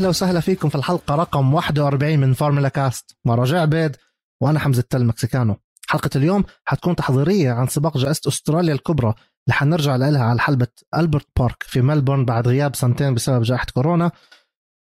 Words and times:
واهلا 0.00 0.08
وسهلا 0.08 0.40
فيكم 0.40 0.68
في 0.68 0.74
الحلقة 0.74 1.14
رقم 1.14 1.54
41 1.54 2.18
من 2.18 2.32
فورمولا 2.32 2.68
كاست. 2.68 3.16
مع 3.24 3.34
روجيه 3.34 3.60
عبيد 3.60 3.96
وأنا 4.42 4.58
حمزة 4.58 4.80
التل 4.80 5.04
مكسيكانو. 5.04 5.56
حلقة 5.88 6.10
اليوم 6.16 6.44
حتكون 6.64 6.96
تحضيرية 6.96 7.52
عن 7.52 7.66
سباق 7.66 7.98
جائزة 7.98 8.20
أستراليا 8.28 8.74
الكبرى 8.74 9.08
اللي 9.08 9.54
حنرجع 9.54 9.96
لها 9.96 10.24
على 10.24 10.40
حلبة 10.40 10.66
ألبرت 10.96 11.26
بارك 11.36 11.62
في 11.62 11.80
ملبورن 11.80 12.24
بعد 12.24 12.48
غياب 12.48 12.76
سنتين 12.76 13.14
بسبب 13.14 13.42
جائحة 13.42 13.66
كورونا. 13.74 14.10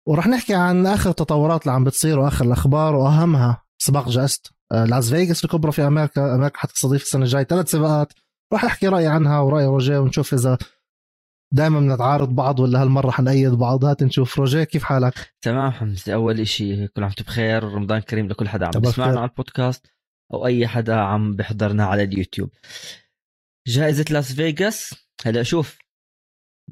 ورح 0.07 0.27
نحكي 0.27 0.55
عن 0.55 0.87
آخر 0.87 1.11
التطورات 1.11 1.63
اللي 1.63 1.73
عم 1.73 1.85
بتصير 1.85 2.19
وآخر 2.19 2.45
الأخبار 2.45 2.95
وأهمها 2.95 3.63
سباق 3.79 4.09
جائزة 4.09 4.41
آه، 4.73 4.85
لاس 4.85 5.11
فيغاس 5.11 5.45
الكبرى 5.45 5.73
في 5.73 5.87
أمريكا. 5.87 6.35
أمريكا 6.35 6.59
حتستضيف 6.59 7.03
السنة 7.03 7.23
الجاية 7.23 7.45
ثلاث 7.45 7.71
سباقات. 7.71 8.13
رح 8.55 8.65
أحكي 8.65 8.89
رأيي 8.89 9.07
عنها 9.07 9.41
ورأي 9.41 9.67
روجيه 9.67 9.99
ونشوف 9.99 10.35
إذا 10.35 10.59
دائما 11.53 11.81
بنتعارض 11.81 12.29
بعض 12.29 12.61
ولا 12.61 12.83
هالمرة 12.83 13.11
حنأيد 13.11 13.53
بعض؟ 13.53 13.85
هات 13.85 14.03
نشوف. 14.03 14.39
روجيه 14.39 14.65
كيف 14.65 14.85
حالك؟ 14.85 15.35
تمام 15.43 15.71
حمزة. 15.71 16.15
أول 16.15 16.41
إشي 16.41 16.89
كل 16.89 17.03
عام 17.05 17.13
بخير. 17.27 17.65
رمضان 17.65 18.01
كريم 18.01 18.29
لكل 18.29 18.49
حدا 18.49 18.67
عم 18.67 18.81
بيسمعنا. 18.81 19.21
على 19.21 19.31
البودكاست 19.31 19.87
أو 20.35 20.47
أي 20.47 20.67
حدا 20.67 20.95
عم 20.95 21.37
بيحضرنا 21.37 21.85
على 21.85 22.03
اليوتيوب. 22.03 22.51
جائزة 23.67 24.05
لاس 24.11 24.33
فيغاس. 24.33 24.95
هلا 25.27 25.43
شوف 25.43 25.79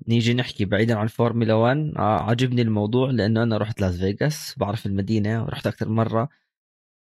نيجي 0.09 0.35
نحكي 0.35 0.65
بعيدا 0.65 0.99
عن 0.99 1.07
فورمولا 1.07 1.55
1 1.55 1.93
آه، 1.97 2.23
عجبني 2.23 2.63
الموضوع 2.63 3.11
لأنه 3.11 3.43
أنا 3.43 3.59
رحت 3.59 3.81
لاس 3.81 3.97
فيغاس 3.97 4.55
بعرف 4.57 4.87
المدينة 4.87 5.43
ورحت 5.45 5.67
أكثر 5.67 5.89
مرة. 5.89 6.29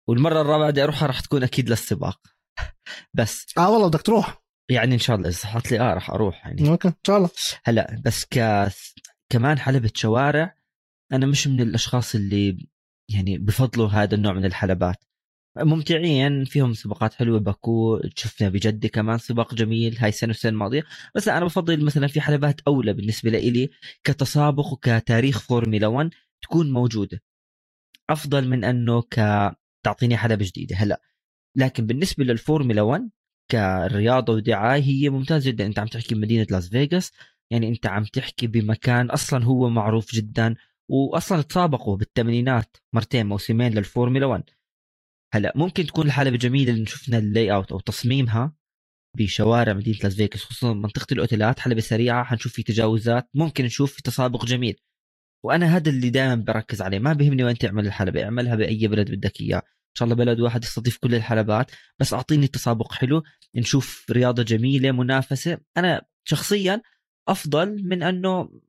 والمرة 0.09 0.41
الرابعة 0.41 0.71
بدي 0.71 0.83
أروحها 0.83 1.09
رح 1.09 1.21
تكون 1.21 1.43
أكيد 1.43 1.69
للسباق. 1.71 2.21
بس. 3.15 3.47
آه 3.59 3.71
والله 3.71 3.89
بدك 3.89 4.03
تروح. 4.03 4.43
يعني 4.71 4.95
إن 4.95 4.99
شاء 4.99 5.17
الله 5.17 5.29
إذا 5.29 5.37
صحت 5.37 5.71
لي 5.73 5.81
آه 5.81 5.95
رح 5.95 6.11
أروح 6.11 6.47
يعني. 6.47 6.71
okay 6.71 6.89
إن 6.89 6.95
شاء 7.07 7.17
الله. 7.17 7.31
هلا 7.65 8.03
بس 8.05 8.25
ك 8.25 8.69
كمان 9.29 9.59
حلبة 9.59 9.91
شوارع 9.95 10.55
أنا 11.13 11.27
مش 11.27 11.47
من 11.47 11.61
الأشخاص 11.61 12.15
اللي 12.15 12.69
يعني 13.09 13.39
بفضلوا 13.39 13.89
هذا 13.89 14.15
النوع 14.15 14.33
من 14.33 14.45
الحلبات. 14.45 14.97
ممتعين 15.59 16.45
فيهم 16.45 16.73
سباقات 16.75 17.15
حلوة 17.15 17.41
باكو 17.41 18.01
شفنا 18.17 18.49
بجده 18.49 18.89
كمان 18.89 19.19
سباق 19.19 19.55
جميل 19.55 19.99
هاي 19.99 20.09
السنة 20.09 20.29
والسنة 20.29 20.53
الماضيه 20.53 20.85
بس 21.15 21.29
أنا 21.29 21.45
بفضل 21.45 21.85
مثلا 21.85 22.07
في 22.07 22.21
حلبات 22.21 22.61
أولى 22.67 22.93
بالنسبة 22.93 23.31
لي 23.31 23.71
كتسابق 24.05 24.67
وكتاريخ 24.73 25.39
فورمولا 25.41 25.87
1 25.87 26.11
تكون 26.43 26.73
موجودة. 26.73 27.23
أفضل 28.11 28.49
من 28.49 28.65
أنه 28.65 29.03
ك 29.03 29.15
تعطيني 29.85 30.17
حلبة 30.17 30.45
جديدة 30.45 30.77
هلا. 30.77 31.01
لكن 31.57 31.87
بالنسبة 31.87 32.25
للفورمولا 32.25 32.83
1 32.83 33.11
كرياضة 33.51 34.33
ودعاية 34.33 34.83
هي 34.83 35.11
ممتازة 35.11 35.51
جدا. 35.51 35.67
أنت 35.67 35.79
عم 35.79 35.87
تحكي 35.87 36.15
بمدينة 36.15 36.47
لاس 36.51 36.69
فيغاس 36.69 37.13
يعني 37.53 37.69
أنت 37.69 37.87
عم 37.87 38.05
تحكي 38.05 38.47
بمكان 38.47 39.11
أصلا 39.11 39.45
هو 39.45 39.69
معروف 39.69 40.15
جدا 40.15 40.55
واصلا 40.91 41.43
تسابقوا 41.43 41.97
بالثمانينات 41.97 42.77
مرتين 42.95 43.27
موسمين 43.27 43.73
للفورمولا 43.73 44.27
1 44.27 44.45
هلأ 45.35 45.53
ممكن 45.57 45.87
تكون 45.87 46.07
الحلبة 46.07 46.37
جميلة 46.37 46.73
اللي 46.73 46.87
شفنا 46.87 47.19
ال 47.19 47.53
layout 47.53 47.73
أو 47.73 47.81
تصميمها 47.81 48.55
بشوارع 49.17 49.73
مدينة 49.73 49.99
لاس 50.03 50.15
فيغاس 50.17 50.45
خصوصا 50.45 50.73
منطقة 50.75 51.07
الأوتيلات 51.13 51.59
حلبة 51.61 51.81
سريعة 51.81 52.25
حنشوف 52.25 52.53
في 52.53 52.63
تجاوزات 52.63 53.29
ممكن 53.35 53.65
نشوف 53.65 53.93
في 53.95 54.03
تسابق 54.03 54.45
جميل. 54.45 54.77
وأنا 55.45 55.77
هذا 55.77 55.91
اللي 55.91 56.11
دائما 56.11 56.35
بركز 56.35 56.83
عليه 56.83 56.99
ما 56.99 57.13
بيهمني 57.13 57.45
وين 57.45 57.59
تعمل 57.59 57.87
الحلبة 57.87 58.25
اعملها 58.25 58.55
بأي 58.57 58.89
بلد 58.89 59.11
بدك 59.11 59.41
إياه. 59.41 59.63
إن 59.91 59.95
شاء 59.95 60.05
الله 60.05 60.17
بلد 60.17 60.41
واحد 60.41 60.65
يستضيف 60.65 60.99
كل 60.99 61.15
الحلبات. 61.15 61.71
بس 61.99 62.15
أعطيني 62.15 62.47
تسابق 62.47 62.93
حلو 62.93 63.23
نشوف 63.55 64.07
رياضة 64.11 64.43
جميلة 64.43 64.93
منافسة. 64.93 65.59
أنا 65.77 66.03
شخصيا 66.25 66.83
أفضل 67.29 67.85
من 67.85 68.03
أنه 68.03 68.61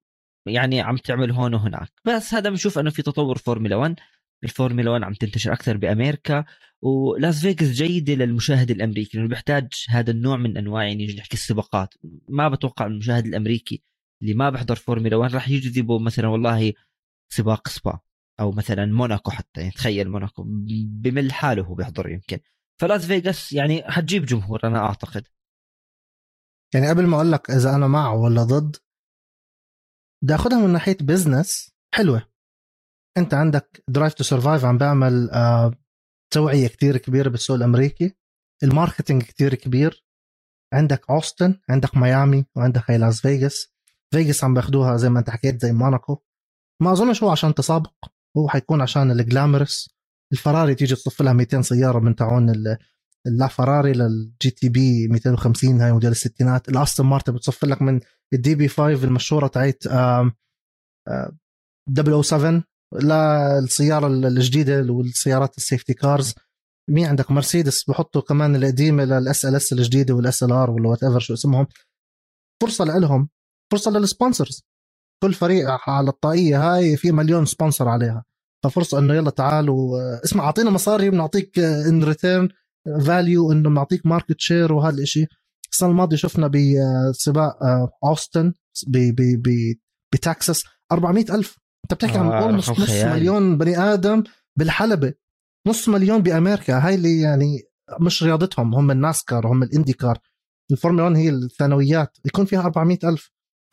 يعني 0.46 0.82
عم 0.82 0.98
تعمل 0.98 1.32
هون 1.32 1.54
وهناك. 1.54 1.92
بس 2.06 2.34
هذا 2.34 2.50
بنشوف 2.50 2.80
أنه 2.80 2.90
في 2.90 3.02
تطور 3.02 3.38
فورمولا 3.38 3.76
1 3.76 4.00
الفورمولا 4.44 4.92
1 4.92 5.04
عم 5.04 5.14
تنتشر 5.14 5.54
أكثر 5.54 5.78
بأمريكا 5.78 6.46
ولاس 6.82 7.42
فيغاس 7.42 7.72
جيدة 7.72 8.14
للمشاهد 8.14 8.72
الأمريكي. 8.72 9.18
لأنه 9.18 9.30
بيحتاج 9.30 9.68
هذا 9.90 10.12
النوع 10.12 10.38
من 10.38 10.58
أنواع 10.58 10.84
يعني 10.84 11.16
نحكي 11.16 11.34
السباقات. 11.34 11.94
ما 12.30 12.50
بتوقع 12.50 12.86
المشاهد 12.86 13.26
الأمريكي 13.26 13.84
اللي 14.22 14.34
ما 14.34 14.50
بحضر 14.50 14.76
فورمولا 14.76 15.16
1 15.16 15.34
راح 15.34 15.50
يجذبه 15.50 16.00
مثلا 16.00 16.28
والله 16.28 16.74
سباق 17.30 17.68
سبا. 17.68 18.00
أو 18.42 18.52
مثلا 18.52 18.86
موناكو 18.86 19.32
حتى 19.32 19.62
يعني 19.62 19.72
تخيل 19.72 20.10
موناكو 20.10 20.44
بموناكو 20.86 21.34
حاله 21.34 21.64
هو 21.64 21.74
بيحضر 21.76 22.10
يمكن. 22.10 22.40
فلاس 22.82 23.06
فيغاس 23.06 23.54
يعني 23.54 23.84
حتجيب 23.92 24.26
جمهور 24.26 24.60
أنا 24.64 24.80
أعتقد. 24.80 25.28
يعني 26.74 26.90
قبل 26.90 27.08
ما 27.08 27.16
أقول 27.16 27.32
لك 27.32 27.52
إذا 27.52 27.76
أنا 27.76 27.88
مع 27.88 28.14
ولا 28.14 28.44
ضد 28.44 28.76
بدي 30.24 30.36
اخذها 30.36 30.68
من 30.68 30.74
ناحية 30.74 30.98
business 31.02 31.72
حلوة. 31.94 32.32
أنت 33.18 33.34
عندك 33.34 33.84
Drive 33.88 34.14
to 34.14 34.24
Survive 34.24 34.66
عم 34.66 34.78
بيعمل 34.78 35.30
آه 35.30 35.74
توعية 36.34 36.68
كتير 36.68 36.98
كبيرة 36.98 37.30
بالسوق 37.30 37.56
الأمريكي. 37.56 38.16
ال 38.64 38.70
marketing 38.70 39.24
كتير 39.24 39.56
كبير. 39.56 40.06
عندك 40.74 41.10
أوستن 41.10 41.60
عندك 41.70 41.98
ميامي 41.98 42.46
وعندك 42.56 42.92
هاي 42.92 42.98
لاس 42.98 43.22
فيغاس. 43.22 43.74
فيغاس 44.14 44.44
عم 44.44 44.54
باخدوها 44.54 44.98
زي 44.98 45.10
ما 45.10 45.20
أنت 45.20 45.30
حكيت 45.30 45.62
زي 45.62 45.72
موناكو. 45.72 46.24
ما 46.82 46.92
أظنش 46.92 47.24
هو 47.24 47.30
عشان 47.30 47.54
تسابق. 47.54 47.94
هو 48.38 48.50
حيكون 48.50 48.82
عشان 48.82 49.12
ال 49.12 49.20
glamorous 49.20 49.90
الفراري 50.34 50.76
تيجي 50.76 50.96
تصف 50.96 51.22
لها 51.22 51.34
200 51.34 51.62
سيارة 51.62 52.00
من 52.00 52.16
تعون 52.16 52.50
ال- 52.50 52.78
LaFerrari 53.28 53.94
لل 53.94 54.50
GTB 54.52 55.08
250 55.08 55.82
هاي 55.82 55.92
موديل 55.92 56.12
الستينات. 56.12 56.70
الأستون 56.70 57.06
مارتن 57.06 57.34
بتصف 57.34 57.66
لك 57.66 57.82
من 57.82 58.00
ال 58.34 58.56
DB 58.56 58.68
5 58.68 59.04
المشهورة 59.04 59.48
تاعت 59.48 59.88
آم، 59.88 60.32
آه، 61.08 61.32
007 62.22 62.64
للسياره 62.94 64.08
الجديدة 64.08 64.94
والسيارات 64.94 65.58
ال 65.58 65.63
safety 65.63 65.94
cars 65.94 66.34
مين 66.90 67.06
عندك؟ 67.06 67.32
مرسيدس. 67.32 67.84
بحطوا 67.90 68.22
كمان 68.22 68.56
القديمه 68.56 69.04
لل 69.04 69.46
SLS 69.46 69.74
الجديدة 69.74 70.14
وال 70.14 70.44
SLR 70.44 70.70
ولا 70.72 70.90
whatever 70.90 71.20
شو 71.20 71.34
اسمهم. 71.34 71.68
فرصة 72.62 72.86
لهم 72.86 73.30
فرصة 73.72 73.92
لل 73.92 74.06
sponsors 74.06 74.64
كل 75.24 75.34
فريق 75.34 75.68
على 75.90 76.10
الطاقية 76.10 76.74
هاي 76.74 76.98
في 76.98 77.12
مليون 77.12 77.46
sponsor 77.46 77.88
عليها. 77.88 78.24
ففرصة 78.64 79.00
إنه 79.00 79.14
يلا 79.14 79.30
تعالوا 79.30 80.00
اسمع 80.24 80.44
أعطينا 80.44 80.70
مصاري 80.70 81.10
بنعطيك 81.10 81.60
in 81.60 82.04
return 82.04 82.50
value 83.06 83.52
إنه 83.52 83.70
بنعطيك 83.70 84.06
market 84.06 84.40
share 84.40 84.74
وهذا 84.74 84.98
الشيء 84.98 85.28
السنة 85.72 85.90
الماضية 85.90 86.18
شفنا 86.18 86.48
بسباق 86.48 87.58
اوستن 88.04 88.54
بتكساس 90.14 90.64
400 90.92 91.26
ألف. 91.30 91.58
أنت 91.86 91.94
بتحكي 91.94 92.18
عن 92.18 92.26
آه، 92.26 92.44
almost 92.44 92.70
رقم 92.70 92.82
نص 92.82 92.90
خيالي. 92.90 93.14
مليون 93.14 93.58
بني 93.58 93.78
آدم 93.78 94.24
بالحلبة. 94.60 95.14
نص 95.68 95.90
مليون 95.90 96.22
بأمريكا. 96.22 96.78
هاي 96.78 96.96
اللي 96.96 97.20
يعني 97.22 97.62
مش 98.00 98.24
رياضتهم 98.24 98.76
هم 98.76 98.92
ال 98.92 99.00
NASCAR 99.00 99.48
هم 99.48 99.64
ال 99.64 99.71
IndyCar 99.71 100.18
الفورمولا 100.72 101.04
1 101.04 101.16
هي 101.16 101.30
الثانويات. 101.30 102.18
يكون 102.26 102.46
فيها 102.46 102.62
400 102.62 103.00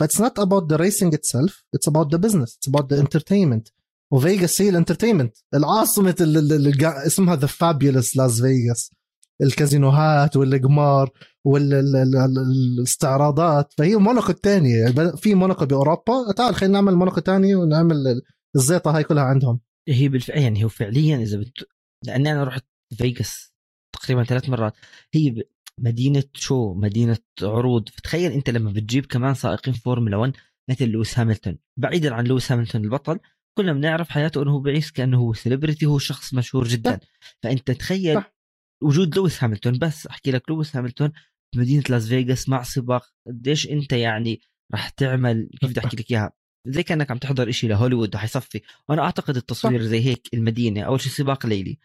ألف 0.03 0.11
that's 0.11 0.21
not 0.21 0.39
about 0.39 0.71
the 0.71 0.77
racing 0.77 1.15
itself 1.15 1.65
it's 1.75 1.89
about 1.89 2.13
the 2.13 2.19
business 2.19 2.57
it's 2.57 2.69
about 2.69 2.93
the 2.93 3.01
entertainment 3.01 3.69
وفيغاس 4.13 4.63
هي 4.63 4.69
ال 4.69 4.74
entertainment 4.74 5.37
العاصمة 5.55 6.15
ال- 6.21 6.37
ال- 6.37 6.53
ال- 6.53 6.85
اسمها 6.85 7.37
the 7.37 7.47
fabulous 7.47 8.17
Las 8.17 8.41
Vegas 8.41 8.91
الكازينوهات 9.43 10.37
والقمار 10.37 11.11
والاستعراضات 11.45 13.73
فهي 13.79 13.97
موناكو 13.97 14.33
الثانية 14.33 14.87
في 15.17 15.35
موناكو 15.35 15.67
بأوروبا. 15.67 16.33
تعال 16.37 16.55
خلينا 16.55 16.75
نعمل 16.75 16.95
موناكو 16.95 17.21
ثانية 17.21 17.57
ونعمل 17.57 18.23
الزيطة 18.57 18.97
هاي 18.97 19.05
كلها 19.05 19.23
عندهم. 19.23 19.61
هي 19.89 20.09
بالفعل 20.09 20.39
يعني 20.39 20.65
هو 20.65 20.69
فعليا 20.69 21.17
إذا 21.17 21.39
بت... 21.39 21.69
لأني 22.07 22.33
أنا 22.33 22.45
رحت 22.45 22.65
فيغاس 22.99 23.53
تقريبا 23.93 24.25
ثلاث 24.25 24.49
مرات. 24.49 24.73
هي. 25.15 25.43
مدينة 25.81 26.25
شو؟ 26.35 26.75
مدينة 26.75 27.19
عروض. 27.43 27.89
فتخيل 27.89 28.33
أنت 28.33 28.51
لما 28.51 28.71
بتجيب 28.71 29.07
كمان 29.07 29.35
سائقين 29.35 29.75
فورمولا 29.75 30.17
1 30.17 30.33
مثل 30.71 30.89
لويس 30.89 31.19
هاميلتون 31.21 31.55
بعيدا 31.77 32.15
عن 32.15 32.25
لويس 32.25 32.53
هاميلتون 32.53 32.75
البطل 32.75 33.19
كلنا 33.59 33.73
بنعرف 33.73 34.09
حياته 34.09 34.43
إنه 34.43 34.51
هو 34.51 34.61
بعيش 34.61 34.93
كأنه 34.93 35.19
هو 35.19 35.33
celebrity 35.33 35.87
هو 35.87 35.99
شخص 35.99 36.35
مشهور 36.35 36.69
جدا. 36.69 37.01
فأنت 37.43 37.71
تخيل 37.71 38.15
صح. 38.15 38.35
وجود 38.83 39.17
لويس 39.17 39.45
هاميلتون 39.45 39.79
بس 39.79 40.07
أحكي 40.07 40.31
لك 40.31 40.51
لويس 40.51 40.77
هاميلتون 40.77 41.11
بمدينه 41.55 41.83
لاس 41.89 42.09
فيغاس 42.09 42.49
مع 42.49 42.63
سباق. 42.63 43.05
قديش 43.27 43.69
أنت 43.69 43.93
يعني 43.93 44.41
راح 44.73 44.89
تعمل؟ 44.89 45.49
كيف 45.61 45.71
بدي 45.71 45.81
أحكي 45.81 45.97
لك 45.97 46.11
إياها؟ 46.11 46.33
زي 46.67 46.83
كأنك 46.83 47.11
عم 47.11 47.19
تحضر 47.19 47.49
إشي 47.49 47.69
لهوليوود 47.69 48.17
حيصفي 48.17 48.61
وأنا 48.89 49.03
أعتقد 49.03 49.37
التصوير 49.37 49.83
زي 49.83 50.01
هيك 50.01 50.29
المدينة. 50.35 50.83
أول 50.83 51.01
شيء 51.01 51.13
سباق 51.13 51.47
ليلي. 51.47 51.79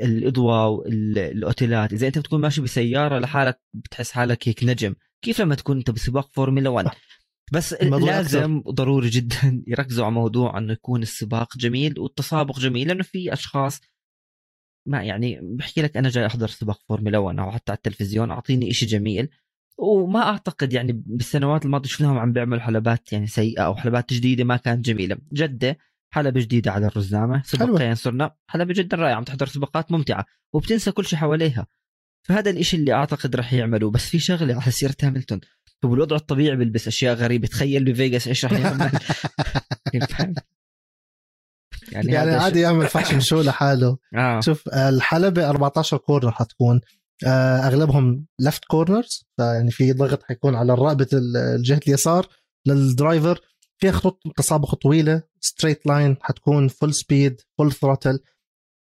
الاضواء 0.00 0.70
والاوتيلات 0.70 1.92
إذا 1.92 2.06
أنت 2.06 2.18
بتكون 2.18 2.40
ماشي 2.40 2.60
بسيارة 2.60 3.18
لحالك 3.18 3.60
بتحس 3.74 4.10
حالك 4.10 4.48
هيك 4.48 4.64
نجم 4.64 4.94
كيف 5.24 5.40
لما 5.40 5.54
تكون 5.54 5.76
أنت 5.76 5.90
بسباق 5.90 6.28
فورمولا 6.32 6.68
1 6.68 6.90
بس 7.52 7.72
لازم 7.82 8.60
ضروري 8.60 9.08
جدا 9.08 9.62
يركزوا 9.66 10.04
على 10.04 10.14
موضوع 10.14 10.58
إنه 10.58 10.72
يكون 10.72 11.02
السباق 11.02 11.56
جميل 11.56 11.98
والتسابق 11.98 12.58
جميل 12.58 12.88
لأنه 12.88 13.02
في 13.02 13.32
أشخاص 13.32 13.80
ما 14.86 15.02
يعني 15.02 15.40
بحكي 15.42 15.82
لك 15.82 15.96
أنا 15.96 16.08
جاي 16.08 16.26
أحضر 16.26 16.48
سباق 16.48 16.80
فورمولا 16.88 17.18
1 17.18 17.38
أو 17.38 17.50
حتى 17.50 17.72
على 17.72 17.76
التلفزيون 17.76 18.30
أعطيني 18.30 18.70
إشي 18.70 18.86
جميل. 18.86 19.28
وما 19.78 20.20
أعتقد 20.22 20.72
يعني 20.72 20.92
بالسنوات 21.06 21.64
الماضية 21.64 21.88
شفناهم 21.88 22.18
عم 22.18 22.32
بيعملوا 22.32 22.60
حلبات 22.62 23.12
يعني 23.12 23.26
سيئة 23.26 23.62
أو 23.62 23.74
حلبات 23.76 24.12
جديدة 24.12 24.44
ما 24.44 24.56
كانت 24.56 24.84
جميلة. 24.84 25.18
جدة 25.32 25.78
حلبة 26.12 26.40
جديدة 26.40 26.72
على 26.72 26.86
الرزامة. 26.86 27.42
سباقين 27.44 27.94
صرنا 27.94 28.34
حلبة 28.46 28.74
جدا 28.74 28.96
رائعة 28.96 29.16
عم 29.16 29.24
تحضر 29.24 29.46
سباقات 29.46 29.92
ممتعة 29.92 30.24
وبتنسى 30.52 30.92
كل 30.92 31.04
شيء 31.04 31.18
حواليها. 31.18 31.66
فهذا 32.22 32.50
الإشي 32.50 32.76
اللي 32.76 32.92
أعتقد 32.92 33.36
راح 33.36 33.52
يعملوا 33.52 33.90
بس 33.90 34.08
في 34.08 34.18
شغلة 34.18 34.54
على 34.54 34.70
سيرة 34.70 34.96
هاملتون. 35.02 35.40
بالوضع 35.82 36.16
الطبيعي 36.16 36.56
بيلبس 36.56 36.88
أشياء 36.88 37.14
غريبة. 37.14 37.46
تخيل 37.48 37.84
بفيغاس 37.84 38.28
إيش 38.28 38.44
راح 38.44 38.52
يعمل. 38.52 38.90
يعني, 41.92 42.12
يعني 42.12 42.30
عادي 42.30 42.60
يعمل 42.60 42.86
فاشن 42.86 43.20
شو 43.20 43.42
لحاله. 43.42 43.98
آه. 44.14 44.40
شوف 44.40 44.68
الحلبة 44.68 45.50
14 45.50 45.96
كورنر 45.96 46.32
حتكون. 46.32 46.80
آه، 47.26 47.58
أغلبهم 47.58 48.26
left 48.40 48.64
corners 48.64 49.26
يعني 49.38 49.70
في 49.70 49.92
ضغط 49.92 50.22
حيكون 50.22 50.54
على 50.54 50.72
الرقبة 50.72 51.06
الجهة 51.12 51.80
اليسار 51.88 52.26
لل 52.66 52.82
driver. 52.82 53.40
فيها 53.82 53.92
خطوط 53.92 54.22
تسابق 54.36 54.74
طويلة 54.74 55.22
straight 55.40 55.86
line 55.86 56.16
حتكون 56.20 56.68
full 56.68 56.94
speed 56.94 57.40
full 57.58 57.72
throttle 57.72 58.18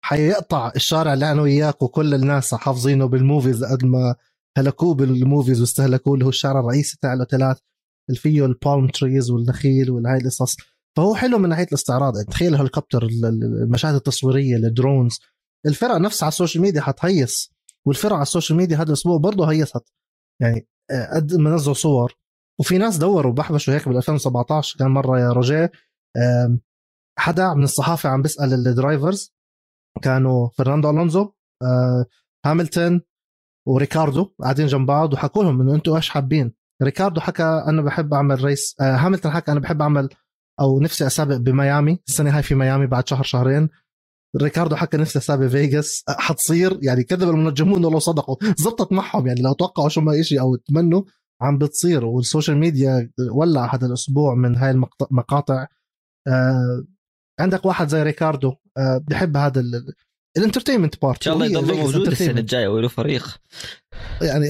حيقطع 0.04 0.72
الشارع 0.76 1.14
اللي 1.14 1.32
أنا 1.32 1.42
وياك 1.42 1.82
وكل 1.82 2.14
الناس 2.14 2.54
حافظينه 2.54 3.06
بال 3.06 3.21
movies 3.21 3.64
قد 3.64 3.84
ما 3.84 4.14
هلكوه 4.58 4.94
بال 4.94 5.11
movies 5.11 5.60
واستهلكوه 5.60 6.14
اللي 6.14 6.24
هو 6.24 6.28
الشارع 6.28 6.60
الرئيسي 6.60 6.98
تاع 7.02 7.12
الأوتيلات 7.12 7.60
اللي 8.08 8.20
فيه 8.20 8.46
ال 8.46 8.55
palm 8.55 8.88
trees 8.88 9.30
والنخيل 9.30 9.90
والهاي 9.90 10.18
القصص. 10.18 10.56
فهو 10.96 11.14
حلو 11.14 11.38
من 11.38 11.48
ناحية 11.48 11.66
الاستعراض. 11.66 12.16
يعني 12.16 12.28
تخيل 12.28 12.54
الهليكوبتر 12.54 13.02
المشاهد 13.02 13.94
التصويرية 13.94 14.56
ال 14.56 14.65
drones 14.65 15.20
الفرق 15.66 15.96
نفسها 15.96 16.26
على 16.26 16.32
ال 16.32 16.37
social 16.37 16.62
media 16.62 16.80
حتهيص 16.80 17.52
والفرق 17.86 18.12
على 18.12 18.22
ال 18.22 18.27
social 18.27 18.58
media 18.58 18.76
هذا 18.76 18.88
الأسبوع 18.88 19.18
برضه 19.18 19.50
هيصت. 19.50 19.92
يعني 20.40 20.68
آه، 20.90 21.16
قد 21.16 21.34
ما 21.34 21.50
نزلوا 21.50 21.74
صور 21.74 22.23
وفي 22.60 22.78
ناس 22.78 22.96
دوروا 22.96 23.32
بحبشوا 23.32 23.74
هيك 23.74 23.88
بال 23.88 23.96
2017 23.96 24.78
كان 24.78 24.90
مرة 24.90 25.20
يا 25.20 25.32
روجيه 25.32 25.70
حدا 27.18 27.54
من 27.54 27.64
الصحافة 27.64 28.08
عم 28.08 28.22
بيسأل 28.22 28.52
ال 28.52 28.62
drivers 28.62 29.34
كانوا 30.02 30.48
فرناندو 30.48 30.90
ألونزو 30.90 31.32
آه، 31.62 32.06
هاملتون 32.46 33.02
وريكاردو 33.68 34.34
قاعدين 34.40 34.66
جنب 34.66 34.86
بعض 34.86 35.12
وحكوا 35.12 35.44
لهم 35.44 35.60
إنه 35.60 35.74
أنتم 35.74 35.94
إيش 35.94 36.10
حابين؟ 36.10 36.52
ريكاردو 36.82 37.20
حكى 37.20 37.42
أنا 37.42 37.82
بحب 37.82 38.14
أعمل 38.14 38.44
race 38.44 38.76
آه، 38.80 38.96
هاملتون 38.96 39.32
حكى 39.32 39.52
أنا 39.52 39.60
بحب 39.60 39.82
أعمل 39.82 40.08
أو 40.60 40.80
نفسي 40.80 41.06
أسابق 41.06 41.36
بميامي 41.36 41.98
السنة 42.08 42.36
هاي 42.36 42.42
في 42.42 42.54
ميامي 42.54 42.86
بعد 42.86 43.08
شهر 43.08 43.22
شهرين. 43.22 43.68
ريكاردو 44.42 44.76
حكى 44.76 44.96
نفسه 44.96 45.20
يسابق 45.20 45.48
بفيغاس 45.48 46.04
حتصير 46.08 46.78
يعني 46.82 47.04
كذب 47.04 47.28
المنجمون 47.28 47.84
ولو 47.84 47.98
صدقوا 47.98 48.36
زبطت 48.58 48.92
معهم 48.92 49.26
يعني 49.26 49.42
لو 49.42 49.52
توقعوا 49.52 49.88
شو 49.88 50.00
ما 50.00 50.22
شيء 50.22 50.40
أو 50.40 50.56
تمنوا. 50.56 51.02
عم 51.40 51.58
بتصير 51.58 52.04
وال 52.04 52.17
social 52.17 52.56
media 52.56 53.10
ولع 53.30 53.74
هذا 53.74 53.86
الأسبوع 53.86 54.34
من 54.34 54.56
هاي 54.56 54.70
المقاطع 54.70 55.66
آه 56.28 56.84
عندك 57.40 57.64
واحد 57.64 57.88
زي 57.88 58.02
ريكاردو 58.02 58.54
آه 58.76 59.04
بحب 59.08 59.36
هذا 59.36 59.62
ال 60.36 60.41
entertainment 60.41 61.02
part 61.02 61.16
ان 61.16 61.22
شاء 61.22 61.34
الله 61.34 61.46
يضل 61.46 61.76
موجود 61.76 62.06
السنة 62.06 62.40
الجاية 62.40 62.68
وله 62.68 62.88
فريق. 62.88 63.40
يعني 64.22 64.48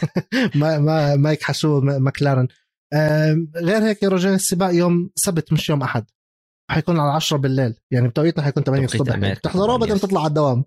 ما 0.60 0.78
ما 0.78 1.16
ما 1.16 1.32
يكحشوه 1.32 1.80
ماكلارن. 1.80 2.48
آه 2.92 3.46
غير 3.56 3.82
هيك 3.82 4.04
رجال 4.04 4.34
السباق 4.34 4.74
يوم 4.74 5.10
سبت 5.14 5.52
مش 5.52 5.68
يوم 5.68 5.82
أحد. 5.82 6.04
حيكون 6.70 7.00
على 7.00 7.12
10 7.12 7.36
بالليل. 7.36 7.74
يعني 7.90 8.08
بتوقيتنا 8.08 8.44
حيكون 8.44 8.62
8 8.62 8.84
الصبح. 8.84 9.34
تحضروه 9.34 9.78
بعدين 9.78 10.00
تطلع 10.00 10.20
على 10.20 10.28
الدوام. 10.28 10.64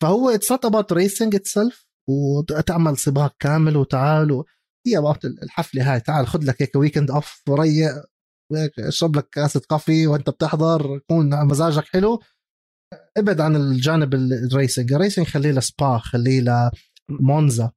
فهو 0.00 0.30
it's 0.30 0.52
not 0.52 0.64
about 0.64 0.92
racing 0.92 1.34
itself 1.34 1.86
وتعمل 2.08 2.98
سباق 2.98 3.36
كامل 3.38 3.76
وتعال 3.76 4.44
هي 4.86 4.98
about 4.98 5.24
الحفلة 5.24 5.92
هاي 5.92 6.00
تعال 6.00 6.26
خذ 6.26 6.44
لك 6.44 6.62
هيك 6.62 6.76
weekend 6.76 7.10
off 7.10 7.42
وريلاكس 7.48 7.90
اشرب 8.78 9.16
لك 9.16 9.28
كاسة 9.28 9.60
coffee 9.70 10.06
وانت 10.06 10.30
بتحضر 10.30 10.96
يكون 10.96 11.46
مزاجك 11.46 11.84
حلو. 11.84 12.22
ابعد 13.16 13.40
عن 13.40 13.56
الجانب 13.56 14.14
ال 14.14 14.25
racing 14.25 14.92
ال 14.92 14.97
racing 14.97 15.26
خليه 15.26 15.52
لسبا 15.52 15.98
خليه 15.98 16.44
لمونزا 17.10 17.72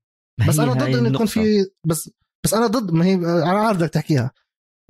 بس 0.50 0.60
أنا 0.60 0.74
ضد 0.74 0.96
إنه 0.96 1.10
يكون 1.10 1.26
في 1.26 1.66
بس 1.88 2.10
بس 2.44 2.54
أنا 2.54 2.68
ضد 2.68 2.92
ما 2.92 3.06
هي 3.06 3.14
أنا 3.16 3.60
عارف 3.60 3.78
بدك 3.78 3.90
تحكيها. 3.90 4.32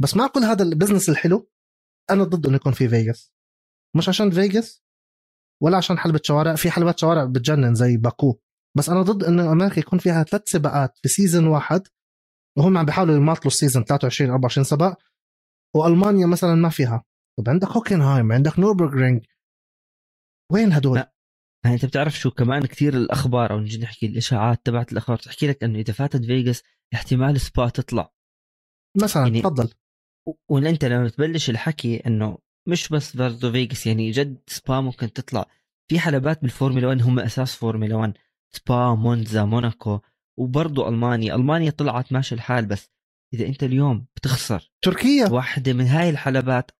بس 0.02 0.16
مع 0.16 0.28
كل 0.28 0.40
هذا 0.40 0.64
ال 0.64 0.69
business 0.69 1.10
الحلو 1.10 1.50
أنا 2.10 2.24
ضد 2.24 2.46
إنه 2.46 2.56
يكون 2.56 2.74
في 2.74 2.90
فيغاس 2.90 3.32
مش 3.96 4.10
عشان 4.10 4.32
فيغاس 4.32 4.84
ولا 5.64 5.78
عشان 5.78 5.98
حلبة 5.98 6.20
شوارع 6.24 6.56
في 6.56 6.72
حلبات 6.72 7.00
شوارع 7.00 7.26
بتجنن 7.26 7.76
زي 7.76 7.98
باكو. 7.98 8.40
بس 8.78 8.90
أنا 8.90 9.02
ضد 9.02 9.24
انه 9.24 9.52
أمريكا 9.52 9.80
يكون 9.80 10.00
فيها 10.00 10.24
ثلاث 10.24 10.50
سباقات 10.50 10.98
في 11.02 11.10
season 11.10 11.48
واحد 11.48 11.88
وهم 12.58 12.78
عم 12.78 12.86
بيحاولوا 12.86 13.16
يماطلوا 13.16 13.48
ال 13.48 13.53
season 13.53 13.84
23 13.84 14.32
24 14.32 14.64
سباق 14.64 14.98
وألمانيا 15.76 16.26
مثلا 16.26 16.56
ما 16.56 16.70
فيها. 16.70 17.04
طب 17.40 17.50
عندك 17.50 17.68
هوكنهايم 17.68 18.32
عندك 18.32 18.60
نوربرغرينج 18.60 19.26
وين 20.52 20.74
هدول؟ 20.74 20.98
لا. 20.98 21.14
يعني 21.66 21.76
أنت 21.76 21.86
بتعرف 21.86 22.20
شو 22.20 22.32
كمان 22.32 22.66
كثير 22.66 22.94
الأخبار 22.94 23.52
أو 23.52 23.60
نجي 23.60 23.78
نحكي 23.78 24.06
الإشاعات 24.06 24.66
تبعت 24.66 24.92
الأخبار 24.92 25.18
تحكي 25.18 25.48
لك 25.48 25.64
إنه 25.64 25.80
إذا 25.80 25.94
فاتت 25.94 26.26
فيغاس 26.26 26.64
احتمال 26.94 27.42
سبا 27.42 27.70
تطلع. 27.70 28.14
مثلا 29.02 29.24
يعني 29.24 29.42
تفضل. 29.42 29.74
وانت 30.50 30.86
لما 30.86 31.10
تبلش 31.10 31.50
الحكي 31.50 31.98
إنه 32.08 32.38
مش 32.68 32.90
بس 32.90 33.16
برضه 33.16 33.52
فيغاس 33.52 33.88
يعني 33.88 34.12
جد 34.12 34.38
سبا 34.48 34.82
ممكن 34.82 35.14
تطلع. 35.14 35.46
في 35.90 36.00
حلبات 36.00 36.42
بالفورمولا 36.42 36.88
1 36.88 37.02
هم 37.02 37.20
أساس 37.20 37.56
فورمولا 37.56 37.96
1 37.96 38.14
سبا 38.56 38.96
مونزا 38.96 39.46
موناكو 39.46 40.00
وبرضه 40.40 40.90
ألمانيا. 40.90 41.36
ألمانيا 41.36 41.72
طلعت 41.72 42.14
ماشي 42.14 42.36
الحال 42.36 42.66
بس 42.66 42.90
إذا 43.34 43.46
أنت 43.46 43.64
اليوم 43.64 44.08
بتخسر. 44.16 44.72
تركيا؟ 44.82 45.30
واحدة 45.30 45.74
من 45.74 45.86
هاي 45.86 46.10
الحلبات. 46.10 46.72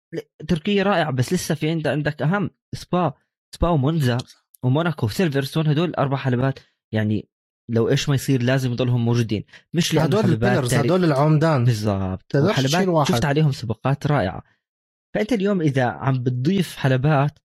تركيا 0.48 0.82
رائعة 0.82 1.10
بس 1.10 1.32
لسه 1.32 1.54
في 1.54 1.70
عندك 1.70 1.90
عندك 1.90 2.22
أهم 2.22 2.50
سبا. 2.74 3.12
سبا 3.54 3.68
ومونزا 3.68 4.18
وموناكو 4.62 5.08
سيلفرستون 5.08 5.66
هدول 5.66 5.94
أربع 5.94 6.16
حلبات. 6.16 6.58
يعني 6.94 7.28
لو 7.70 7.88
إيش 7.88 8.08
ما 8.08 8.14
يصير 8.14 8.42
لازم 8.42 8.72
يضلهم 8.72 9.04
موجودين. 9.04 9.44
مش 9.74 9.94
هدول 9.94 10.24
ال 10.24 10.30
pillars 10.30 10.74
هدول 10.74 11.04
العمدان. 11.04 11.64
بالضبط. 11.64 12.36
حلبات 12.36 13.08
شفت 13.08 13.24
عليهم 13.24 13.52
سباقات 13.52 14.06
رائعة. 14.06 14.42
فأنت 15.14 15.32
اليوم 15.32 15.60
إذا 15.60 15.84
عم 15.84 16.22
بتضيف 16.22 16.76
حلبات 16.76 17.38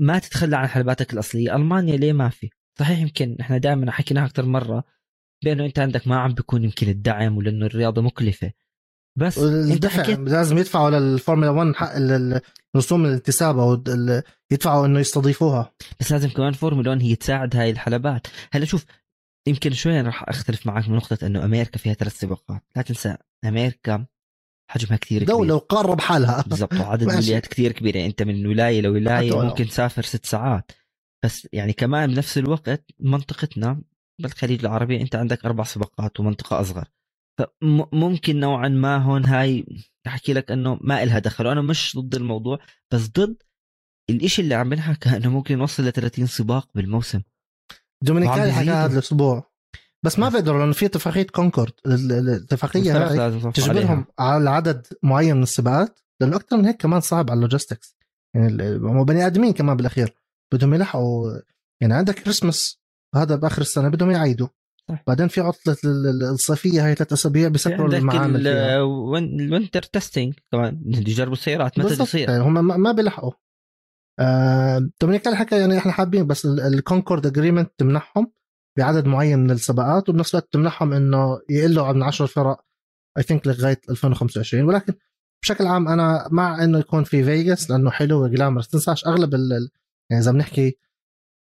ما 0.00 0.18
تتخلى 0.18 0.56
عن 0.56 0.66
حلباتك 0.66 1.12
الأصلية. 1.12 1.56
ألمانيا 1.56 1.96
ليه 1.96 2.12
ما 2.12 2.28
في؟ 2.28 2.50
صحيح 2.78 2.98
يمكن 2.98 3.36
إحنا 3.40 3.58
دائما 3.58 3.90
حكيناها 3.90 4.26
أكثر 4.26 4.46
مرة 4.46 4.84
بأنه 5.44 5.64
أنت 5.64 5.78
عندك 5.78 6.08
ما 6.08 6.20
عم 6.20 6.34
بيكون 6.34 6.64
يمكن 6.64 6.88
الدعم 6.88 7.36
ولأنه 7.36 7.66
الرياضة 7.66 8.02
مكلفة. 8.02 8.52
بس 9.18 9.38
أنت 9.38 9.86
حكيت 9.86 10.18
لازم 10.18 10.58
يدفعوا 10.58 10.90
للفورمولا 10.90 11.50
1 11.50 11.74
حق 11.74 11.92
رسوم 12.76 13.04
الانتساب 13.04 13.58
أو 13.58 13.82
يدفعوا 14.50 14.86
إنه 14.86 15.00
يستضيفوها. 15.00 15.72
بس 16.00 16.12
لازم 16.12 16.28
كمان 16.28 16.52
فورمولا 16.52 16.90
1 16.90 17.02
هي 17.02 17.16
تساعد 17.16 17.56
هاي 17.56 17.70
الحلبات. 17.70 18.26
هلا 18.52 18.64
شوف 18.64 18.84
يمكن 19.46 19.72
شوي 19.72 20.00
راح 20.00 20.28
أختلف 20.28 20.66
معك 20.66 20.88
من 20.88 20.96
نقطة 20.96 21.26
إنه 21.26 21.44
أمريكا 21.44 21.78
فيها 21.78 21.94
ثلاث 21.94 22.18
سباقات. 22.18 22.62
لا 22.76 22.82
تنسى 22.82 23.16
أمريكا 23.44 24.06
حجمها 24.70 24.96
كثير 24.96 25.22
كبير. 25.22 25.36
دولة 25.36 25.54
وقارة 25.54 25.94
بحالها. 25.94 26.44
بالضبط 26.46 26.74
وعدد 26.74 27.06
ولايات 27.08 27.46
كثير 27.46 27.72
كبير. 27.72 27.96
يعني 27.96 28.08
أنت 28.08 28.22
من 28.22 28.46
ولاية 28.46 28.80
لولاية 28.80 29.42
ممكن 29.42 29.66
تسافر 29.66 30.02
ست 30.02 30.26
ساعات. 30.26 30.72
بس 31.24 31.48
يعني 31.52 31.72
كمان 31.72 32.14
بنفس 32.14 32.38
الوقت 32.38 32.86
منطقتنا 33.00 33.82
بالخليج 34.20 34.60
العربي 34.60 35.00
أنت 35.00 35.14
عندك 35.14 35.44
أربع 35.44 35.64
سباقات 35.64 36.20
ومنطقة 36.20 36.60
أصغر. 36.60 36.88
فممكن 37.38 38.40
نوعا 38.40 38.68
ما 38.68 38.96
هون 38.96 39.24
هاي 39.24 39.66
أحكي 40.06 40.32
لك 40.32 40.50
إنه 40.50 40.78
ما 40.80 41.02
إلها 41.02 41.18
دخل. 41.18 41.46
وأنا 41.46 41.62
مش 41.62 41.96
ضد 41.98 42.14
الموضوع 42.14 42.58
بس 42.90 43.08
ضد 43.08 43.42
الإشي 44.10 44.42
اللي 44.42 44.54
عم 44.54 44.68
بنحكى 44.68 45.16
انه 45.16 45.28
ممكن 45.28 45.58
يوصل 45.58 45.86
ل 45.86 45.92
30 45.92 46.26
سباق 46.26 46.68
بالموسم. 46.74 47.22
دومينيكالي 48.04 48.52
حكى 48.52 48.70
هذا 48.70 48.92
الأسبوع. 48.92 49.50
بس 50.04 50.18
ما 50.18 50.28
بيقدروا 50.28 50.60
لأنه 50.60 50.72
في 50.72 50.86
اتفاقية 50.86 51.26
كونكورد 51.26 51.72
الاتفاقيه 51.86 53.08
هاي 53.08 53.50
تجبرهم 53.52 54.06
على 54.18 54.50
عدد 54.50 54.86
معين 55.02 55.36
من 55.36 55.42
السباقات 55.42 56.00
لأنه 56.20 56.36
أكثر 56.36 56.56
من 56.56 56.66
هيك 56.66 56.76
كمان 56.76 57.00
صعب 57.00 57.30
على 57.30 57.38
ال 57.38 57.43
logistics. 57.43 57.96
يعني 58.34 58.76
هم 58.76 59.04
بني 59.04 59.26
آدمين 59.26 59.52
كمان 59.52 59.76
بالأخير. 59.76 60.14
بدهم 60.52 60.74
يلحقوا 60.74 61.40
يعني 61.80 61.94
عندك 61.94 62.14
كريسماس 62.14 62.80
هذا 63.14 63.36
بآخر 63.36 63.62
السنة 63.62 63.88
بدهم 63.88 64.10
يعيدوا. 64.10 64.48
بعدين 65.06 65.28
في 65.28 65.40
عطلة 65.40 65.76
الصيفية 66.32 66.86
هاي 66.86 66.94
ثلاث 66.94 67.12
أسابيع 67.12 67.48
بيسكروا 67.48 67.88
المعامل 67.88 68.46
ال 69.40 69.46
winter 69.46 69.82
testing 69.82 70.34
كمان 70.52 70.82
يجربوا 70.86 71.32
السيارات 71.32 71.78
متى 71.78 72.20
يعني 72.20 72.42
هم 72.42 72.82
ما 72.82 72.92
بيلحقوا. 72.92 73.32
آه 74.20 74.90
دومينيكالي 75.00 75.36
حكى 75.36 75.60
يعني 75.60 75.78
إحنا 75.78 75.92
حابين 75.92 76.26
بس 76.26 76.46
الكونكورد 76.46 77.26
agreement 77.26 77.70
تمنحهم 77.78 78.32
بعدد 78.78 79.06
معين 79.06 79.38
من 79.38 79.50
السباقات 79.50 80.08
وبنفس 80.08 80.34
الوقت 80.34 80.52
تمنحهم 80.52 80.92
إنه 80.92 81.40
يقلوا 81.50 81.86
عن 81.86 82.02
10 82.02 82.26
فرق 82.26 82.60
I 83.18 83.22
think 83.22 83.46
لغاية 83.46 83.80
2025 83.90 84.64
ولكن 84.64 84.94
بشكل 85.42 85.66
عام 85.66 85.88
أنا 85.88 86.28
مع 86.30 86.64
إنه 86.64 86.78
يكون 86.78 87.04
في 87.04 87.24
فيغاس 87.24 87.70
لأنه 87.70 87.90
حلو 87.90 88.24
و 88.24 88.28
glamorous 88.28 88.68
تنساش 88.68 89.06
أغلب 89.06 89.34
ال 89.34 89.70
يعني 90.10 90.22
إذا 90.22 90.32
بنحكي 90.32 90.78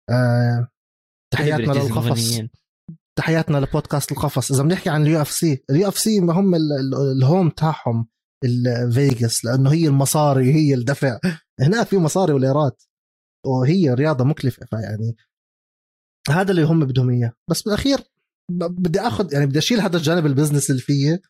آه 0.10 0.68
تحياتنا 1.34 1.74
للقفص. 1.74 2.42
تحياتنا 3.18 3.58
لبودكاست 3.58 4.12
القفص. 4.12 4.52
إذا 4.52 4.64
بنحكي 4.64 4.90
عن 4.90 5.02
ال 5.02 5.22
UFC 5.22 5.64
ال 5.70 5.88
UFC 5.88 6.20
ما 6.20 6.34
هم 6.34 6.56
ال- 6.56 6.74
ال- 6.80 7.18
ال 7.18 7.24
home 7.24 7.50
تاعهم 7.50 8.08
الفيغاس 8.44 9.46
لأنه 9.46 9.72
هي 9.74 9.88
المصاري 9.88 10.54
هي 10.54 10.74
الدفع. 10.74 11.20
هناك 11.62 11.88
في 11.88 11.98
مصاري 11.98 12.34
وليرات 12.34 12.84
وهي 13.46 13.94
رياضة 13.94 14.24
مكلفة 14.26 14.66
فيعني 14.66 15.16
هذا 16.30 16.52
اللي 16.52 16.64
هم 16.64 16.86
بدهم 16.86 17.10
إياه. 17.10 17.34
بس 17.50 17.62
بالأخير 17.62 17.98
بدي 18.52 19.00
آخذ 19.00 19.34
يعني 19.34 19.46
بدي 19.46 19.60
أشيل 19.60 19.80
هذا 19.80 19.98
الجانب 19.98 20.26
ال 20.26 20.31
business 20.31 20.70
اللي 20.70 20.82
فيه. 20.82 21.22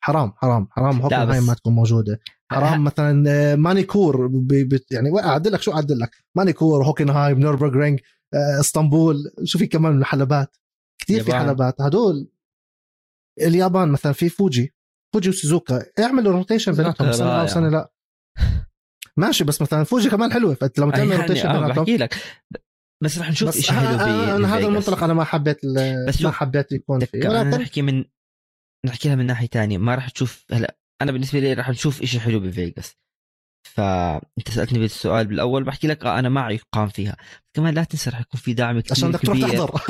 حرام 0.00 0.32
حرام 0.36 0.68
حرام. 0.70 1.00
هوكنهايم 1.00 1.46
ما 1.46 1.54
تكون 1.54 1.72
موجودة. 1.74 2.20
حرام 2.50 2.84
مثلا 2.84 3.24
آه، 3.30 3.54
مانيكور 3.54 4.30
يعني 4.90 5.20
اعدد 5.24 5.52
لك 5.52 5.62
شو 5.62 5.72
اعدد 5.72 5.98
لك؟ 5.98 6.10
مانيكور 6.36 6.84
هوكنهايم 6.84 7.40
نوربرغرينج 7.40 8.00
آه، 8.34 8.60
اسطنبول. 8.60 9.16
شو 9.44 9.58
في 9.58 9.66
كمان 9.66 9.92
من 9.92 10.04
حلبات 10.04 10.56
كثير 10.98 11.22
في. 11.22 11.34
حلبات. 11.34 11.80
هدول 11.80 12.30
اليابان 13.40 13.88
مثلا 13.88 14.12
في 14.12 14.28
فوجي 14.28 14.74
فوجي 15.14 15.28
وسوزوكا. 15.28 15.82
اعملوا 15.98 16.32
rotation 16.32 16.72
بيناتهم 16.72 17.12
سنة 17.12 17.40
أو. 17.40 17.46
سنة 17.46 17.68
لا. 17.68 17.92
ماشي 19.16 19.44
بس 19.44 19.62
مثلا 19.62 19.84
فوجي 19.84 20.10
كمان 20.10 20.32
حلوة. 20.32 20.54
فانت 20.54 20.78
لما 20.78 20.92
تعمل 20.92 21.10
يعني 21.10 21.22
rotation 21.22 21.48
آه 21.48 21.52
بيناتهم. 21.52 21.84
بحكي 21.84 21.96
لك. 21.96 22.14
بس 23.02 23.18
رح 23.18 23.30
نشوف 23.30 23.58
شيء 23.58 23.76
حلو 23.76 23.88
آه، 23.88 24.02
آه، 24.02 24.36
أنا 24.36 24.56
هذا. 24.56 24.66
المنطلق 24.66 25.04
أنا 25.04 25.14
ما 25.14 25.24
حبيت 25.24 25.58
بس 26.08 26.22
ما 26.22 26.30
حبيت 26.30 26.72
يكون 26.72 27.04
فيه. 27.04 27.40
أنا 27.40 27.56
ولكن 27.56 28.04
نحكي 28.84 28.96
نحكيها 28.96 29.14
من 29.14 29.26
ناحية 29.26 29.46
تانية. 29.46 29.78
ما 29.78 29.94
راح 29.94 30.08
تشوف 30.08 30.44
هلا 30.52 30.76
أنا 31.02 31.12
بالنسبة 31.12 31.40
لي 31.40 31.52
راح 31.52 31.70
نشوف 31.70 32.02
إشي 32.02 32.20
حلو 32.20 32.40
بفيغاس. 32.40 32.96
فأنت 33.66 34.48
سألتني 34.48 34.78
بالسؤال 34.78 35.26
بالأول 35.26 35.64
بحكي 35.64 35.86
لك 35.86 36.04
آه 36.04 36.18
أنا 36.18 36.28
معي 36.28 36.54
يقام 36.54 36.88
فيها. 36.88 37.16
كمان 37.54 37.74
لا 37.74 37.84
تنسى 37.84 38.10
راح 38.10 38.20
يكون 38.20 38.40
في 38.40 38.54
دعم 38.54 38.80
كثير 38.80 38.92
عشان 38.92 39.08
بدك 39.10 39.20
تروح. 39.20 39.40
تحضر. 39.40 39.80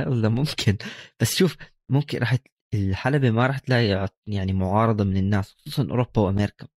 والله 0.10 0.28
ممكن. 0.28 0.76
بس 1.20 1.36
شوف 1.36 1.56
ممكن 1.90 2.18
راح 2.18 2.36
الحلبة 2.74 3.30
ما 3.30 3.46
راح 3.46 3.58
تلاقي 3.58 4.08
يعني 4.26 4.52
معارضة 4.52 5.04
من 5.04 5.16
الناس 5.16 5.52
خصوصا 5.52 5.82
أوروبا 5.90 6.20
وأمريكا. 6.20 6.68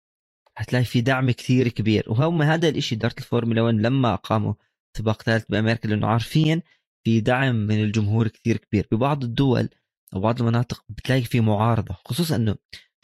حتلاقي 0.58 0.86
في 0.86 1.02
دعم 1.02 1.32
كثير 1.32 1.68
كبير. 1.68 2.04
وهم 2.08 2.42
هذا 2.42 2.70
الإشي 2.70 2.96
إدارة 2.96 3.16
الفورمولا 3.18 3.62
1 3.62 3.76
لما 3.76 4.14
أقاموا 4.14 4.54
سباق 4.98 5.22
ثالث 5.22 5.46
بأمريكا 5.50 5.88
لأنه 5.88 6.08
عارفين 6.08 6.62
في 7.04 7.22
دعم 7.22 7.56
من 7.56 7.84
الجمهور 7.84 8.28
كثير 8.28 8.58
كبير. 8.58 8.88
ببعض 8.92 9.24
الدول 9.24 9.70
أو 10.16 10.22
بعض 10.22 10.40
المناطق 10.42 10.84
بتلاقي 10.90 11.22
في 11.22 11.42
معارضة 11.42 11.96
خصوصا 12.06 12.36
أنه 12.36 12.56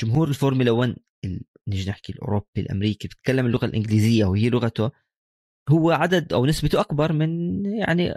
جمهور 0.02 0.28
الفورمولا 0.28 0.72
1 0.72 0.96
ال- 1.26 1.42
نيجي 1.68 1.90
نحكي 1.90 2.14
الأوروبي 2.14 2.48
الأمريكي 2.58 3.08
بيتكلم 3.08 3.46
اللغة 3.46 3.66
الإنجليزية 3.66 4.26
وهي 4.26 4.50
لغته 4.50 4.92
هو 5.70 5.92
عدد 5.92 6.34
أو 6.34 6.46
نسبته 6.46 6.80
أكبر 6.82 7.14
من 7.14 7.66
يعني 7.66 8.14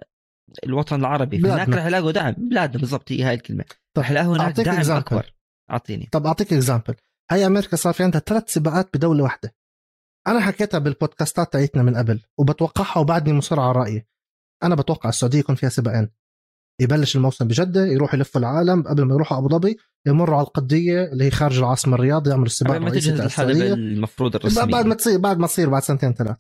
الوطن 0.65 1.01
العربي. 1.01 1.39
بلادنا. 1.39 1.65
هناك 1.65 1.79
رح 1.79 1.87
يلاقوا 1.87 2.11
دعم 2.13 2.33
بلادنا 2.33 2.81
بالضبط 2.81 3.13
هي 3.13 3.23
هاي 3.23 3.35
الكلمة. 3.35 3.65
رح 3.99 4.11
يلاقوا 4.11 4.37
هناك 4.37 4.61
دعم 4.61 4.83
example. 4.83 4.91
اكبر 4.91 5.35
أعطيني. 5.71 6.09
طب 6.13 6.27
أعطيك 6.27 6.53
example 6.53 6.95
هاي 7.31 7.47
أمريكا 7.47 7.77
صار 7.77 7.93
في 7.93 8.03
عندها 8.03 8.21
ثلاث 8.21 8.53
سباقات 8.53 8.97
بدولة 8.97 9.23
واحدة. 9.23 9.55
أنا 10.27 10.41
حكيتها 10.41 10.79
بالبودكاستات 10.79 11.53
تاعتنا 11.53 11.83
من 11.83 11.97
قبل 11.97 12.21
وبتوقعها 12.39 12.99
وبعدني 13.01 13.33
مصر 13.35 13.61
على 13.61 13.73
رأيي. 13.73 14.07
أنا 14.63 14.75
بتوقع 14.75 15.09
السعودية 15.09 15.39
يكون 15.39 15.55
فيها 15.55 15.69
سباقين. 15.69 16.11
يبلش 16.81 17.17
الموسم 17.17 17.49
بجدة 17.49 17.87
يروحوا 17.87 18.19
يلفوا 18.19 18.41
العالم 18.41 18.83
قبل 18.83 19.03
ما 19.03 19.15
يروحوا 19.15 19.39
أبو 19.39 19.49
ظبي 19.49 19.77
يمروا 20.07 20.37
على 20.37 20.47
القضية 20.47 21.05
اللي 21.05 21.25
هي 21.25 21.31
خارج 21.31 21.59
العاصمة 21.59 21.95
الرياض 21.95 22.29
يعملوا 22.29 22.47
السباق 22.47 22.77
ما 22.77 22.91
تجهز 22.91 23.41
المفروض 23.73 24.37
الرسمية. 24.37 24.65
بعد 24.65 24.87
ما 24.87 24.95
تصير 24.95 25.19
بعد 25.19 25.39
ما 25.39 25.47
تصير 25.47 25.69
بعد 25.69 25.83
سنتين 25.83 26.15
ثلاث 26.15 26.37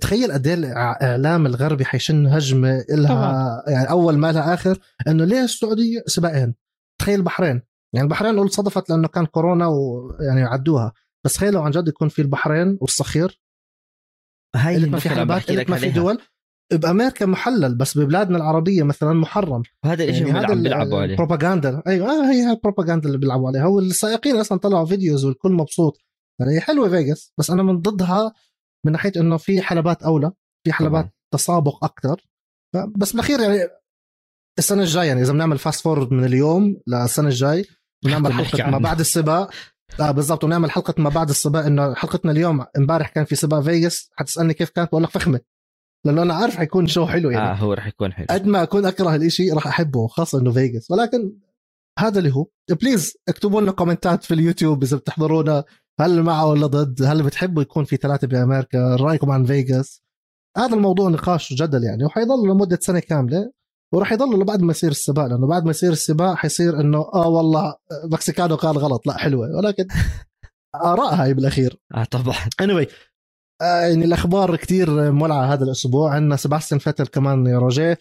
تخيل 0.00 0.32
قد 0.32 0.46
إيه 0.46 0.54
الاعلام 0.54 1.46
الغربي 1.46 1.84
حيشن 1.84 2.26
هجمة 2.26 2.84
لها 2.90 3.62
يعني 3.68 3.90
أول 3.90 4.18
ما 4.18 4.32
لها 4.32 4.54
آخر 4.54 4.78
إنه 5.08 5.24
ليه 5.24 5.44
السعودية 5.44 6.02
سباقين؟ 6.06 6.54
تخيل 7.00 7.18
البحرين. 7.18 7.62
يعني 7.94 8.04
البحرين 8.04 8.38
قلت 8.38 8.52
صدفت 8.52 8.90
لأنه 8.90 9.08
كان 9.08 9.26
كورونا 9.26 9.66
ويعني 9.66 10.42
عدوها. 10.42 10.92
بس 11.24 11.34
تخيل 11.34 11.52
لو 11.52 11.62
عن 11.62 11.70
جد 11.70 11.88
يكون 11.88 12.08
في 12.08 12.22
البحرين 12.22 12.78
والصخير. 12.80 13.40
هاي 14.56 14.76
اللي 14.76 14.88
ما 14.88 14.98
في 14.98 15.08
حلبات 15.08 15.50
اللي 15.50 15.64
ما 15.68 15.76
في 15.76 15.90
دول. 15.90 16.18
بأمريكا 16.72 17.26
محلل 17.26 17.74
بس 17.74 17.98
ببلادنا 17.98 18.36
العربية 18.36 18.82
مثلا 18.82 19.12
محرم. 19.12 19.62
وهذا 19.84 20.04
الشيء 20.04 20.26
يعني 20.26 20.38
اللي 20.38 20.54
عم 20.54 20.62
بيلعبوا 20.62 20.98
عليه. 20.98 21.12
البروباغندا. 21.12 21.82
أيوه 21.86 22.10
آه 22.10 22.32
هي 22.32 22.50
البروباغندا 22.50 23.06
اللي 23.06 23.18
بيلعبوا 23.18 23.48
عليها. 23.48 23.66
والسائقين 23.66 24.36
أصلا 24.36 24.58
طلعوا 24.58 24.86
videos 24.86 25.24
والكل 25.24 25.52
مبسوط. 25.52 25.98
يعني 26.40 26.52
هي 26.52 26.60
حلوة 26.60 26.88
فيغاس 26.88 27.32
بس 27.38 27.50
أنا 27.50 27.62
من 27.62 27.80
ضدها 27.80 28.32
من 28.86 28.92
ناحية 28.92 29.12
إنه 29.16 29.36
في 29.36 29.62
حلبات 29.62 30.02
أولى 30.02 30.32
في 30.66 30.72
حلبات 30.72 31.04
طبعاً. 31.04 31.12
تسابق 31.32 31.84
أكثر 31.84 32.26
بس 32.96 33.12
بالاخير 33.12 33.40
يعني 33.40 33.68
السنة 34.58 34.82
الجاية 34.82 35.08
يعني 35.08 35.22
إذا 35.22 35.32
بنعمل 35.32 35.58
fast 35.58 35.80
forward 35.80 36.12
من 36.12 36.24
اليوم 36.24 36.80
للسنة 36.86 37.28
الجاي 37.28 37.64
بنعمل 38.04 38.32
حلقة 38.32 38.70
ما. 38.70 38.78
بعد 38.78 39.00
السباق. 39.00 39.50
آه 40.00 40.10
بالضبط 40.10 40.44
ونعمل 40.44 40.70
حلقة 40.70 40.94
ما 40.98 41.10
بعد 41.10 41.28
السباق. 41.28 41.64
إنه 41.64 41.94
حلقتنا 41.94 42.32
اليوم 42.32 42.64
إمبارح 42.78 43.08
كان 43.08 43.24
في 43.24 43.36
سباق 43.36 43.60
فيغاس. 43.60 44.10
حتسألني 44.12 44.54
كيف 44.54 44.70
كانت؟ 44.70 44.88
بقول 44.88 45.02
لك 45.02 45.10
فخمة. 45.10 45.40
لأنه 46.04 46.22
أنا 46.22 46.34
عارف 46.34 46.56
حيكون 46.56 46.86
شو 46.86 47.06
حلو 47.06 47.30
يعني. 47.30 47.50
آه 47.50 47.54
هو 47.54 47.72
رح 47.72 47.86
يكون 47.86 48.12
حلو. 48.12 48.26
قد 48.30 48.46
ما 48.46 48.62
أكون 48.62 48.86
أكره 48.86 49.14
الإشي 49.14 49.50
راح 49.50 49.66
أحبه 49.66 50.06
خاصة 50.06 50.40
إنه 50.40 50.52
فيغاس. 50.52 50.90
ولكن 50.90 51.32
هذا 51.98 52.18
اللي 52.18 52.34
هو. 52.34 52.46
please 52.70 53.16
اكتبوا 53.28 53.60
لنا 53.60 53.72
comment 53.72 54.17
ات 54.17 54.24
في 54.24 54.34
اليوتيوب 54.34 54.82
إذا 54.82 54.96
بتحضرونا. 54.96 55.64
هل 56.00 56.22
معه 56.22 56.46
ولا 56.46 56.66
ضد؟ 56.66 57.02
هل 57.02 57.22
بتحبوا 57.22 57.62
يكون 57.62 57.84
في 57.84 57.96
ثلاثة 57.96 58.26
بأمريكا؟ 58.26 58.96
رأيكم 58.96 59.30
عن 59.30 59.44
فيغاس؟ 59.44 60.02
هذا 60.56 60.74
الموضوع 60.74 61.08
نقاش 61.08 61.52
وجدل 61.52 61.84
يعني 61.84 62.04
وحيضل 62.04 62.48
لمدة 62.48 62.78
سنة 62.82 62.98
كاملة 62.98 63.52
وراح 63.94 64.12
يضل 64.12 64.40
لبعد 64.40 64.62
ما 64.62 64.70
يصير 64.70 64.90
السباق 64.90 65.26
لأنه 65.26 65.46
بعد 65.46 65.64
ما 65.64 65.70
يصير 65.70 65.92
السباق 65.92 66.34
حيصير 66.34 66.80
إنه 66.80 66.98
آه 66.98 67.28
والله 67.28 67.74
مكسيكانو 68.04 68.54
قال 68.54 68.78
غلط. 68.78 69.06
لا 69.06 69.18
حلوة. 69.18 69.56
ولكن 69.56 69.86
اراء 70.74 71.14
هاي 71.14 71.34
بالأخير. 71.34 71.80
آه 71.94 72.04
طبعا. 72.04 72.36
Anyway 72.62 72.86
آه 73.62 73.80
يعني 73.80 74.04
الأخبار 74.04 74.56
كتير 74.56 75.12
مولعة 75.12 75.52
هذا 75.52 75.64
الأسبوع. 75.64 76.14
عندنا 76.14 76.36
سباستيان 76.36 76.78
فيتل 76.78 77.06
كمان 77.06 77.46
يا 77.46 77.58
روجيه. 77.58 77.98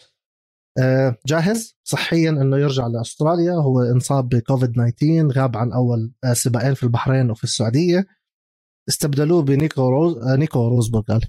آه 0.79 1.17
جاهز 1.27 1.75
صحيا 1.83 2.29
إنه 2.29 2.57
يرجع 2.57 2.88
لأستراليا. 2.88 3.53
هو 3.53 3.81
انصاب 3.81 4.29
بكوفيد 4.29 4.72
19 4.72 5.27
غاب 5.31 5.57
عن 5.57 5.72
أول 5.72 6.12
آه 6.24 6.33
سباقين 6.33 6.74
في 6.74 6.83
البحرين 6.83 7.31
وفي 7.31 7.43
السعودية. 7.43 8.05
استبدلوه 8.89 9.41
بنيكو 9.41 9.89
روز 9.89 10.17
آه 10.17 10.36
نيكو 10.36 10.67
روزبرغ 10.67 11.01
قال. 11.01 11.22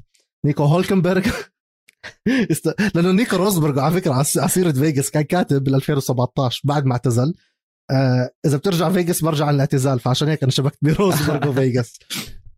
نيكو 0.44 0.64
هولكنبيرغ. 0.64 1.26
است... 2.50 2.74
لأنه 2.94 3.12
نيكو 3.12 3.36
روزبرغ 3.36 3.80
على 3.80 3.94
فكرة 3.94 4.12
على 4.12 4.24
سيره 4.24 4.72
فيغاس 4.72 5.10
كان 5.10 5.22
كاتب 5.22 5.64
بال 5.64 5.74
2017 5.74 6.60
بعد 6.64 6.84
ما 6.84 6.92
اعتزل. 6.92 7.34
آه 7.90 8.30
إذا 8.46 8.56
بترجع 8.56 8.90
فيغاس 8.90 9.22
برجع 9.24 9.46
على 9.46 9.54
الاعتزال 9.54 10.00
فعشان 10.00 10.28
هيك 10.28 10.42
أنا 10.42 10.52
شبكت 10.52 10.78
بروزبرغ 10.82 11.48
وفيغاس. 11.50 11.98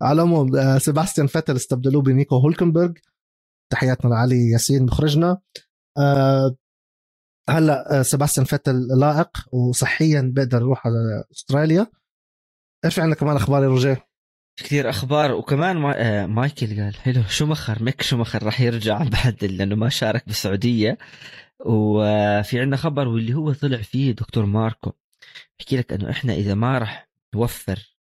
على 0.02 0.22
العموم 0.22 0.56
آه، 0.56 0.78
سيباستيان 0.78 1.26
فيتل 1.26 1.56
استبدلوه 1.56 2.02
بنيكو 2.02 2.36
هولكنبرغ. 2.36 2.92
تحياتنا 3.72 4.10
لعلي 4.10 4.50
ياسين 4.50 4.82
مخرجنا 4.82 5.38
آه، 5.98 6.56
هلا 7.50 7.98
آه، 7.98 8.02
سيباستيان 8.02 8.46
فيتل 8.46 8.88
لائق 9.00 9.54
وصحيا 9.54 10.20
بيقدر 10.34 10.60
يروح 10.60 10.86
على 10.86 11.24
أستراليا. 11.32 11.86
إيش 12.84 12.94
في 12.94 13.00
عندنا 13.00 13.16
كمان 13.16 13.36
أخبار 13.36 13.62
يا 13.62 13.68
رجاء 13.68 14.06
كثير 14.58 14.90
أخبار 14.90 15.32
وكمان 15.32 15.76
ما... 15.76 16.26
مايكل 16.26 16.66
قال 16.66 16.96
حلو 16.96 17.22
شومخر 17.22 17.82
ميك 17.82 18.02
شومخر 18.02 18.42
راح 18.42 18.60
يرجع 18.60 18.98
بعد 18.98 19.44
لأنه 19.44 19.74
ما 19.74 19.88
شارك 19.88 20.26
بالسعودية. 20.26 20.98
وفي 21.66 22.60
عندنا 22.60 22.76
خبر 22.76 23.08
واللي 23.08 23.34
هو 23.34 23.52
طلع 23.52 23.82
فيه 23.82 24.12
دكتور 24.12 24.46
ماركو. 24.46 24.92
بحكي 25.58 25.76
لك 25.76 25.92
إنه 25.92 26.10
إحنا 26.10 26.34
إذا 26.34 26.54
ما 26.54 26.78
راح 26.78 27.08
نوفر 27.34 27.96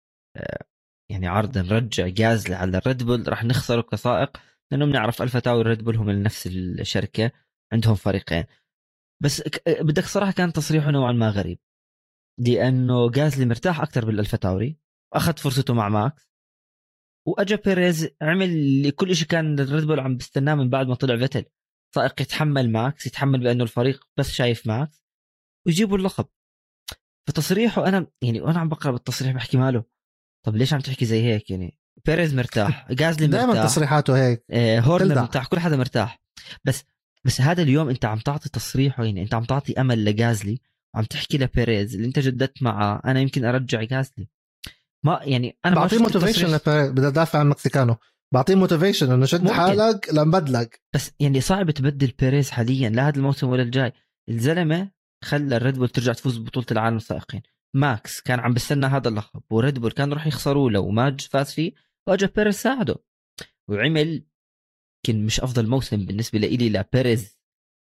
يعني 1.12 1.28
عرض 1.28 1.58
نرجع 1.58 2.08
جازلي 2.08 2.56
على 2.56 2.78
الريد 2.78 3.04
بول 3.04 3.28
راح 3.28 3.44
نخسره 3.44 3.82
كسائق 3.82 4.38
لأنه 4.72 4.86
بنعرف 4.86 5.22
الفا 5.22 5.40
تاو 5.40 5.58
والريد 5.58 5.84
بول 5.84 5.96
هم 5.96 6.10
نفس 6.10 6.48
الشركة 6.48 7.32
عندهم 7.74 7.96
فريقين. 7.96 8.44
بس 9.24 9.44
بدك 9.68 10.06
صراحة 10.06 10.32
كان 10.32 10.54
تصريحه 10.54 10.92
نوعا 10.92 11.12
ما 11.12 11.30
غريب. 11.30 11.60
لأنه 12.40 13.10
جازلي 13.12 13.46
مرتاح 13.46 13.82
أكثر 13.82 14.06
بالالفا 14.06 14.38
تاوري 14.38 14.78
أخذ 15.14 15.38
فرصته 15.38 15.74
مع 15.74 15.90
ماكس 15.90 16.30
وأجا 17.28 17.56
بيريز 17.56 18.10
عمل 18.22 18.84
لكل 18.88 19.16
شيء 19.16 19.28
كان 19.28 19.60
الريد 19.60 19.84
بول 19.84 20.00
عم 20.00 20.18
بيستناه 20.18 20.56
من 20.56 20.70
بعد 20.70 20.88
ما 20.88 20.96
طلع 20.96 21.18
فيتل 21.18 21.46
سائق 21.96 22.22
يتحمل 22.22 22.72
ماكس 22.72 23.06
يتحمل 23.06 23.40
بأنه 23.40 23.64
الفريق 23.64 24.08
بس 24.18 24.32
شايف 24.32 24.68
ماكس 24.68 25.06
ويجيبوا 25.68 25.98
اللقب. 25.98 26.26
فتصريحه 27.28 27.88
أنا 27.88 28.08
يعني 28.22 28.42
وأنا 28.42 28.60
عم 28.60 28.70
بقرأ 28.70 28.92
بالتصريح 28.92 29.36
بحكي 29.36 29.58
ماله 29.58 29.95
طب 30.46 30.56
ليش 30.56 30.74
عم 30.74 30.80
تحكي 30.80 31.06
زي 31.06 31.24
هيك 31.24 31.50
يعني؟ 31.52 31.80
بيريز 32.06 32.34
مرتاح 32.36 32.88
جازلي 32.92 33.28
دائما 33.28 33.48
مرتاح. 33.48 33.66
تصريحاته 33.66 34.18
هيك. 34.18 34.46
آه، 34.52 34.80
هورنر. 34.80 35.22
مرتاح 35.22 35.48
كل 35.48 35.60
حدا 35.60 35.78
مرتاح. 35.78 36.22
بس 36.66 36.84
بس 37.26 37.42
هذا 37.42 37.62
اليوم 37.62 37.90
انت 37.90 38.06
عم 38.06 38.20
تعطي 38.20 38.50
تصريحه 38.50 39.04
يعني 39.04 39.22
انت 39.22 39.34
عم 39.34 39.44
تعطي 39.44 39.82
أمل 39.82 40.06
لجازلي 40.06 40.60
وعم 40.96 41.04
تحكي 41.04 41.38
لبيريز 41.38 41.96
اللي 41.96 42.08
انت 42.08 42.20
جددت 42.20 42.64
معه 42.64 43.02
أنا 43.06 43.20
يمكن 43.20 43.46
أرجع 43.46 43.84
جازلي. 43.84 44.28
ما 45.06 45.20
يعني 45.24 45.58
أنا 45.66 45.76
بعطيه 45.76 45.98
motivation 45.98 46.54
التصريح. 46.54 46.88
بدي 46.92 47.08
أدافع 47.08 47.40
عن 47.40 47.50
مكسيكانو. 47.50 47.96
بعطيه 48.34 48.56
motivation 48.56 49.12
إنه 49.12 49.26
شد. 49.26 49.50
حالك 49.50 50.10
لنبدلك. 50.14 50.82
بس 50.96 51.12
يعني 51.20 51.42
صعب 51.42 51.72
تبدل 51.72 52.14
بيريز 52.20 52.50
حاليا 52.50 52.90
لا 52.90 53.08
هذا 53.08 53.18
الموسم 53.18 53.50
ولا 53.50 53.64
الجاي. 53.64 53.94
الزلمة 54.30 54.92
خلى 55.24 55.58
الريد 55.58 55.76
بول 55.78 55.90
ترجع 55.90 56.14
تفوز 56.14 56.38
ببطولة 56.38 56.66
العالم 56.72 56.98
السائقين 56.98 57.42
ماكس 57.76 58.22
كان 58.22 58.40
عم 58.40 58.54
بستنى 58.54 58.86
هذا 58.86 59.10
اللقب 59.10 59.44
وريد 59.50 59.80
بول 59.80 59.92
كان 59.92 60.14
راح 60.14 60.28
يخسروا 60.28 60.70
لو 60.70 60.90
ما 60.90 61.18
فاز 61.32 61.54
فيه 61.54 61.74
واجا 62.08 62.28
بيريز 62.36 62.56
ساعده. 62.56 62.96
وعمل 63.70 64.26
يمكن 65.08 65.26
مش 65.26 65.40
أفضل 65.40 65.70
موسم 65.70 66.06
بالنسبة 66.06 66.40
لي 66.40 66.70
لبيريز 66.70 67.40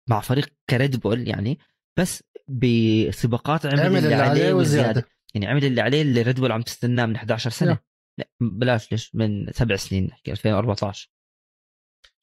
مع 0.10 0.20
فريق 0.20 0.54
كريد 0.70 1.00
بول 1.00 1.28
يعني 1.28 1.60
بس 2.00 2.24
بسباقات 2.48 3.66
عمل, 3.66 3.80
عمل 3.80 3.98
اللي 3.98 4.16
عليه 4.16 4.54
وزيادة. 4.54 5.06
يعني 5.34 5.48
عمل 5.48 5.66
اللي 5.66 5.82
عليه 5.82 6.02
اللي 6.02 6.22
ريد 6.22 6.40
بول 6.40 6.52
عم 6.52 6.62
تستناه 6.62 7.06
من 7.06 7.16
11 7.16 7.50
سنة. 7.50 7.80
لا. 8.18 8.26
بلاش 8.42 8.92
ليش؟ 8.92 9.16
من 9.16 9.52
سبع 9.52 9.76
سنين 9.76 10.06
نحكي 10.06 10.32
2014 10.32 11.12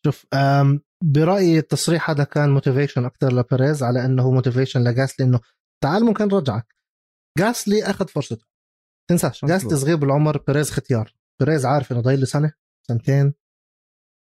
شوف 0.07 0.27
برأيي 1.05 1.59
التصريح 1.59 2.11
هذا 2.11 2.25
كان 2.25 2.51
motivation 2.51 3.05
أكثر 3.05 3.33
لبيريز 3.33 3.83
على 3.83 4.05
إنه 4.05 4.31
motivation 4.31 4.85
لجاسلي 4.85 5.27
إنه 5.27 5.41
تعال 5.83 6.05
ممكن 6.05 6.25
نرجعك. 6.25 6.78
جاسلي 7.39 7.83
أخذ 7.83 8.09
فرصته 8.09 8.47
تنساش. 9.11 9.45
جاسلي 9.45 9.77
صغير 9.77 9.97
بالعمر 9.97 10.39
بيريز 10.39 10.71
ختيار. 10.71 11.15
بيريز 11.41 11.67
عارف 11.67 11.93
إنه 11.93 12.01
ضايل 12.01 12.21
له 12.21 12.27
سنة 12.27 12.53
سنتين. 12.89 13.35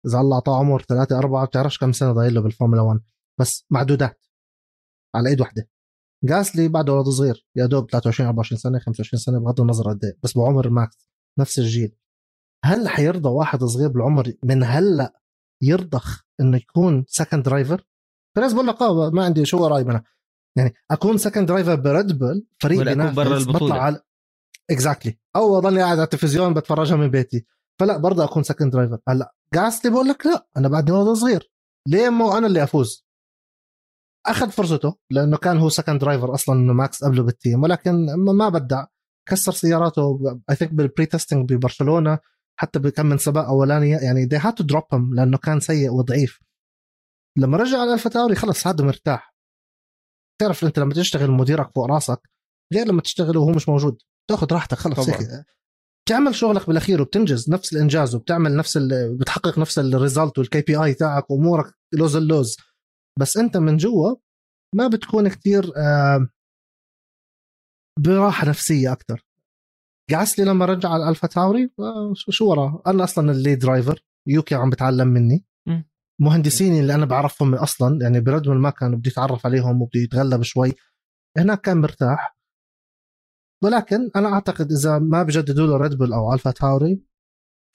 إذا 0.06 0.21
الله 0.21 0.35
أعطاه 0.35 0.59
عمر 0.59 0.82
ثلاثة 0.82 1.18
أربعة 1.18 1.47
بتعرفش 1.47 1.78
كم 1.78 1.92
سنة 1.92 2.12
ضايل 2.12 2.35
له 2.35 2.40
بالفورمولا 2.40 2.82
1 2.82 3.00
بس 3.40 3.66
معدودات. 3.71 4.26
على 5.14 5.28
إيد 5.28 5.40
واحدة. 5.40 5.68
جاسلي 6.25 6.68
بعده 6.68 6.92
ولد 6.92 7.09
صغير. 7.09 7.47
يا 7.56 7.66
دوب 7.66 7.90
23 7.90 8.26
24 8.26 8.59
سنة 8.59 8.78
25 8.78 9.21
سنة 9.21 9.38
بغض 9.38 9.61
النظر 9.61 9.92
قد 9.92 10.04
إيه. 10.04 10.18
بس 10.23 10.38
بعمر 10.38 10.68
ماكس. 10.68 11.09
نفس 11.38 11.59
الجيل. 11.59 11.97
هل 12.64 12.88
حيرضى 12.88 13.28
واحد 13.28 13.64
صغير 13.64 13.88
بالعمر 13.88 14.32
من 14.44 14.62
هلأ 14.64 15.23
يرضخ 15.62 16.25
إنه 16.40 16.56
يكون 16.56 17.04
second 17.09 17.43
driver 17.43 17.87
بيريز 18.37 18.52
بقول 18.52 18.66
لك 18.66 18.82
آه 18.82 19.11
ما 19.11 19.25
عندي 19.25 19.44
شو 19.44 19.66
رايي 19.66 19.85
أنا 19.85 20.04
يعني 20.56 20.75
أكون 20.90 21.18
second 21.19 21.49
driver 21.49 21.75
بريد 21.75 22.18
بول 22.18 22.47
فريق 22.62 22.88
أكون 22.88 23.14
برا 23.14 23.37
البطولة. 23.37 23.59
بطلع 23.59 23.82
على 23.82 24.00
exactly 24.71 25.19
أو 25.37 25.59
أضلني 25.59 25.82
قاعد 25.82 25.97
على 25.97 26.04
التلفزيون 26.04 26.54
بتفرجها 26.54 26.97
من 26.97 27.09
بيتي. 27.09 27.47
فلا 27.80 27.97
برضه 27.97 28.25
أكون 28.25 28.42
second 28.43 28.73
driver 28.73 28.99
هلأ 29.09 29.35
جاسلي 29.54 29.90
بقول 29.90 30.09
لك 30.09 30.26
لا 30.26 30.47
أنا 30.56 30.68
بعدني 30.68 30.97
ولد 30.97 31.16
صغير. 31.16 31.52
ليه 31.88 32.09
مو 32.09 32.38
أنا 32.38 32.47
اللي 32.47 32.62
أفوز؟ 32.62 33.06
أخذ 34.26 34.50
فرصته 34.50 34.97
لأنه 35.11 35.37
كان 35.37 35.59
هو 35.59 35.68
second 35.69 36.00
driver 36.00 36.35
أصلا 36.35 36.54
إنه 36.54 36.73
ماكس 36.73 37.04
قبله 37.04 37.23
بال 37.23 37.36
team 37.36 37.62
ولكن 37.62 38.14
ما 38.14 38.49
بدع. 38.49 38.85
كسر 39.28 39.52
سياراته 39.52 40.18
I 40.50 40.55
think 40.55 40.75
بال 40.75 41.07
pre-testing 41.07 41.52
ببرشلونة 41.52 42.18
حتى 42.56 42.78
بكم 42.78 43.06
من 43.06 43.18
سباق 43.18 43.47
اولاني 43.47 43.90
يعني 43.90 44.28
they 44.28 44.38
had 44.42 44.52
to 44.52 44.66
drop 44.66 44.97
him 44.97 45.14
لأنه 45.14 45.38
كان 45.38 45.61
سيء 45.61 45.90
وضعيف. 45.90 46.40
لما 47.38 47.56
رجع 47.56 47.78
على 47.78 47.94
الفا 47.94 48.11
تاوري 48.11 48.35
خلص 48.35 48.66
هذا 48.66 48.85
مرتاح. 48.85 49.32
تعرف 50.43 50.65
أنت 50.65 50.79
لما 50.79 50.95
تشتغل 50.95 51.31
مديرك 51.31 51.71
فوق 51.75 51.87
راسك 51.87 52.31
غير 52.75 52.87
لما 52.87 53.01
تشتغل 53.03 53.37
وهو 53.37 53.51
مش 53.51 53.69
موجود. 53.69 53.99
تاخذ 54.31 54.47
راحتك 54.53 54.79
خلص. 54.79 55.09
هيك 55.09 55.45
بتعمل 56.07 56.35
شغلك 56.35 56.67
بالأخير 56.67 57.03
وبتنجز 57.03 57.51
نفس 57.51 57.73
الإنجاز 57.73 58.15
وبتعمل 58.15 58.57
نفس 58.57 58.77
ال... 58.77 59.17
بتحقق 59.19 59.59
نفس 59.59 59.79
ال 59.79 60.38
result 60.38 60.61
وال 60.61 60.76
KPI 60.85 60.95
تاعك 60.95 61.31
وأمورك 61.31 61.75
لوز 61.95 62.17
اللوز 62.17 62.57
بس 63.21 63.37
أنت 63.37 63.57
من 63.57 63.77
جوا 63.77 64.15
ما 64.75 64.89
بتكون 64.89 65.29
كتير 65.29 65.73
آه، 65.77 66.29
براحة 68.01 68.49
نفسية 68.49 68.93
أكثر 68.93 69.25
جاسلي 70.11 70.45
لما 70.45 70.65
رجع 70.67 70.89
على 70.89 71.02
الألفا 71.05 71.26
تاوري 71.28 71.65
آه، 71.81 72.13
شو- 72.15 72.31
شو 72.31 72.50
وراه؟ 72.50 72.83
أنا 72.87 73.05
أصلا 73.05 73.33
ال 73.32 73.54
lead 73.54 73.75
driver 73.75 74.04
يوكي 74.28 74.55
عم 74.55 74.71
بتعلم 74.71 75.09
مني. 75.09 75.45
مهندسين 76.23 76.80
اللي 76.80 76.95
أنا 76.95 77.06
بعرفهم 77.06 77.54
أصلا 77.54 77.99
يعني 78.02 78.21
بريد 78.21 78.42
بول 78.42 78.58
ما 78.58 78.71
كان 78.71 78.97
بده 78.97 79.11
يتعرف 79.11 79.47
عليهم 79.47 79.82
وبده 79.82 80.00
يتغلب 80.00 80.43
شوي. 80.43 80.73
هناك 81.39 81.61
كان 81.61 81.80
مرتاح. 81.80 82.39
ولكن 83.65 84.11
أنا 84.17 84.32
أعتقد 84.32 84.73
إذا 84.73 84.99
ما 84.99 85.23
بجددوا 85.23 85.67
له 85.67 85.76
ريد 85.76 85.95
بول 85.95 86.13
أو 86.13 86.35
الفا 86.35 86.50
تاوري 86.50 87.04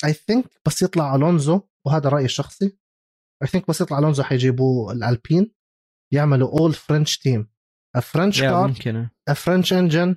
I 0.05 0.13
think 0.13 0.45
بس 0.65 0.81
يطلع 0.81 1.15
ألونزو 1.15 1.61
وهذا 1.85 2.09
رأيي 2.09 2.25
الشخصي. 2.25 2.77
I 3.43 3.47
think 3.47 3.67
بس 3.67 3.81
يطلع 3.81 3.99
ألونزو 3.99 4.23
حيجيبوا 4.23 4.91
الألبين 4.91 5.53
يعملوا 6.13 6.59
all 6.59 6.73
French 6.73 7.17
team 7.17 7.49
French 8.01 8.41
car 8.41 8.73
French 9.35 9.73
engine 9.73 10.15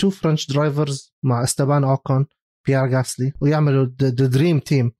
two 0.00 0.10
French 0.10 0.46
drivers 0.46 1.14
مع 1.24 1.42
إستبان 1.42 1.84
أوكون 1.84 2.26
بيير 2.66 2.86
جاسلي 2.86 3.32
ويعملوا 3.40 3.86
the 4.02 4.26
dream 4.26 4.58
team 4.58 4.92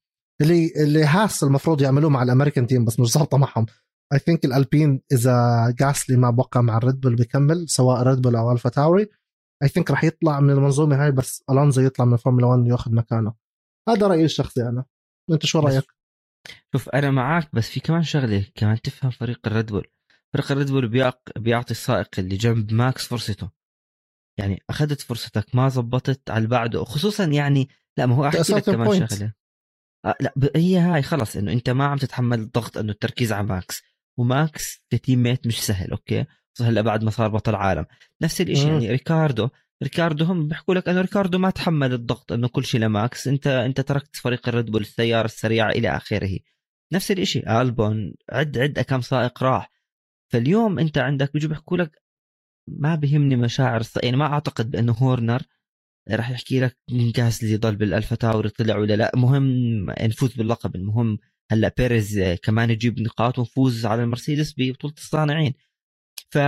اللي 0.43 0.73
اللي 0.77 1.05
هاس 1.05 1.43
المفروض 1.43 1.83
يعملوه 1.83 2.11
مع 2.11 2.23
ال 2.23 2.28
American 2.28 2.67
team 2.67 2.85
بس 2.85 3.01
مش 3.01 3.09
ظابطة 3.13 3.39
معهم. 3.39 3.67
I 4.13 4.19
think 4.19 4.45
الألبين 4.45 5.01
إذا 5.13 5.37
جاسلي 5.79 6.17
ما 6.17 6.31
بقى 6.31 6.63
مع 6.63 6.77
الريد 6.77 7.01
بول 7.01 7.17
بيكمل 7.17 7.69
سواء 7.69 8.03
ريد 8.03 8.23
بول 8.23 8.37
أو 8.37 8.53
الفا 8.53 8.69
تاوري 8.69 9.09
I 9.63 9.69
think 9.69 9.91
راح 9.91 10.05
يطلع 10.05 10.41
من 10.41 10.51
المنظومة 10.51 11.05
هاي 11.05 11.11
بس 11.13 11.45
الونزو 11.51 11.83
يطلع 11.83 12.05
من 12.05 12.13
الفورمولا 12.13 12.47
1 12.47 12.61
وياخذ 12.63 12.95
مكانه. 12.95 13.35
هذا 13.89 14.07
رأيي 14.07 14.25
الشخصي 14.25 14.63
أنا. 14.63 14.85
أنت 15.33 15.47
شو 15.47 15.59
رأيك؟ 15.61 15.85
شوف 16.73 16.89
أنا 16.89 17.11
معك 17.11 17.49
بس 17.53 17.69
في 17.69 17.81
كمان 17.81 18.03
شغلة 18.03 18.47
كمان 18.55 18.81
تفهم 18.81 19.11
فريق 19.11 19.41
الريد 19.47 19.67
بول 19.67 19.87
فريق 20.33 20.53
الريد 20.53 20.71
بول 20.71 20.89
بيعق- 20.89 21.39
بيعطي 21.39 21.71
السائق 21.71 22.09
اللي 22.19 22.37
جنب 22.37 22.73
ماكس 22.73 23.07
فرصته. 23.07 23.51
يعني 24.39 24.63
أخذت 24.71 25.01
فرصتك 25.01 25.55
ما 25.55 25.69
زبطت 25.69 26.31
على 26.31 26.39
اللي 26.39 26.49
بعده. 26.49 26.85
خصوصا 26.85 27.25
يعني 27.25 27.69
لا 27.99 28.07
ما 28.07 28.15
هو 28.15 28.27
أحكي 28.27 28.53
لك 28.53 28.65
كمان 28.65 28.89
point. 28.89 29.13
شغلة. 29.15 29.33
آه 30.05 30.15
لا 30.21 30.35
هي 30.57 30.79
هاي 30.79 31.03
خلص 31.03 31.37
إنه 31.37 31.53
أنت 31.53 31.71
ما 31.71 31.85
عم 31.85 31.99
تتحمل 31.99 32.41
الضغط 32.41 32.79
إنه 32.79 32.93
التركيز 32.93 33.33
على 33.33 33.47
ماكس. 33.47 33.83
وماكس 34.17 34.83
ك 34.91 35.23
teammate 35.23 35.47
مش 35.47 35.61
سهل 35.61 35.91
أوكي؟ 35.91 36.25
هلأ 36.61 36.81
بعد 36.81 37.05
ما 37.05 37.11
صار 37.11 37.29
بطل 37.29 37.55
عالم. 37.55 37.87
نفس 38.23 38.41
الشيء. 38.41 38.69
يعني 38.69 38.91
ريكاردو 38.91 39.49
ريكاردو 39.83 40.25
هم 40.25 40.49
بيحكوا 40.49 40.75
لك 40.75 40.89
إنه 40.89 41.01
ريكاردو 41.01 41.39
ما 41.39 41.51
تحمل 41.51 41.93
الضغط 41.93 42.33
إنه 42.33 42.49
كل 42.49 42.65
شيء 42.65 42.81
لماكس. 42.81 43.29
أنت 43.29 43.47
أنت 43.47 43.81
تركت 43.81 44.17
فريق 44.17 44.49
الريد 44.49 44.67
بول 44.67 44.81
السيارة 44.81 45.27
السريعة 45.27 45.71
إلى 45.71 45.97
آخره. 45.97 46.39
نفس 46.93 47.11
الشيء 47.11 47.61
ألبون 47.61 48.15
عد 48.31 48.59
عد 48.59 48.81
كم 48.81 49.01
سائق 49.01 49.43
راح. 49.43 49.71
فاليوم 50.33 50.79
أنت 50.79 50.99
عندك 50.99 51.33
بيجوا 51.33 51.49
بيحكوا 51.51 51.77
لك 51.77 52.03
ما 52.69 52.95
بيهمني 52.95 53.37
مشاعر. 53.37 53.83
يعني 54.03 54.17
ما 54.17 54.27
أعتقد 54.27 54.71
بأنه 54.71 54.93
هورنر 54.93 55.43
راح 56.11 56.31
يحكي 56.31 56.61
لك 56.61 56.79
مين 56.91 57.13
جاسلي 57.13 57.57
ضل 57.57 57.77
بالألفا 57.77 58.17
تاور 58.17 58.49
طلع 58.49 58.77
ولا 58.77 58.95
لا. 58.95 59.13
مهم 59.17 59.87
نفوز 59.91 60.35
باللقب. 60.35 60.77
المهم 60.77 61.19
هلا 61.51 61.75
بيريز 61.79 62.21
كمان 62.43 62.71
يجيب 62.71 63.01
نقاط 63.01 63.39
ونفوز 63.39 63.87
على 63.87 64.03
المرسيدس 64.03 64.55
ببطولة 64.59 64.95
الصانعين. 64.99 65.55
ف 66.31 66.39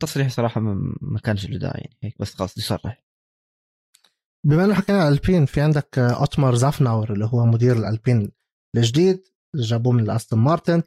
تصريح 0.00 0.28
صراحة 0.28 0.60
ما 1.00 1.18
كانش 1.24 1.46
له 1.46 1.58
داعي 1.58 1.80
يعني. 1.80 1.96
هيك 2.02 2.18
بس 2.20 2.34
خلاص 2.34 2.58
يصرح. 2.58 3.04
بما 4.46 4.64
إنه 4.64 4.74
حكينا 4.74 5.02
عن 5.02 5.12
الألبين 5.12 5.46
في 5.46 5.60
عندك 5.60 5.98
أوتمار 5.98 6.54
زافناور 6.54 7.12
اللي 7.12 7.24
هو 7.24 7.46
مدير 7.46 7.76
الألبين 7.76 8.30
الجديد 8.76 9.24
اللي 9.54 9.66
جابوه 9.66 9.92
من 9.92 10.02
الأستون 10.02 10.38
مارتن. 10.38 10.82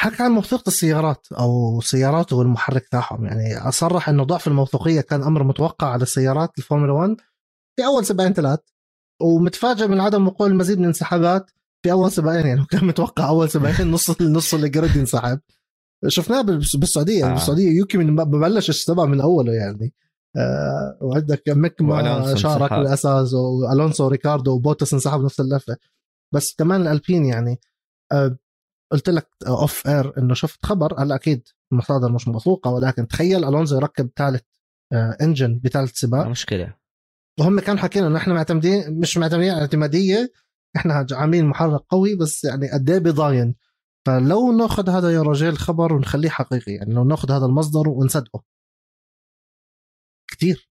حكى 0.00 0.22
عن 0.22 0.30
موثوقة 0.30 0.68
السيارات 0.68 1.26
أو 1.32 1.80
سياراته 1.80 2.36
والمحرك 2.36 2.88
تاعهم. 2.88 3.24
يعني 3.26 3.58
أصرح 3.58 4.08
إنه 4.08 4.24
ضعف 4.24 4.46
الموثوقية 4.48 5.00
كان 5.00 5.22
أمر 5.22 5.42
متوقع 5.42 5.86
على 5.88 6.02
السيارات 6.02 6.50
الفورمولا 6.58 6.92
1 6.92 7.16
في 7.76 7.84
أول 7.86 8.04
سباقين 8.04 8.32
ثلاث 8.32 8.58
ومتفاجئ 9.22 9.86
من 9.86 10.00
عدم 10.00 10.26
وقوع 10.26 10.46
المزيد 10.46 10.76
من 10.78 10.84
الانسحابات 10.84 11.50
في 11.82 11.92
أول 11.92 12.12
سباقين 12.12 12.46
يعني 12.46 12.64
كان 12.70 12.84
متوقع 12.84 13.28
أول 13.28 13.50
سباقين 13.50 13.90
نص 13.90 14.10
نص 14.22 14.54
الجريد 14.54 14.96
ينسحب. 14.96 15.40
شفناه 16.08 16.42
بالس- 16.42 16.76
بالسعودية. 16.76 17.26
آه. 17.26 17.32
بالسعودية 17.32 17.70
يوكي 17.78 17.98
من 17.98 18.16
ببلش 18.16 18.68
السباق 18.68 19.04
من 19.04 19.20
أوله 19.20 19.52
يعني. 19.52 19.94
آه 20.36 20.98
وعندك 21.00 21.42
ميك 21.48 21.74
شارك. 22.34 22.72
بالاساس 22.72 23.32
وألونسو 23.34 24.04
وريكاردو 24.04 24.52
وبوتس 24.52 24.92
انسحب 24.92 25.20
نفس 25.20 25.40
اللفة. 25.40 25.76
بس 26.34 26.54
كمان 26.58 26.82
الألبين 26.82 27.24
يعني 27.26 27.60
آه 28.12 28.36
قلت 28.94 29.10
لك 29.10 29.28
off 29.46 29.86
air 29.86 30.18
إنه 30.18 30.34
شفت 30.34 30.66
خبر 30.66 31.02
هلا 31.02 31.14
أكيد 31.14 31.48
مصادر 31.72 32.12
مش 32.12 32.28
موثوقة 32.28 32.70
ولكن 32.70 33.08
تخيل 33.08 33.44
ألونزو 33.44 33.76
يركب 33.76 34.10
ثالث 34.16 34.42
آه 34.92 35.16
engine 35.22 35.60
بثالث 35.64 35.96
سباق. 35.96 36.26
مشكلة. 36.26 36.74
وهم 37.40 37.60
كانوا 37.60 37.80
حاكيين 37.80 38.04
إنه 38.04 38.16
إحنا 38.16 38.34
معتمدين 38.34 39.00
مش 39.00 39.16
معتمدين 39.16 39.50
على 39.50 39.60
اعتمادية 39.60 40.32
إحنا 40.76 41.06
عاملين 41.12 41.46
محرك 41.46 41.80
قوي 41.88 42.16
بس 42.16 42.44
يعني 42.44 42.70
قد 42.70 42.90
إيه 42.90 42.98
بضاين. 42.98 43.54
فلو 44.06 44.52
ناخذ 44.52 44.90
هذا 44.90 45.14
يا 45.14 45.22
رجال 45.22 45.58
خبر 45.58 45.92
ونخليه 45.92 46.28
حقيقي 46.28 46.72
يعني 46.72 46.94
لو 46.94 47.04
ناخذ 47.04 47.32
هذا 47.32 47.46
المصدر 47.46 47.88
ونصدقه. 47.88 48.44
كثير 50.30 50.70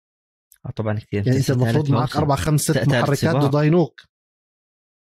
آه 0.65 0.69
طبعا 0.69 0.99
كثير 0.99 1.27
يعني 1.27 1.39
أنت 1.39 1.49
المفروض 1.49 1.91
معك. 1.91 2.15
أربع 2.15 2.35
خمس 2.35 2.61
ست 2.61 2.87
محركات 2.87 3.17
سباق. 3.17 3.41
دوداينوك. 3.41 4.01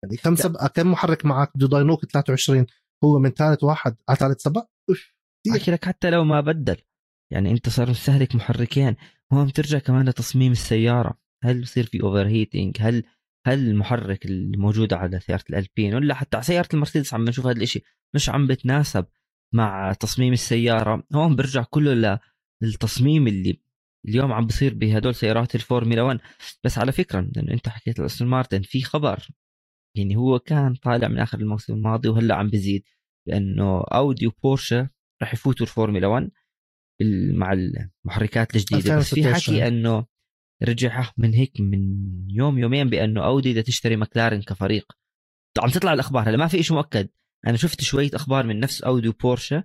يعني 0.03 0.17
كم. 0.17 0.35
سبقه 0.35 0.67
كم 0.67 0.91
محرك 0.91 1.25
معك 1.25 1.51
دوداينوك؟ 1.55 2.05
23 2.05 2.65
هو 3.03 3.19
من 3.19 3.29
ثالث 3.29 3.63
واحد. 3.63 3.95
على 4.09 4.17
ثالث 4.17 4.41
سباق. 4.41 4.69
أوف، 4.89 5.13
كتير. 5.43 5.61
احكي 5.61 5.71
لك 5.71 5.85
حتى 5.85 6.09
لو 6.09 6.23
ما 6.23 6.41
بدل. 6.41 6.77
يعني 7.33 7.51
أنت 7.51 7.69
صار 7.69 7.89
مستهلك 7.89 8.35
محركين. 8.35 8.95
هون 9.33 9.47
بترجع 9.47 9.79
كمان 9.79 10.09
لتصميم 10.09 10.51
السيارة. 10.51 11.19
هل 11.43 11.61
بصير 11.61 11.85
في 11.85 12.03
over 12.03 12.27
heating 12.27 12.77
هل 12.79 13.03
هل 13.47 13.67
المحرك 13.67 14.25
الموجود 14.25 14.93
على 14.93 15.19
سيارة 15.19 15.43
الألبين؟ 15.49 15.95
ولا 15.95 16.13
حتى 16.13 16.37
على 16.37 16.45
سيارة 16.45 16.69
المرسيدس 16.73 17.13
عم 17.13 17.25
نشوف 17.25 17.47
هذا 17.47 17.61
الشيء 17.61 17.83
مش 18.15 18.29
عم 18.29 18.47
بتناسب 18.47 19.05
مع 19.53 19.93
تصميم 19.93 20.33
السيارة. 20.33 21.03
هون 21.13 21.35
برجع 21.35 21.63
كله 21.63 22.19
للتصميم 22.63 23.27
اللي 23.27 23.61
اليوم 24.07 24.33
عم 24.33 24.45
بصير 24.45 24.73
بهدول 24.73 25.15
سيارات 25.15 25.55
الفورمولا 25.55 26.01
1 26.01 26.19
بس 26.63 26.77
على 26.77 26.91
فكرة 26.91 27.21
لأنه 27.35 27.53
أنت 27.53 27.69
حكيت 27.69 27.99
الاستون 27.99 28.27
مارتن 28.27 28.61
في 28.61 28.81
خبر. 28.81 29.27
يعني 29.97 30.15
هو 30.15 30.39
كان 30.39 30.75
طالع 30.75 31.07
من 31.07 31.19
آخر 31.19 31.39
الموسم 31.39 31.73
الماضي 31.73 32.09
وهلأ 32.09 32.35
عم 32.35 32.49
بزيد 32.49 32.83
لأنه 33.27 33.81
اودي 33.81 34.27
وبورشه 34.27 34.89
رح 35.23 35.33
يفوتوا 35.33 35.65
الفورمولا 35.65 36.07
1 36.07 36.29
مع 37.33 37.53
المحركات 37.53 38.55
الجديدة. 38.55 38.97
بس 38.97 39.13
في 39.13 39.33
حكي 39.33 39.67
إنه 39.67 40.05
رجع 40.63 41.11
من 41.17 41.33
هيك 41.33 41.59
من 41.59 41.81
يوم 42.29 42.59
يومين 42.59 42.89
بأنه 42.89 43.25
أودي 43.25 43.51
بدها 43.51 43.63
تشتري 43.63 43.95
مكلارن 43.95 44.41
كفريق. 44.41 44.91
عم 45.59 45.69
تطلع 45.69 45.93
الأخبار 45.93 46.29
هلا 46.29 46.37
ما 46.37 46.47
في 46.47 46.63
شيء 46.63 46.77
مؤكد. 46.77 47.09
أنا 47.47 47.57
شفت 47.57 47.81
شوية 47.81 48.09
أخبار 48.13 48.45
من 48.45 48.59
نفس 48.59 48.81
اودي 48.81 49.07
وبورشه 49.07 49.63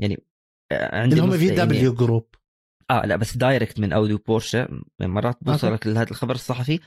يعني 0.00 0.24
آه، 0.72 1.00
عندي 1.00 1.20
هم 1.20 1.38
VW 1.38 1.50
group. 1.50 2.34
آه 2.90 3.06
لا 3.06 3.16
بس 3.16 3.36
direct 3.36 3.80
من 3.80 3.92
اودي 3.92 4.14
وبورشه 4.14 4.68
مرات 5.00 5.44
بوصلك 5.44 5.86
لهذا 5.86 6.10
الخبر 6.10 6.34
الصحفي. 6.34 6.80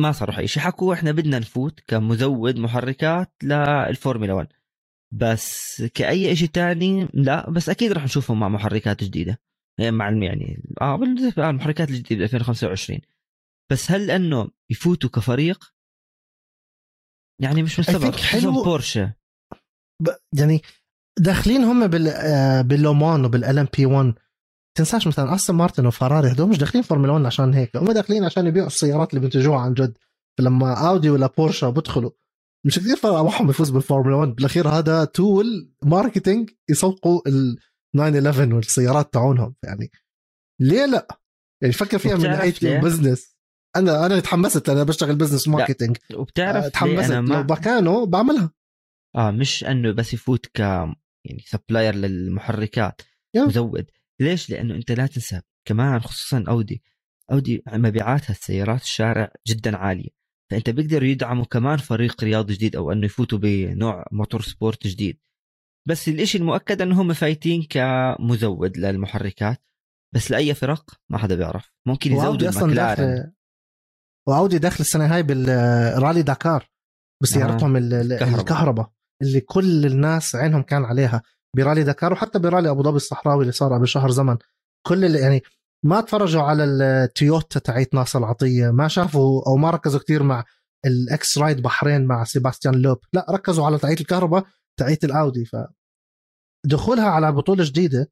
ما 0.00 0.12
صاروا 0.12 0.38
اي 0.38 0.48
شيء 0.48 0.62
حكوا 0.62 0.94
إحنا 0.94 1.12
بدنا 1.12 1.38
نفوت 1.38 1.80
كمزود 1.80 2.58
محركات 2.58 3.32
للفورمولا 3.42 4.32
1 4.32 4.48
بس 5.12 5.82
كأي 5.94 6.36
شيء 6.36 6.48
تاني 6.48 7.08
لا 7.14 7.50
بس 7.50 7.68
أكيد 7.68 7.92
راح 7.92 8.04
نشوفهم 8.04 8.40
مع 8.40 8.48
محركات 8.48 9.04
جديدة. 9.04 9.40
يعني 9.78 9.90
مع 9.90 10.10
يعني 10.10 10.62
آه 10.80 10.96
بالنسبة 10.96 11.42
للمحركات 11.42 11.88
الجديدة 11.90 12.24
2025 12.24 13.00
بس 13.70 13.90
هل 13.90 14.10
إنه 14.10 14.50
يفوتوا 14.70 15.10
كفريق؟ 15.10 15.74
يعني 17.42 17.62
مش 17.62 17.80
مستبعد. 17.80 18.14
حلو 18.14 18.52
بورشة. 18.52 19.14
ب... 20.02 20.08
يعني 20.38 20.62
داخلين 21.18 21.64
هم 21.64 21.86
بال 21.86 22.08
آه، 22.08 22.62
باللومان 22.62 23.24
وبال 23.24 23.58
LMP1 23.58 24.14
تنساش 24.78 25.06
مثلا 25.06 25.34
أستون 25.34 25.56
مارتن 25.56 25.86
وفراري 25.86 26.32
هدول 26.32 26.48
مش 26.48 26.58
داخلين 26.58 26.82
فورمولا 26.82 27.12
1 27.12 27.24
عشان 27.24 27.54
هيك 27.54 27.76
هم 27.76 27.92
داخلين 27.92 28.24
عشان 28.24 28.46
يبيعوا 28.46 28.66
السيارات 28.66 29.10
اللي 29.10 29.20
بينتجوها 29.20 29.58
عن 29.58 29.74
جد. 29.74 29.98
فلما 30.38 30.88
أودي 30.88 31.10
ولا 31.10 31.26
بورشا 31.26 31.70
بدخلوا 31.70 32.10
مش 32.66 32.78
كثير 32.78 32.96
فرق 32.96 33.12
معهم 33.22 33.50
يفوز 33.50 33.70
بالفورمولا 33.70 34.16
1 34.16 34.28
بالأخير 34.34 34.68
هذا 34.68 35.04
tool 35.04 35.72
marketing 35.84 36.50
يسوقوا 36.70 37.20
ال 37.26 37.56
911 37.94 38.54
والسيارات 38.54 39.12
تاعونهم. 39.12 39.54
يعني 39.64 39.90
ليه 40.60 40.86
لا؟ 40.86 41.18
يعني 41.62 41.72
فكر 41.74 41.98
فيها 41.98 42.16
من 42.16 42.22
ناحية 42.22 42.54
ال 42.62 42.70
business 42.70 43.36
أنا 43.76 44.06
أنا 44.06 44.20
تحمست 44.20 44.68
أنا 44.68 44.82
بشتغل 44.82 45.16
business 45.16 45.48
marketing 45.48 45.96
وبتعرف 46.14 46.66
تحمست 46.66 47.12
ما... 47.12 47.34
لو 47.34 47.42
بكانه 47.42 48.06
بعملها. 48.06 48.50
آه 49.16 49.30
مش 49.30 49.64
إنه 49.64 49.92
بس 49.92 50.14
يفوت 50.14 50.46
ك 50.46 50.58
يعني 51.24 51.42
supplier 51.46 51.94
للمحركات. 51.94 53.02
مزود. 53.36 53.90
ليش؟ 54.20 54.50
لأنه 54.50 54.74
أنت 54.74 54.92
لا 54.92 55.06
تنسى. 55.06 55.40
كمان 55.64 56.00
خصوصا 56.00 56.44
أودي. 56.48 56.82
أودي 57.32 57.62
مبيعاتها 57.72 58.30
السيارات 58.30 58.82
الشارع 58.82 59.32
جدا 59.48 59.76
عالية. 59.76 60.08
فأنت 60.50 60.70
بيقدروا 60.70 61.08
يدعموا 61.08 61.44
كمان 61.44 61.76
فريق 61.76 62.24
رياضي 62.24 62.54
جديد 62.54 62.76
أو 62.76 62.92
أنه 62.92 63.04
يفوتوا 63.04 63.38
بنوع 63.38 64.04
موتور 64.12 64.42
سبورت 64.42 64.86
جديد. 64.86 65.18
بس 65.88 66.08
الإشي 66.08 66.38
المؤكد 66.38 66.82
أنه 66.82 67.02
هم 67.02 67.12
فايتين 67.12 67.62
كمزود 67.70 68.78
للمحركات. 68.78 69.62
بس 70.14 70.30
لأي 70.30 70.54
فرق؟ 70.54 70.90
ما 71.08 71.18
حدا 71.18 71.34
بيعرف. 71.34 71.72
ممكن 71.86 72.12
يزودوا 72.12 72.48
أصلا 72.48 73.32
وأودي 74.28 74.58
داخل 74.58 74.80
السنة 74.80 75.14
هاي 75.14 75.22
بالرالي 75.22 76.22
داكار. 76.22 76.70
بسيارتهم 77.22 77.76
آه. 77.76 77.80
الكهرباء 78.40 78.92
اللي 79.22 79.40
كل 79.40 79.86
الناس 79.86 80.34
عينهم 80.34 80.62
كان 80.62 80.84
عليها. 80.84 81.22
برالي 81.56 81.82
داكار 81.82 82.12
وحتى 82.12 82.38
برالي 82.38 82.70
أبو 82.70 82.82
ظبي 82.82 82.96
الصحراوي 82.96 83.42
اللي 83.42 83.52
صار 83.52 83.74
قبل 83.74 83.88
شهر 83.88 84.10
زمن. 84.10 84.36
كل 84.86 85.04
اللي 85.04 85.18
يعني 85.18 85.42
ما 85.84 86.00
تفرجوا 86.00 86.42
على 86.42 86.64
التويوتا 86.64 87.58
تاعت 87.60 87.94
ناصر 87.94 88.18
العطية 88.18 88.70
ما 88.70 88.88
شافوا 88.88 89.42
أو 89.46 89.56
ما 89.56 89.70
ركزوا 89.70 90.00
كثير 90.00 90.22
مع 90.22 90.44
الإكس 90.86 91.38
رايد 91.38 91.62
بحرين 91.62 92.06
مع 92.06 92.24
سيباستيان 92.24 92.74
لوب. 92.74 92.98
لا 93.12 93.26
ركزوا 93.30 93.66
على 93.66 93.78
تاعت 93.78 94.00
الكهرباء 94.00 94.44
تاعت 94.78 95.04
الأودي. 95.04 95.44
ف 95.44 95.56
دخولها 96.66 97.04
على 97.08 97.32
بطولة 97.32 97.64
جديدة 97.64 98.10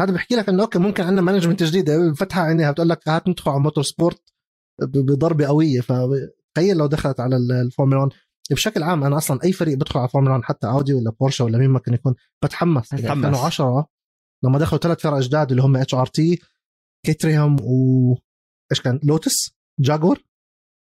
هذا 0.00 0.12
بحكي 0.12 0.34
لك 0.36 0.48
إنه 0.48 0.62
أوكي 0.62 0.78
ممكن 0.78 1.04
عندنا 1.04 1.22
management 1.22 1.62
جديده 1.62 2.14
فتحها 2.14 2.42
عينيها 2.42 2.70
بتقول 2.70 2.88
لك 2.88 3.08
هات 3.08 3.28
ندخل 3.28 3.50
على 3.50 3.60
motor 3.60 3.84
sport 3.84 4.22
بضربة 4.82 5.46
قوية. 5.46 5.80
فتخيل 5.80 6.76
لو 6.76 6.86
دخلت 6.86 7.20
على 7.20 7.36
الفورمولا 7.36 8.00
1 8.00 8.12
بشكل 8.50 8.82
عام 8.82 9.04
أنا 9.04 9.16
أصلا 9.16 9.44
أي 9.44 9.52
فريق 9.52 9.78
بدخل 9.78 9.98
على 9.98 10.08
فورمولا 10.08 10.34
1 10.34 10.44
حتى 10.44 10.66
أودي 10.66 10.94
ولا 10.94 11.10
بورشا 11.20 11.44
ولا 11.44 11.58
مين 11.58 11.70
ما 11.70 11.78
كان 11.78 11.94
يكون 11.94 12.14
بتحمس. 12.44 12.94
2010 12.94 13.86
لما 14.44 14.58
دخلوا 14.58 14.80
ثلاث 14.80 15.00
فرق 15.00 15.18
جداد 15.18 15.50
اللي 15.50 15.62
هم 15.62 15.76
اتش 15.76 15.94
ار 15.94 16.06
تي 16.06 16.40
كيتريهم 17.06 17.56
و 17.62 18.14
إيش 18.72 18.80
كان؟ 18.80 19.00
لوتس 19.02 19.54
جاكور. 19.80 20.24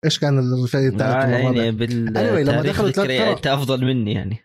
إيش 0.05 0.19
كان 0.19 0.39
الفريق 0.39 0.93
الثالث 0.93 1.03
آه 1.03 1.27
يعني 1.27 1.71
بال 1.71 2.09
anyway, 2.09 2.49
لما 2.49 2.63
دخلوا 2.63 2.91
ثلاث 2.91 3.21
فرق. 3.21 3.37
انت 3.37 3.47
أفضل 3.47 3.85
مني 3.85 4.13
يعني. 4.13 4.39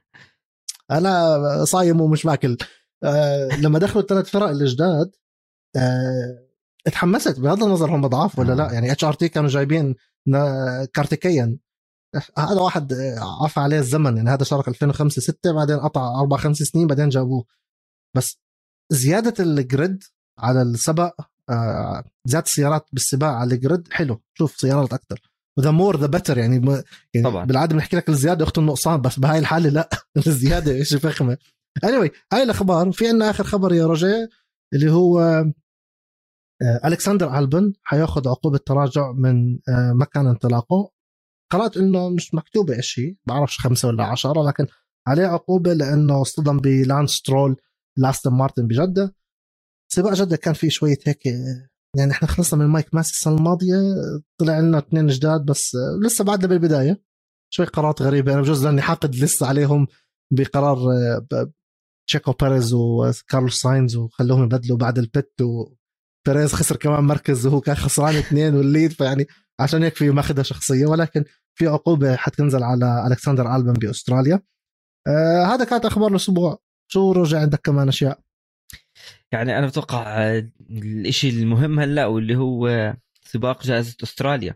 أنا 0.92 1.66
صايم 1.66 2.02
ومش 2.02 2.24
باكل 2.24 2.58
آه 3.04 3.48
لما 3.62 3.80
دخلوا 3.80 4.02
الثلاث 4.02 4.30
فرق 4.30 4.48
الجداد 4.50 5.12
آه 5.76 6.48
اتحمست 6.88 7.40
بغض 7.40 7.64
النظر 7.64 7.96
هم 7.96 8.08
ضعاف 8.08 8.40
ولا 8.40 8.54
لا. 8.54 8.72
يعني 8.72 8.92
اتش 8.92 9.04
ار 9.04 9.14
تي 9.14 9.30
كانوا 9.30 9.50
جايبين 9.50 9.96
كارتيكيا. 10.94 11.58
هذا 12.38 12.62
واحد 12.62 12.94
عفى 13.44 13.60
عليه 13.60 13.80
الزمن 13.80 14.18
يعني 14.18 14.30
هذا 14.30 14.44
شارك 14.44 14.68
2005 14.68 15.22
6 15.22 15.54
بعدين 15.54 15.80
قطع 15.80 16.20
أربع 16.20 16.38
خمس 16.38 16.58
سنين 16.58 16.88
بعدين 16.88 17.10
جابوه. 17.10 17.46
بس 18.16 18.40
زيادة 18.92 19.44
ال 19.44 19.56
grid 19.56 20.04
على 20.40 20.62
السبق 20.62 21.22
آه، 21.50 22.04
زيادة 22.26 22.46
السيارات 22.46 22.86
بالسباق 22.94 23.30
على 23.30 23.56
ال 23.56 23.63
grid 23.63 23.94
حلو. 23.94 24.22
شوف 24.34 24.56
سيارات 24.58 24.94
أكثر 24.94 25.22
و 25.58 25.61
the 25.61 25.72
more 25.72 25.98
the 25.98 26.08
better 26.08 26.38
يعني, 26.38 26.82
يعني 27.14 27.30
طبعا. 27.30 27.46
بالعادة 27.46 27.74
بنحكي 27.76 27.96
لك 27.96 28.10
الزيادة 28.10 28.44
اخت 28.44 28.58
النقصان 28.58 29.02
بس 29.02 29.20
بهاي 29.20 29.40
الحالة 29.40 29.70
لا. 29.70 29.90
الزيادة 30.28 30.84
شيء 30.84 31.00
فخمة. 31.00 31.38
Anyway 31.86 32.10
هاي 32.34 32.44
الأخبار. 32.44 32.92
في 32.92 33.08
عندنا 33.08 33.30
آخر 33.30 33.44
خبر 33.44 33.74
يا 33.74 33.88
رجاء 33.88 34.30
اللي 34.74 34.92
هو 34.92 35.20
آه، 36.62 36.82
ألكسندر 36.86 37.40
ألبن 37.40 37.74
حيأخذ 37.84 38.28
عقوبة 38.28 38.58
تراجع 38.58 39.12
من 39.12 39.60
آه، 39.70 39.94
مكان 39.94 40.28
انطلاقه. 40.28 40.92
قرأت 41.52 41.78
إنه 41.78 42.10
مش 42.10 42.34
مكتوبه 42.34 42.82
شيء 42.82 43.18
بعرفش 43.26 43.60
خمسة 43.60 43.88
ولا 43.88 44.04
عشرة 44.04 44.48
لكن 44.48 44.68
عليه 45.08 45.26
عقوبة 45.26 45.74
لأنه 45.74 46.22
اصطدم 46.22 46.58
بلانس 46.58 47.12
سترول 47.12 47.56
لأستون 47.98 48.32
مارتن 48.32 48.68
بجدة. 48.68 49.16
سباق 49.92 50.14
جدة 50.14 50.36
كان 50.38 50.54
في 50.54 50.70
شوية 50.70 50.98
هيك 51.08 51.26
يعني 51.96 52.12
إحنا 52.12 52.28
خلصنا 52.28 52.64
من 52.64 52.70
مايك 52.70 52.96
ماسي 52.96 53.12
السنة 53.14 53.38
الماضية 53.38 53.76
طلع 54.40 54.60
لنا 54.60 54.78
اثنين 54.78 55.08
جداد 55.08 55.46
بس 55.46 55.72
لسه 56.06 56.24
بعدنا 56.24 56.48
بالبداية. 56.48 57.02
شوي 57.54 57.66
قرارات 57.66 58.02
غريبة 58.02 58.34
أنا 58.34 58.42
بجوز 58.42 58.66
لأني 58.66 58.82
حاقد 58.82 59.16
لسه 59.16 59.48
عليهم 59.48 59.88
بقرار 60.32 60.78
تشيكو 62.08 62.34
بيريز 62.42 62.74
وكارلوس 62.74 63.62
ساينز 63.62 63.96
وخلوهم 63.96 64.44
يبدلوا 64.44 64.78
بعد 64.78 64.98
ال 64.98 65.09
pit 65.09 65.42
وبيريز 65.42 66.54
خسر 66.54 66.76
كمان 66.76 67.04
مركز 67.04 67.46
وهو 67.46 67.62
كان 67.62 67.76
خسران 67.76 68.16
اثنين 68.16 68.56
وال 68.56 68.68
lead 68.68 68.92
فيعني 68.92 69.28
عشان 69.60 69.84
هيك 69.84 69.96
في 69.96 70.10
ماخذها 70.10 70.44
شخصية 70.44 70.86
ولكن 70.86 71.26
في 71.56 71.68
عقوبة 71.68 72.16
حتنزل 72.16 72.64
على 72.64 73.08
ألكسندر 73.08 73.56
ألبن 73.56 73.74
بأستراليا. 73.74 74.42
آه 75.08 75.46
هذا 75.46 75.66
كانت 75.66 75.86
أخبار 75.86 76.12
الأسبوع. 76.12 76.60
شو 76.92 77.12
رجع 77.12 77.40
عندك 77.40 77.60
كمان 77.62 77.88
أشياء؟ 77.88 78.20
يعني 79.32 79.58
أنا 79.58 79.68
بتوقع 79.68 80.18
الشيء 81.06 81.34
المهم 81.34 81.80
هلأ 81.80 82.06
واللي 82.06 82.36
هو 82.36 82.94
سباق 83.22 83.64
جائزة 83.64 83.96
أستراليا. 84.04 84.56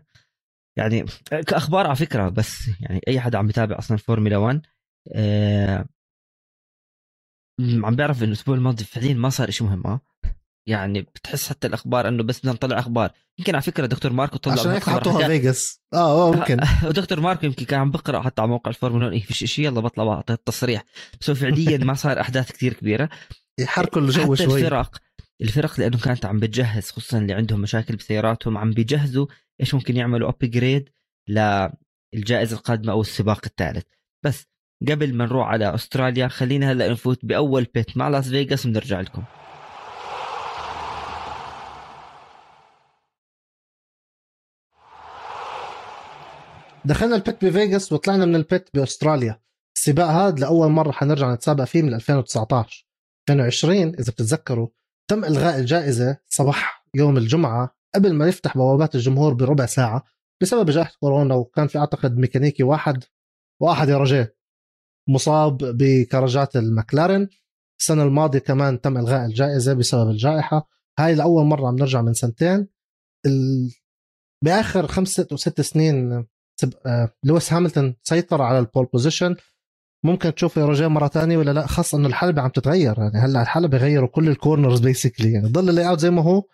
يعني 0.76 1.04
كأخبار 1.46 1.86
على 1.86 1.96
فكرة 1.96 2.28
بس 2.28 2.68
يعني 2.80 3.00
أي 3.08 3.20
حدا 3.20 3.38
عم 3.38 3.46
بيتابع 3.46 3.78
أصلا 3.78 3.96
فورمولا 3.96 4.36
1 4.36 4.66
آه 5.14 5.86
عم 7.60 7.96
بيعرف 7.96 8.18
إنه 8.18 8.28
الأسبوع 8.28 8.54
الماضي 8.54 8.84
فعليا 8.84 9.14
ما 9.14 9.28
صار 9.28 9.50
شيء 9.50 9.66
مهم 9.66 9.86
آه. 9.86 10.00
يعني 10.68 11.02
بتحس 11.02 11.48
حتى 11.48 11.66
الأخبار 11.66 12.08
إنه 12.08 12.22
بس 12.22 12.40
بدنا 12.40 12.52
نطلع 12.52 12.78
أخبار. 12.78 13.10
يمكن 13.38 13.54
على 13.54 13.62
فكرة 13.62 13.86
دكتور 13.86 14.12
ماركو 14.12 14.36
طلع 14.36 14.52
عشان 14.52 14.70
هيك 14.70 14.82
حطوها 14.82 15.26
فيجاس 15.26 15.80
آه 15.94 16.32
ممكن. 16.32 16.60
ودكتور 16.88 17.20
ماركو 17.20 17.46
يمكن 17.46 17.64
كان 17.64 17.80
عم 17.80 17.90
بقرأ 17.90 18.22
حتى 18.22 18.42
على 18.42 18.50
موقع 18.50 18.68
الفورمولا 18.70 19.12
إيه. 19.12 19.22
فيش 19.22 19.44
شيء 19.44 19.64
يلا 19.64 19.80
بطلع 19.80 20.04
بعطي 20.04 20.32
التصريح. 20.32 20.84
بس 21.20 21.30
هو 21.30 21.36
فعليا 21.36 21.78
ما 21.78 21.94
صار 21.94 22.20
أحداث 22.20 22.52
كثير 22.52 22.72
كبيرة. 22.72 23.08
يحركوا 23.60 24.02
الجو 24.02 24.34
شوي. 24.34 24.60
الفرق 24.60 24.96
الفرق 25.42 25.80
لأنه 25.80 25.98
كانت 25.98 26.26
عم 26.26 26.40
بتجهز 26.40 26.90
خصوصا 26.90 27.18
اللي 27.18 27.32
عندهم 27.32 27.60
مشاكل 27.60 27.96
بسياراتهم 27.96 28.58
عم 28.58 28.70
بيجهزوا 28.70 29.26
إيش 29.60 29.74
ممكن 29.74 29.96
يعملوا 29.96 30.28
upgrade 30.28 30.88
للجائزة 31.28 32.56
القادمة 32.56 32.92
أو 32.92 33.00
السباق 33.00 33.40
الثالث. 33.46 33.84
بس 34.24 34.46
قبل 34.88 35.14
ما 35.14 35.24
نروح 35.24 35.48
على 35.48 35.74
أستراليا 35.74 36.28
خلينا 36.28 36.72
هلأ 36.72 36.88
نفوت 36.88 37.24
بأول 37.24 37.66
bet 37.74 37.96
مع 37.96 38.08
لاس 38.08 38.28
فيغاس 38.28 38.66
ونرجع 38.66 39.00
لكم. 39.00 39.22
دخلنا 46.84 47.16
البيت 47.16 47.44
بفيغاس 47.44 47.92
وطلعنا 47.92 48.26
من 48.26 48.36
البيت 48.36 48.68
بأستراليا. 48.74 49.40
السباق 49.76 50.06
هذا 50.06 50.40
لأول 50.40 50.68
مرة 50.68 50.92
حنرجع 50.92 51.34
نتسابق 51.34 51.64
فيه 51.64 51.82
من 51.82 51.94
2019 51.94 52.86
2020 53.30 53.76
إذا 53.76 54.12
بتتذكروا 54.12 54.68
تم 55.10 55.24
إلغاء 55.24 55.58
الجائزة 55.58 56.16
صباح 56.28 56.86
يوم 56.94 57.16
الجمعة 57.16 57.76
قبل 57.94 58.14
ما 58.14 58.28
يفتح 58.28 58.56
بوابات 58.56 58.94
الجمهور 58.94 59.34
بربع 59.34 59.66
ساعة 59.66 60.04
بسبب 60.42 60.70
جائحة 60.70 60.92
كورونا 61.00 61.34
وكان 61.34 61.66
في 61.66 61.78
أعتقد 61.78 62.16
ميكانيكي 62.16 62.62
واحد 62.62 63.04
واحد 63.60 63.88
يا 63.88 63.98
رجال 63.98 64.28
مصاب 65.08 65.58
بكرجات 65.58 66.56
المكلارن 66.56 67.28
السنة 67.80 68.02
الماضية 68.02 68.38
كمان 68.38 68.80
تم 68.80 68.98
إلغاء 68.98 69.26
الجائزة 69.26 69.74
بسبب 69.74 70.10
الجائحة. 70.10 70.68
هاي 70.98 71.14
لأول 71.14 71.44
مرة 71.44 71.68
عم 71.68 71.76
نرجع 71.76 72.02
من 72.02 72.14
سنتين. 72.14 72.68
ال... 73.26 73.70
بآخر 74.44 74.86
خمسة 74.86 75.26
أو 75.32 75.36
ست 75.36 75.60
سنين 75.60 76.26
لويس 77.24 77.52
هاملتون 77.52 77.94
سيطر 78.02 78.42
على 78.42 78.58
ال 78.58 78.64
pole 78.64 78.86
position 78.92 79.36
ممكن 80.04 80.34
تشوفه 80.34 80.60
يا 80.60 80.66
رجال 80.66 80.88
مرة 80.88 81.08
ثانية 81.08 81.36
ولا 81.36 81.50
لا؟ 81.50 81.66
خاصة 81.66 81.98
إنه 81.98 82.08
الحلبة 82.08 82.42
عم 82.42 82.48
تتغير. 82.48 82.98
يعني 82.98 83.18
هلأ 83.18 83.42
الحلبة 83.42 83.78
غيروا 83.78 84.08
كل 84.08 84.28
ال 84.28 84.35
corners 84.35 84.80
basically 84.80 85.32
يعني 85.32 85.48
ضل 85.48 85.68
ال 85.68 85.88
layout 85.88 86.00
زي 86.00 86.10
ما 86.10 86.22
هو 86.22 86.44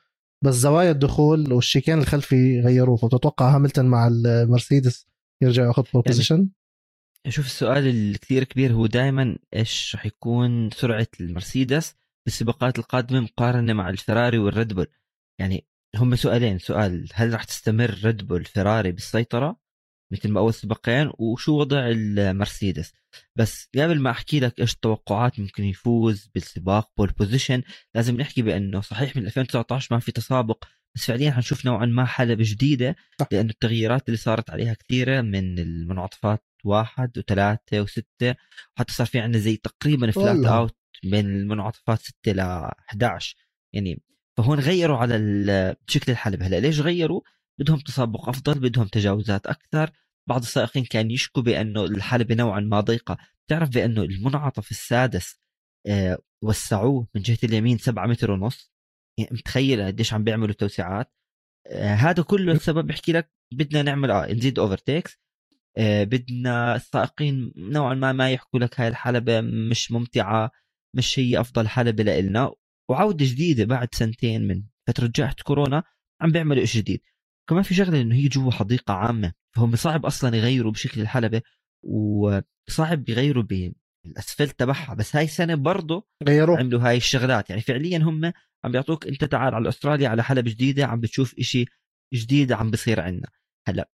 بس 0.45 0.55
زوايا 0.55 0.91
الدخول 0.91 1.53
وال 1.53 1.63
chicane 1.63 1.99
الخلفي 1.99 2.61
غيروه. 2.61 2.97
فبتتوقع 2.97 3.55
هاملتون 3.55 3.85
مع 3.85 4.09
المرسيدس 4.09 5.07
يرجع 5.43 5.67
ياخذ 5.67 5.83
pole 5.95 6.03
position 6.03 6.49
يعني 7.25 7.35
شوف 7.37 7.47
السؤال 7.47 7.87
الكثير 7.87 8.45
كبير 8.45 8.73
هو 8.73 8.87
دائما 8.87 9.39
إيش 9.57 9.95
رح 9.95 10.07
يكون 10.07 10.71
سرعة 10.71 11.07
المرسيدس 11.21 11.95
بالسباقات 12.27 12.79
القادمة 12.79 13.21
مقارنة 13.21 13.73
مع 13.73 13.89
الفراري 13.89 14.39
والريد 14.39 14.73
بول؟ 14.73 14.87
يعني 15.41 15.67
هم 15.97 16.17
سؤالين. 16.17 16.59
سؤال 16.59 17.09
هل 17.15 17.33
راح 17.33 17.45
تستمر 17.45 17.99
ريد 18.05 18.27
بول 18.27 18.45
فيراري 18.45 18.93
بالسيطرة؟ 18.93 19.57
مثل 20.11 20.31
ما 20.31 20.41
أول 20.41 20.55
سباقين 20.55 21.11
وشو 21.19 21.59
وضع 21.59 21.89
المرسيدس. 21.89 22.93
بس 23.37 23.69
قبل 23.77 24.01
ما 24.01 24.11
أحكي 24.11 24.41
لك 24.41 24.61
إيش 24.61 24.73
التوقعات 24.75 25.41
ممكن 25.41 25.65
يفوز 25.65 26.31
بالسباق 26.35 26.91
pole 26.97 27.09
position 27.09 27.63
لازم 27.95 28.17
نحكي 28.17 28.43
بأنه 28.43 28.81
صحيح 28.81 29.17
من 29.17 29.27
2019 29.27 29.95
ما 29.95 30.01
في 30.01 30.13
تسابق 30.13 30.65
بس 30.95 31.05
فعليا 31.07 31.31
حنشوف 31.31 31.67
نوعا 31.67 31.87
ما 31.87 32.05
حلبة 32.05 32.45
جديدة 32.47 32.97
لأنه 33.33 33.51
التغييرات 33.51 34.09
اللي 34.09 34.17
صارت 34.19 34.51
عليها 34.51 34.75
كثيرة 34.75 35.21
من 35.21 35.59
المنعطفات 35.59 36.45
واحد 36.65 37.19
وثلاثة 37.19 37.81
وستة 37.81 38.35
وحتى 38.77 38.93
صار 38.93 39.07
في 39.07 39.19
عندنا 39.21 39.43
زي 39.43 39.57
تقريبا 39.57 40.11
flat 40.11 40.45
out 40.47 40.77
بين 41.03 41.27
المنعطفات 41.27 42.01
6 42.01 42.33
ل 42.33 42.41
11 42.41 43.37
يعني 43.73 44.03
فهون 44.37 44.61
غيروا 44.61 44.97
على 44.97 45.77
شكل 45.87 46.13
الحلبة. 46.13 46.47
هلأ 46.47 46.61
ليش 46.61 46.81
غيروا؟ 46.81 47.21
بدهم 47.61 47.79
تسابق 47.79 48.29
أفضل 48.29 48.61
بدهم 48.61 48.87
تجاوزات 48.87 49.47
أكثر. 49.47 49.91
بعض 50.29 50.41
السائقين 50.41 50.85
كان 50.85 51.11
يشكوا 51.11 51.43
بأنه 51.43 51.85
الحلبة 51.85 52.35
نوعا 52.35 52.61
ما 52.61 52.81
ضيقة. 52.81 53.19
تعرف 53.51 53.69
بأنه 53.69 54.03
المنعطف 54.03 54.71
السادس 54.71 55.41
آه 55.87 56.19
وسعوه 56.45 57.09
من 57.15 57.23
جهة 57.23 57.39
اليمين 57.45 57.79
7 57.79 58.07
متر 58.07 58.31
ونص. 58.31 58.73
يعني 59.19 59.31
متخيل 59.33 59.83
قديش 59.87 60.15
عم 60.15 60.25
بيعملوا 60.25 60.55
توسعات. 60.55 61.13
آه 61.67 61.95
هذا 61.95 62.23
كله 62.23 62.53
السبب 62.53 62.87
بحكي 62.87 63.13
لك 63.13 63.33
بدنا 63.53 63.83
نعمل 63.83 64.11
آه 64.11 64.33
نزيد 64.33 64.59
overtakes 64.59 65.19
آه 65.79 66.05
بدنا 66.05 66.77
السائقين 66.77 67.53
نوعا 67.57 67.95
ما 67.95 68.13
ما 68.13 68.31
يحكوا 68.33 68.61
لك 68.61 68.81
هاي 68.81 68.89
الحلبة 68.89 69.41
مش 69.41 69.93
ممتعة 69.93 70.51
مش 70.97 71.19
هي 71.19 71.41
أفضل 71.41 71.69
حلبة 71.69 72.05
لإلنا. 72.05 72.53
وعودة 72.91 73.25
جديدة 73.27 73.65
بعد 73.65 73.89
سنتين 73.95 74.49
من 74.49 74.63
فترة 74.89 75.13
جائحة 75.17 75.35
كورونا 75.45 75.83
عم 76.23 76.33
بيعملوا 76.33 76.65
شيء 76.65 76.83
جديد. 76.83 77.01
كمان 77.51 77.63
في 77.63 77.75
شغلة 77.75 78.01
إنه 78.01 78.15
هي 78.15 78.29
جوا 78.29 78.51
حديقة 78.51 78.95
عامة 78.95 79.33
فهم 79.57 79.77
صعب 79.77 80.07
أصلا 80.07 80.37
يغيروا 80.37 80.73
بشكل 80.73 81.01
الحلبة 81.01 81.43
وصعب 81.85 83.09
يغيروا 83.09 83.43
بالاسفلت 84.05 84.59
تبعها 84.61 84.95
بس 84.95 85.17
هاي 85.17 85.25
السنة 85.25 85.55
برضه 85.55 86.07
غيروا 86.29 86.59
عملوا 86.59 86.81
هاي 86.81 86.97
الشغلات. 86.97 87.51
يعني 87.51 87.63
فعليا 87.63 87.99
هم 87.99 88.33
عم 88.65 88.73
بيعطوك 88.73 89.07
أنت 89.07 89.25
تعال 89.25 89.55
على 89.55 89.69
أستراليا 89.69 90.09
على 90.09 90.23
حلبة 90.23 90.51
جديدة 90.51 90.87
عم 90.87 91.01
بتشوف 91.01 91.35
إشي 91.39 91.65
جديد 92.15 92.53
عم 92.53 92.71
بصير 92.71 93.01
عندنا. 93.01 93.29
هلأ 93.69 93.91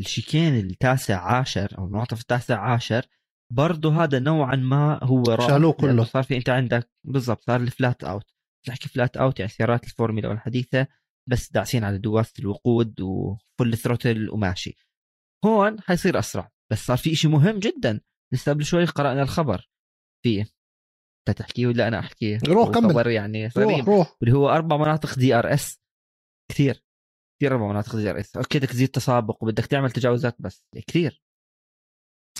ال 0.00 0.07
chicane 0.07 0.56
التاسع 0.56 1.20
عاشر 1.20 1.78
أو 1.78 1.84
المنعطف 1.84 2.20
التاسع 2.20 2.60
عاشر 2.60 3.06
برضه 3.52 4.04
هذا 4.04 4.18
نوعا 4.18 4.56
ما 4.56 5.00
هو 5.02 5.24
شالوه 5.24 5.72
كله. 5.72 6.04
صار 6.04 6.22
في 6.22 6.36
أنت 6.36 6.48
عندك 6.48 6.90
بالضبط 7.04 7.42
صار 7.42 7.60
ال 7.60 7.69
flat 7.69 8.04
out. 8.04 8.34
نحكي 8.68 8.88
flat 8.88 9.16
out 9.16 9.40
يعني 9.40 9.52
سيارات 9.52 9.84
الفورمولا 9.84 10.32
الحديثه 10.32 10.86
بس 11.28 11.52
داعسين 11.52 11.84
على 11.84 11.98
دواسه 11.98 12.32
الوقود 12.38 13.00
و 13.00 13.15
full 13.15 13.76
throttle 13.76 14.30
وماشي. 14.30 14.76
هون 15.44 15.80
حيصير 15.80 16.18
أسرع 16.18 16.50
بس 16.72 16.78
صار 16.78 16.96
في 16.96 17.14
شيء 17.14 17.30
مهم 17.30 17.58
جدا 17.58 18.00
لسه 18.32 18.52
قبل 18.52 18.64
شوي 18.64 18.84
قرأنا 18.84 19.22
الخبر. 19.22 19.70
فيه 20.24 20.46
انت 21.28 21.38
تحكيه 21.38 21.66
ولا 21.66 21.88
أنا 21.88 21.98
احكيه 21.98 22.38
روح 22.46 22.70
كمل. 22.70 22.90
خبر 22.90 23.08
يعني 23.08 23.46
روح 23.46 23.84
روح. 23.88 24.16
واللي 24.20 24.36
هو 24.36 24.48
أربع 24.48 24.76
مناطق 24.76 25.18
DRS 25.18 25.80
كثير. 26.50 26.84
كثير 27.40 27.52
أربع 27.52 27.68
مناطق 27.68 27.96
DRS 27.96 28.36
okay 28.36 28.58
بدك 28.58 28.68
تزيد 28.68 28.88
تسابق 28.88 29.42
وبدك 29.42 29.66
تعمل 29.66 29.90
تجاوزات 29.90 30.36
بس 30.38 30.66
كثير. 30.86 31.22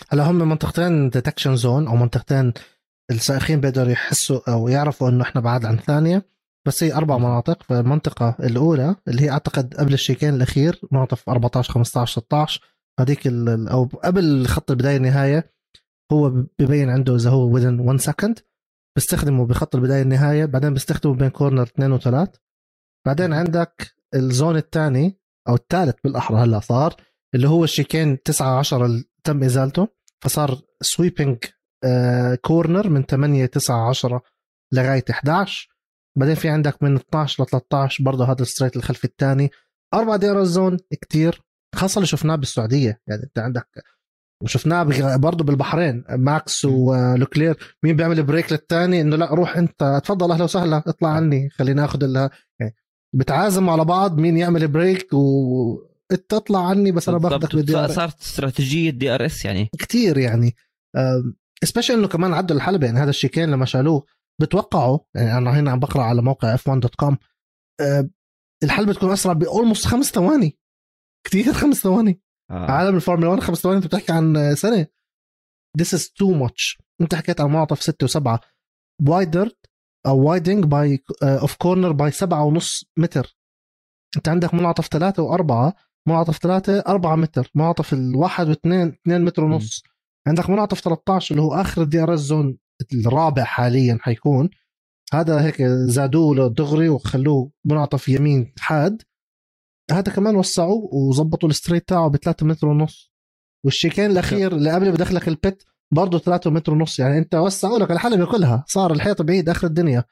هلا 0.09 0.31
هم 0.31 0.35
منطقتين 0.35 1.09
detection 1.09 1.55
zone 1.55 1.87
أو 1.87 1.95
منطقتين 1.95 2.53
السائقين 3.11 3.61
بيقدروا 3.61 3.91
يحسوا 3.91 4.53
أو 4.53 4.67
يعرفوا 4.67 5.09
إنه 5.09 5.23
إحنا 5.23 5.41
بعاد 5.41 5.65
عن 5.65 5.77
ثانية. 5.77 6.25
بس 6.67 6.83
هي 6.83 6.93
أربع 6.93 7.17
مناطق 7.17 7.63
فالمنطقة 7.63 8.35
الأولى 8.39 8.95
اللي 9.07 9.21
هي 9.21 9.29
أعتقد 9.29 9.73
قبل 9.73 9.93
ال 9.93 9.98
chicane 9.98 10.33
الأخير 10.35 10.81
مناطق 10.91 11.29
14 11.29 11.73
15 11.73 12.21
16 12.21 12.61
هذيك 12.99 13.27
أو 13.71 13.85
قبل 13.85 14.45
خط 14.47 14.71
البداية 14.71 14.97
النهاية 14.97 15.51
هو 16.11 16.29
ببين 16.59 16.89
عنده 16.89 17.15
إذا 17.15 17.29
هو 17.29 17.59
within 17.59 17.79
1 17.79 17.99
second 17.99 18.39
بيستخدمه 18.95 19.45
بخط 19.45 19.75
البداية 19.75 20.01
النهاية 20.01 20.45
بعدين 20.45 20.73
بيستخدمه 20.73 21.13
بين 21.13 21.29
corner 21.29 21.63
اثنين 21.63 21.91
وثلاث. 21.91 22.29
بعدين 23.05 23.33
عندك 23.33 23.91
ال 24.15 24.23
zone 24.23 24.57
الثاني 24.57 25.19
أو 25.49 25.55
الثالث 25.55 25.95
بالأحرى 26.03 26.37
هلا 26.37 26.59
صار 26.59 26.95
اللي 27.35 27.47
هو 27.49 27.63
ال 27.63 27.70
chicane 27.70 28.21
9 28.23 28.59
10 28.59 28.85
اللي 28.85 29.03
تم 29.23 29.43
إزالته 29.43 29.87
فصار 30.23 30.61
sweeping 30.81 31.37
corner 32.41 32.89
من 32.89 33.03
8 33.03 33.45
9 33.45 33.89
10 33.89 34.21
لغاية 34.73 35.05
11 35.09 35.70
بعدين 36.17 36.35
في 36.35 36.49
عندك 36.49 36.83
من 36.83 36.95
12 36.95 37.43
ل 37.43 37.47
13 37.47 38.03
برضه 38.03 38.31
هذا 38.31 38.41
ال 38.41 38.45
straight 38.45 38.75
الخلفي 38.75 39.05
الثاني. 39.05 39.51
أربع 39.93 40.15
DRS 40.15 40.43
zone 40.43 40.77
كتير 41.01 41.41
خاصة 41.75 41.97
اللي 41.97 42.07
شفناه 42.07 42.35
بالسعودية. 42.35 43.01
يعني 43.07 43.23
أنت 43.23 43.39
عندك 43.39 43.67
وشفناه 44.43 44.83
برضه 45.15 45.43
بالبحرين 45.43 46.03
ماكس 46.09 46.65
ولوكلير 46.65 47.57
مين 47.83 47.95
بيعمل 47.95 48.23
brake 48.23 48.51
للثاني؟ 48.51 49.01
إنه 49.01 49.15
لا 49.15 49.33
روح 49.33 49.57
أنت 49.57 50.01
تفضل 50.03 50.31
أهلا 50.31 50.43
وسهلا 50.43 50.77
اطلع 50.87 51.09
عني 51.09 51.49
خلينا 51.49 51.81
ناخذ 51.81 52.29
يعني 52.59 52.75
بتعازموا 53.15 53.73
على 53.73 53.85
بعض 53.85 54.17
مين 54.17 54.37
يعمل 54.37 54.67
brake 54.67 55.13
و 55.13 55.91
أنت 56.11 56.29
تطلع 56.29 56.67
عني 56.67 56.91
بس 56.91 57.09
أنا 57.09 57.17
باخذك 57.17 57.55
بال 57.55 57.77
DRS 57.77 57.87
صارت 57.87 58.21
استراتيجية 58.21 58.89
DRS 58.89 59.45
يعني. 59.45 59.69
كثير 59.79 60.17
يعني. 60.17 60.55
Especially 61.63 61.95
إنه 61.95 62.07
كمان 62.07 62.33
عادوا 62.33 62.55
الحلبة 62.55 62.85
يعني 62.85 62.99
هذا 62.99 63.09
ال 63.09 63.14
chicane 63.14 63.49
لما 63.51 63.65
شالوه. 63.65 64.05
بتوقعوا 64.41 64.99
يعني 65.15 65.37
أنا 65.37 65.59
هنا 65.59 65.71
عم 65.71 65.79
بقرأ 65.79 66.03
على 66.03 66.21
موقع 66.21 66.53
F1 66.53 66.67
dot 66.67 66.95
com 66.95 67.17
الحلبه 68.63 68.93
بتكون 68.93 69.11
أسرع 69.11 69.33
by 69.33 69.46
almost 69.46 69.85
خمس 69.85 70.11
ثواني. 70.11 70.57
كثير 71.27 71.53
خمس 71.53 71.77
ثواني. 71.77 72.21
آه. 72.51 72.71
عالم 72.71 72.95
الفورمولا 72.95 73.29
1 73.29 73.41
خمس 73.41 73.57
ثواني 73.57 73.77
أنت 73.77 73.87
بتحكي 73.87 74.11
عن 74.11 74.55
سنة. 74.55 74.87
This 75.81 75.97
is 75.97 76.01
too 76.01 76.43
much. 76.43 76.81
أنت 77.01 77.15
حكيت 77.15 77.41
عن 77.41 77.49
منعطف 77.49 77.81
ستة 77.81 78.03
وسبعة. 78.03 78.41
wider 79.07 79.51
أو 80.05 80.29
widening 80.29 80.65
by 80.65 81.03
of 81.23 81.55
corner 81.55 81.91
by 81.91 82.11
سبعة 82.11 82.43
ونص 82.43 82.85
متر. 82.97 83.37
أنت 84.17 84.29
عندك 84.29 84.53
منعطف 84.53 84.87
ثلاثة 84.87 85.23
وأربعة 85.23 85.73
منعطف 86.07 86.37
ثلاثة 86.37 86.79
أربعة 86.79 87.15
متر. 87.15 87.51
منعطف 87.55 87.93
الواحد 87.93 88.47
واثنين 88.47 88.87
اثنين 88.87 89.25
متر 89.25 89.43
ونص. 89.43 89.83
م. 89.85 89.89
عندك 90.29 90.49
منعطف 90.49 90.79
13 90.79 91.31
اللي 91.31 91.41
هو 91.41 91.53
آخر 91.53 91.81
ال 91.81 92.03
DRS 92.03 92.19
zone 92.19 92.57
الرابع 92.93 93.43
حاليا 93.43 93.97
حيكون. 94.01 94.49
هذا 95.13 95.41
هيك 95.45 95.61
زادوه 95.87 96.35
له 96.35 96.47
دغري 96.47 96.89
وخلوه 96.89 97.51
منعطف 97.65 98.09
يمين 98.09 98.53
حاد. 98.59 99.01
هذا 99.91 100.11
كمان 100.11 100.35
وسعوه 100.35 100.89
وظبطوا 100.93 101.49
ال 101.49 101.53
straight 101.53 101.87
تاعه 101.87 102.07
ب 102.07 102.15
3 102.17 102.45
متر 102.45 102.67
ونص. 102.67 103.11
وال 103.65 103.75
chicane 103.75 104.11
الأخير 104.11 104.55
اللي 104.55 104.71
قبل 104.71 104.91
بدخلك 104.91 105.27
ال 105.27 105.37
pit 105.37 105.65
برضه 105.93 106.19
3 106.19 106.49
متر 106.49 106.73
ونص. 106.73 106.99
يعني 106.99 107.17
أنت 107.17 107.35
وسعوا 107.35 107.79
لك 107.79 107.91
الحلبة 107.91 108.31
كلها. 108.31 108.65
صار 108.67 108.93
الحيط 108.93 109.21
بعيد 109.21 109.49
آخر 109.49 109.67
الدنيا. 109.67 110.03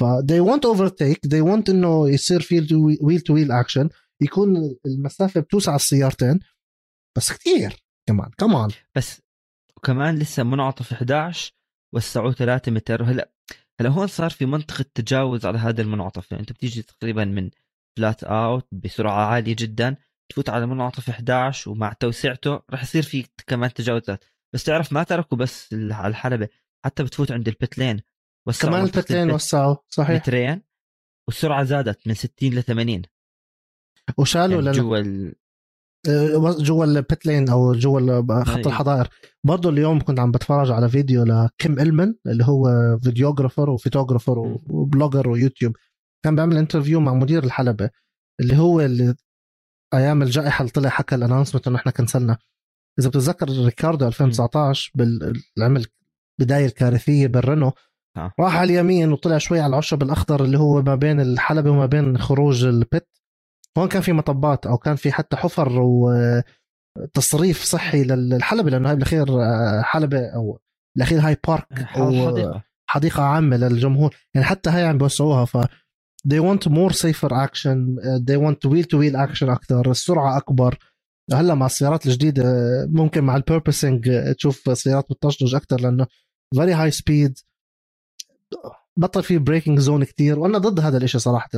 ف 0.00 0.04
they 0.04 0.46
want 0.48 0.60
overtake. 0.74 1.28
they 1.28 1.42
want 1.46 1.68
إنه 1.68 2.08
يصير 2.08 2.40
في 2.40 2.74
wheel 3.00 3.20
to 3.20 3.34
wheel 3.34 3.52
action 3.52 3.88
يكون 4.20 4.76
المسافة 4.86 5.40
بتوسع 5.40 5.74
السيارتين. 5.74 6.40
بس 7.16 7.32
كثير 7.32 7.84
كمان. 8.08 8.30
كمان 8.38 8.70
بس 8.96 9.20
وكمان 9.76 10.18
لسه 10.18 10.42
منعطف 10.42 10.92
11 10.92 11.55
وسعوه 11.96 12.32
3 12.32 12.72
متر. 12.72 13.02
هلا 13.02 13.30
هلا 13.80 13.90
هون 13.90 14.06
صار 14.06 14.30
في 14.30 14.46
منطقة 14.46 14.84
تجاوز 14.94 15.46
على 15.46 15.58
هذا 15.58 15.82
المنعطف. 15.82 16.32
يعني 16.32 16.40
انت 16.40 16.52
بتيجي 16.52 16.82
تقريبا 16.82 17.24
من 17.24 17.50
flat 17.98 18.24
out 18.24 18.68
بسرعة 18.72 19.26
عالية 19.26 19.56
جدا 19.58 19.96
تفوت 20.32 20.48
على 20.48 20.66
منعطف 20.66 21.08
11 21.08 21.70
ومع 21.70 21.92
توسعته 21.92 22.62
راح 22.70 22.82
يصير 22.82 23.02
في 23.02 23.26
كمان 23.46 23.72
تجاوزات 23.72 24.24
بس 24.54 24.64
تعرف 24.64 24.92
ما 24.92 25.02
تركوا 25.02 25.38
بس 25.38 25.74
على 25.74 26.10
الحلبة 26.10 26.48
حتى 26.84 27.02
بتفوت 27.02 27.32
عند 27.32 27.48
ال 27.48 27.55
pit 27.55 27.75
lane 27.75 28.02
وسعوا 28.48 28.70
كمان 28.70 28.82
منطقة 28.84 28.98
ال 28.98 29.01
pit 29.01 29.10
lane 29.10 29.22
ال 29.22 29.25
pit 29.25 29.34
وسعوا 29.34 29.76
صحيح. 29.88 30.16
مترين 30.20 30.62
والسرعة 31.28 31.64
زادت 31.64 32.06
من 32.06 32.14
60 32.14 32.50
ل 32.50 32.62
80 32.62 33.02
وشالوا 34.18 34.62
يعني 34.62 34.78
جوا 34.78 34.98
ال... 34.98 35.34
آه، 36.08 36.56
جوا 36.58 36.84
ال 36.84 36.94
pit 36.94 37.26
lane 37.26 37.48
أو 37.48 37.72
جوا 37.72 38.00
ال- 38.00 38.44
خط 38.46 38.56
أيوة. 38.56 38.66
الحظائر 38.68 39.08
برضه 39.44 39.68
اليوم 39.70 40.00
كنت 40.00 40.20
عم 40.20 40.30
بتفرج 40.32 40.70
على 40.70 40.88
فيديو 40.88 41.24
لكيم 41.24 41.78
إلمن 41.80 42.14
اللي 42.26 42.44
هو 42.44 42.68
videographer 43.02 43.70
و 43.70 43.75
photographer. 43.75 44.38
و 44.70 44.77
blogger 44.77 45.28
و 45.28 45.34
YouTube 45.34 45.72
كان 46.24 46.36
بيعمل 46.36 46.56
interview 46.56 47.00
مع 47.00 47.14
مدير 47.14 47.44
الحلبة 47.44 47.90
اللي 48.40 48.56
هو 48.56 48.80
اللي 48.80 49.14
أيام 49.94 50.22
الجائحة 50.22 50.60
اللي 50.62 50.72
طلع 50.72 50.88
حكى 50.88 51.14
ال 51.14 51.18
announcement 51.18 51.66
إنه 51.68 51.76
إحنا 51.76 51.92
cancelنا 51.92 52.38
إذا 52.98 53.08
بتتذكر 53.08 53.48
ريكاردو 53.64 54.06
2019 54.06 54.92
بالعمل 54.94 55.86
بداية 56.40 56.66
الكارثية 56.66 57.26
بالرنو 57.26 57.72
آه. 58.16 58.32
راح 58.40 58.56
على 58.56 58.72
اليمين 58.72 59.12
وطلع 59.12 59.38
شوي 59.38 59.60
على 59.60 59.70
العشب 59.70 60.02
الأخضر 60.02 60.44
اللي 60.44 60.58
هو 60.58 60.82
ما 60.82 60.94
بين 60.94 61.20
الحلبة 61.20 61.70
وما 61.70 61.86
بين 61.86 62.18
خروج 62.18 62.64
ال 62.64 62.75
pit 62.75 63.08
هون 63.78 63.88
كان 63.88 64.02
في 64.02 64.12
مطبات 64.12 64.66
أو 64.66 64.78
كان 64.78 64.96
في 64.96 65.12
حتى 65.12 65.36
حفر 65.36 65.72
وتصريف 66.98 67.62
صحي 67.62 68.04
للحلبة 68.04 68.70
لأنه 68.70 68.88
هاي 68.88 68.94
بالأخير 68.94 69.42
آه، 69.42 69.82
حلبة 69.82 70.26
أو 70.34 70.58
بالأخير 70.96 71.20
هاي 71.20 71.36
park 71.48 71.66
أو 71.96 72.62
حديقة. 72.86 73.22
عامة 73.22 73.56
للجمهور. 73.56 74.16
يعني 74.34 74.46
حتى 74.46 74.70
هاي 74.70 74.84
عم 74.84 74.98
بيوسعوها 74.98 75.44
ف 75.44 75.56
they 76.28 76.40
want 76.40 76.68
more 76.68 76.92
safer 76.92 77.30
action 77.30 77.78
uh, 78.02 78.18
they 78.28 78.36
want 78.36 78.70
wheel 78.70 78.84
to 78.84 78.98
wheel 78.98 79.16
action 79.16 79.48
أكثر 79.48 79.90
السرعة 79.90 80.36
أكبر. 80.36 80.78
هلأ 81.32 81.54
مع 81.54 81.66
السيارات 81.66 82.06
الجديدة 82.06 82.42
آه، 82.44 82.86
ممكن 82.90 83.24
مع 83.24 83.36
ال 83.36 83.43
porpoising 83.43 84.10
تشوف 84.36 84.78
سيارات 84.78 85.04
بتطشطش 85.10 85.54
أكثر 85.54 85.80
لأنه 85.80 86.06
very 86.56 86.74
high 86.74 86.96
speed. 86.98 87.42
بطل 88.98 89.22
في 89.22 89.38
braking 89.38 89.78
zone 89.78 90.04
كتير 90.04 90.38
وأنا 90.38 90.58
ضد 90.58 90.80
هذا 90.80 90.98
الإشي 90.98 91.18
صراحة. 91.18 91.50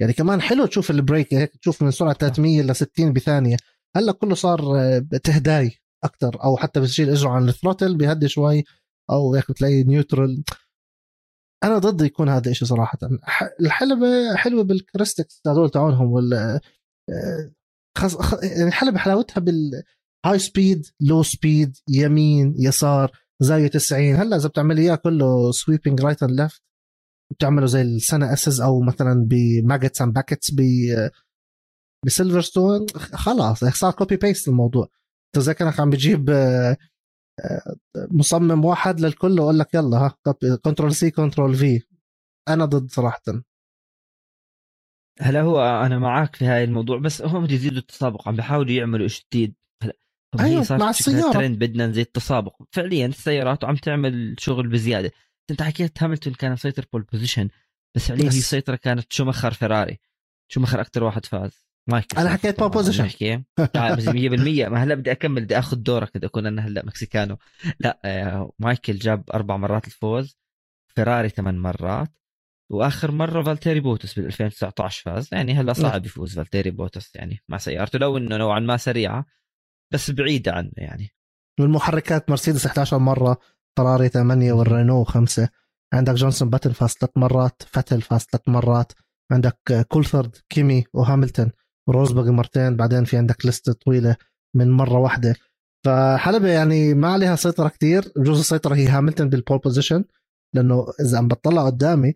يعني 0.00 0.12
كمان 0.12 0.40
حلو 0.40 0.66
تشوف 0.66 0.90
ال 0.90 0.97
brake 0.97 1.34
هيك 1.34 1.56
تشوف 1.56 1.82
من 1.82 1.90
سرعة 1.90 2.14
300 2.14 2.62
ل 2.62 2.76
60 2.76 3.12
بثانية. 3.12 3.56
هلأ 3.96 4.12
كله 4.12 4.34
صار 4.34 4.78
آه، 4.78 4.98
تهداي 5.24 5.72
أكثر 6.04 6.44
أو 6.44 6.56
حتى 6.56 6.80
بتشيل 6.80 7.10
إجره 7.10 7.30
عن 7.30 7.48
ال 7.48 7.53
throttle 7.53 7.96
بيهدي 7.96 8.28
شوي 8.28 8.64
أو 9.10 9.34
هيك 9.34 9.50
بتلاقي 9.50 9.82
neutral 9.82 10.44
أنا 11.64 11.78
ضد 11.78 12.02
يكون 12.02 12.28
هذا 12.28 12.50
الشيء 12.50 12.68
صراحة. 12.68 12.98
الحلبة 13.60 14.36
حلوة 14.36 14.64
بال 14.64 14.73
characteristics 14.73 15.42
هذول 15.46 15.70
تاعونهم 15.70 16.12
وال 16.12 16.34
آه، 16.34 17.52
خص... 17.98 18.16
خ... 18.16 18.34
يعني 18.42 18.68
الحلبه 18.68 18.98
حلاوتها 18.98 19.40
بال 19.40 20.38
high 20.38 20.59
speed 20.59 20.86
low 21.00 21.22
speed 21.22 21.76
يمين 21.88 22.54
يسار 22.58 23.12
زاوية 23.40 23.68
90 23.68 24.14
هلأ 24.14 24.36
إذا 24.36 24.48
بتعمل 24.48 24.78
إياه 24.78 24.94
كله 24.94 25.52
sweeping 25.52 26.00
right 26.00 26.22
and 26.22 26.40
left 26.40 26.62
بتعمله 27.32 27.66
زي 27.66 27.82
ال 27.82 27.90
Senna 27.90 28.32
esses 28.32 28.60
أو 28.60 28.80
مثلا 28.80 29.26
ب 29.28 29.36
Maggotts 29.36 30.02
and 30.02 30.14
Becketts 30.14 30.50
ب 30.50 30.60
بسيلفرستون 32.06 32.86
خلاص 32.96 33.64
صار 33.64 33.92
copy 33.92 34.16
paste 34.16 34.48
الموضوع. 34.48 34.88
انت 35.26 35.44
زي 35.44 35.54
كانك 35.54 35.80
عم 35.80 35.90
بتجيب 35.90 36.30
آه، 36.30 36.76
آه، 37.44 37.76
مصمم 38.10 38.64
واحد 38.64 39.00
للكل 39.00 39.40
ويقول 39.40 39.58
لك 39.58 39.74
يلا 39.74 39.96
ها 39.98 40.16
control 40.64 40.94
C 40.94 41.10
control 41.10 41.54
V 41.54 41.82
أنا 42.48 42.64
ضد 42.64 42.90
صراحة. 42.90 43.22
هلا 45.20 45.40
هو 45.40 45.60
أنا 45.86 45.98
معك 45.98 46.36
في 46.36 46.44
هاي 46.44 46.64
الموضوع 46.64 46.98
بس 46.98 47.22
هم 47.22 47.44
بده 47.44 47.54
يزيدوا 47.54 47.78
التسابق 47.78 48.28
عم 48.28 48.36
بيحاولوا 48.36 48.72
يعملوا 48.72 49.08
شيء 49.08 49.24
جديد. 49.32 49.54
صارت 50.62 50.82
مع 50.82 50.92
شكلها 50.92 51.18
السيارة. 51.18 51.32
ترند 51.32 51.58
بدنا 51.58 51.86
نزيد 51.86 52.06
التسابق. 52.06 52.62
فعليا 52.72 53.06
السيارات 53.06 53.64
عم 53.64 53.76
تعمل 53.76 54.36
شغل 54.38 54.68
بزيادة. 54.68 55.10
انت 55.50 55.62
حكيت 55.62 56.02
هاملتون 56.02 56.34
كان 56.34 56.52
مسيطر 56.52 56.86
pole 56.92 57.02
position 57.02 57.48
بس 57.96 58.08
فعليا 58.08 58.24
هي 58.24 58.28
السيطره 58.28 58.76
كانت 58.76 59.12
شومخر 59.12 59.52
فيراري. 59.52 59.98
شومخر 60.52 60.80
أكثر 60.80 61.04
واحد 61.04 61.26
فاز. 61.26 61.64
مايكل 61.90 62.16
فاز 62.16 62.26
حكيت 62.26 62.60
نحكي. 63.00 63.34
آه، 63.76 63.94
بس 63.94 64.08
100% 64.08 64.68
ما 64.68 64.82
هلا 64.82 64.94
بدي 64.94 65.12
أكمل 65.12 65.44
بدي 65.44 65.58
آخذ 65.58 65.76
دورك 65.76 66.16
بدي 66.16 66.26
اكون 66.26 66.46
أنا 66.46 66.66
هلا 66.66 66.86
مكسيكانو. 66.86 67.36
لا 67.80 68.00
آه، 68.04 68.52
مايكل 68.58 68.98
جاب 68.98 69.30
أربع 69.34 69.56
مرات 69.56 69.86
الفوز 69.86 70.38
فيراري 70.94 71.28
ثمان 71.28 71.58
مرات 71.58 72.12
وآخر 72.70 73.10
مرة 73.10 73.42
فالتيري 73.42 73.80
بوتس 73.80 74.14
بال 74.14 74.26
2019 74.26 75.02
فاز. 75.02 75.28
يعني 75.32 75.54
هلا 75.54 75.72
صعب 75.72 76.06
يفوز 76.06 76.34
فالتيري 76.34 76.70
بوتس 76.70 77.16
يعني 77.16 77.42
مع 77.48 77.58
سيارته 77.58 77.98
لو 77.98 78.16
إنه 78.16 78.36
نوعا 78.36 78.60
ما 78.60 78.76
سريعة 78.76 79.26
بس 79.92 80.10
بعيدة 80.10 80.52
عنه 80.52 80.72
يعني. 80.76 81.10
والمحركات 81.60 82.30
مرسيدس 82.30 82.66
11 82.66 82.98
مرة 82.98 83.38
فراري 83.78 84.08
8 84.08 84.52
والرينو 84.52 85.04
5 85.04 85.48
عندك 85.94 86.14
جنسون 86.14 86.50
باتن 86.50 86.72
فاز 86.72 86.90
ثلاث 86.90 87.10
مرات 87.16 87.62
فتل 87.66 88.02
فاز 88.02 88.20
ثلاث 88.20 88.48
مرات. 88.48 88.92
عندك 89.32 89.86
كولثرد 89.88 90.36
كيمي 90.48 90.84
وهاملتون. 90.92 91.50
وروزبرغ 91.88 92.30
مرتين 92.30 92.76
بعدين 92.76 93.04
في 93.04 93.16
عندك 93.16 93.46
لستة 93.46 93.72
طويلة 93.72 94.16
من 94.56 94.70
مرة 94.70 94.98
واحدة. 94.98 95.36
فحلبة 95.86 96.48
يعني 96.48 96.94
ما 96.94 97.12
عليها 97.12 97.36
سيطرة 97.36 97.68
كتير. 97.68 98.12
بجوز 98.16 98.38
السيطرة 98.38 98.74
هي 98.74 98.86
هاملتون 98.86 99.28
بال 99.28 99.38
pole 99.38 99.58
position 99.58 100.04
لأنه 100.54 100.86
إذا 101.00 101.18
عم 101.18 101.28
بطلع 101.28 101.66
قدامي 101.66 102.14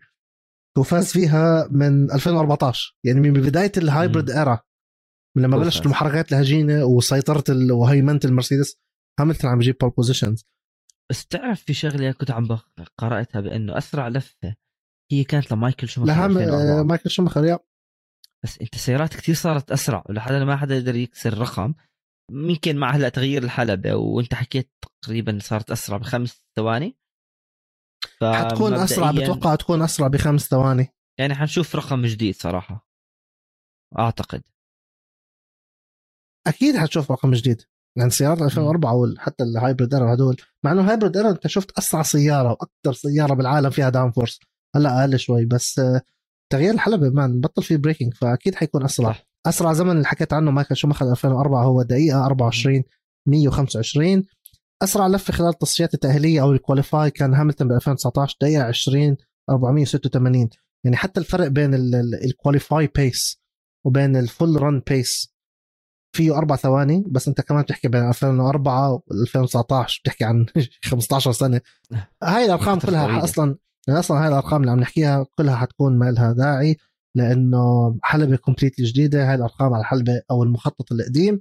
هو 0.78 0.82
فاز 0.82 1.12
فيها 1.12 1.68
من 1.70 2.10
2014 2.12 2.96
يعني 3.04 3.20
من 3.20 3.32
بداية 3.32 3.72
ال 3.76 3.84
hybrid 3.84 4.30
era 4.30 4.60
من 5.36 5.42
لما 5.42 5.56
بلشت. 5.58 5.86
المحركات 5.86 6.32
الهجينة 6.32 6.84
وسيطرة 6.84 7.44
وهيمنة 7.72 8.20
المرسيدس 8.24 8.76
هاملتون 9.20 9.50
عم 9.50 9.58
بيجيب 9.58 9.76
pole 9.80 9.90
positions 9.90 10.44
بس 11.10 11.26
تعرف 11.26 11.62
في 11.62 11.74
شغلة 11.74 12.12
كنت 12.12 12.30
عم 12.30 12.58
قرأتها 12.98 13.40
بأنه 13.40 13.78
أسرع 13.78 14.08
لفة 14.08 14.56
هي 15.12 15.24
كانت 15.24 15.52
لمايكل 15.52 15.88
شوماخر 15.88 16.12
لهم 16.12 16.38
2004. 16.38 16.80
آه، 16.80 16.82
مايكل 16.82 17.10
شوماخر 17.10 17.44
يا. 17.44 17.58
بس 18.44 18.58
أنت 18.58 18.74
سيارات 18.74 19.14
كثير 19.14 19.34
صارت 19.34 19.70
أسرع 19.70 20.04
ولحد 20.08 20.32
ما 20.32 20.56
حدا 20.56 20.76
يقدر 20.76 20.96
يكسر 20.96 21.38
رقم 21.38 21.74
يمكن 22.32 22.76
مع 22.76 22.90
هلا 22.90 23.08
تغيير 23.08 23.42
الحلبة 23.42 23.94
وأنت 23.94 24.34
حكيت 24.34 24.70
تقريبا 25.04 25.38
صارت 25.42 25.70
أسرع 25.70 25.96
بخمس 25.96 26.46
ثواني. 26.56 26.96
حتكون 28.22 28.74
أسرع 28.74 29.10
بتوقع 29.10 29.54
تكون 29.54 29.82
أسرع 29.82 30.08
بخمس 30.08 30.48
ثواني. 30.48 30.88
يعني 31.20 31.34
حنشوف 31.34 31.76
رقم 31.76 32.06
جديد 32.06 32.34
صراحة. 32.34 32.88
أعتقد. 33.98 34.42
أكيد 36.46 36.76
حتشوف 36.76 37.12
رقم 37.12 37.32
جديد. 37.32 37.62
يعني 37.98 38.10
سيارات 38.10 38.42
2004 38.42 38.94
وحتى 38.94 39.44
ال 39.44 39.51
hybrid 39.51 39.94
era 39.94 40.14
هدول. 40.14 40.36
مع 40.64 40.72
إنه 40.72 40.80
ال 40.80 40.85
hybrid 40.85 41.16
era 41.16 41.30
أنت 41.30 41.46
شفت 41.46 41.78
أسرع 41.78 42.02
سيارة 42.02 42.50
وأكثر 42.50 42.92
سيارة 42.92 43.34
بالعالم 43.34 43.70
فيها 43.70 43.88
downforce 43.88 44.40
هلأ 44.76 45.00
أقل 45.00 45.18
شوي 45.18 45.44
بس 45.44 45.78
آه، 45.78 46.02
تغيير 46.52 46.74
الحلبة 46.74 47.10
كمان 47.10 47.40
بطل 47.40 47.62
فيه 47.62 47.76
braking 47.76 48.14
فأكيد 48.14 48.54
حيكون 48.54 48.84
أسرع. 48.84 49.16
أسرع 49.46 49.72
زمن 49.72 49.90
اللي 49.90 50.04
حكيت 50.04 50.32
عنه 50.32 50.50
مايكل 50.50 50.76
شوماخر 50.76 51.10
2004 51.10 51.64
هو 51.64 51.82
دقيقة 51.82 52.26
24 52.26 52.82
125 53.28 54.24
أسرع 54.82 55.06
لفة 55.06 55.32
خلال 55.32 55.48
التصفيات 55.48 55.94
التأهيلية 55.94 56.42
أو 56.42 56.52
ال 56.52 56.59
qualify 56.59 57.10
كان 57.10 57.34
هاملتون 57.34 57.68
ب 57.68 57.72
2019 57.72 58.36
دقيقة 58.40 58.62
20 58.62 59.16
486 59.50 60.48
يعني 60.84 60.96
حتى 60.96 61.20
الفرق 61.20 61.48
بين 61.48 61.74
ال 62.24 62.32
qualify 62.32 62.88
pace 62.96 63.40
وبين 63.86 64.16
ال 64.16 64.25
full 64.25 64.62
run 64.62 64.82
pace 64.88 65.34
فيه 66.18 66.38
أربع 66.38 66.56
ثواني 66.56 67.04
بس 67.06 67.28
أنت 67.28 67.40
كمان 67.40 67.62
بتحكي 67.62 67.88
بين 67.88 68.08
2004 68.08 68.92
و 68.92 69.02
2019 69.10 70.00
بتحكي 70.04 70.24
عن 70.24 70.46
15 70.90 71.32
سنة. 71.32 71.60
هاي 72.22 72.44
الأرقام 72.44 72.78
كلها. 72.78 73.24
أصلا 73.24 73.56
يعني 73.88 74.00
أصلا 74.00 74.22
هاي 74.22 74.28
الأرقام 74.28 74.60
اللي 74.60 74.72
عم 74.72 74.80
نحكيها 74.80 75.26
كلها 75.38 75.56
حتكون 75.56 75.98
ما 75.98 76.10
لها 76.10 76.32
داعي 76.32 76.76
لأنه 77.16 77.96
حلبة 78.02 78.36
completely 78.36 78.86
جديدة 78.86 79.28
هاي 79.28 79.34
الأرقام 79.34 79.74
على 79.74 79.80
الحلبة 79.80 80.22
أو 80.30 80.42
المخطط 80.42 80.92
القديم. 80.92 81.40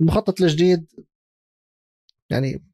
المخطط 0.00 0.40
الجديد 0.40 0.86
يعني 2.30 2.64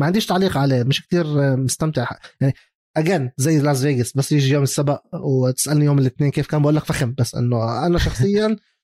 ما 0.00 0.06
عنديش 0.06 0.26
تعليق 0.26 0.56
عليه 0.58 0.82
مش 0.82 1.06
كتير 1.06 1.56
مستمتع. 1.56 2.06
يعني 2.40 2.54
اجين 2.96 3.30
زي 3.36 3.58
لاس 3.58 3.82
فيغاس 3.82 4.16
بس 4.16 4.32
يجي 4.32 4.54
يوم 4.54 4.62
السبق 4.62 5.02
وتسألني 5.14 5.84
يوم 5.84 5.98
الاثنين 5.98 6.30
كيف 6.30 6.46
كان 6.46 6.62
بقول 6.62 6.76
لك 6.76 6.84
فخم 6.84 7.14
بس 7.18 7.34
إنه 7.34 7.86
أنا 7.86 7.98
شخصيا 7.98 8.56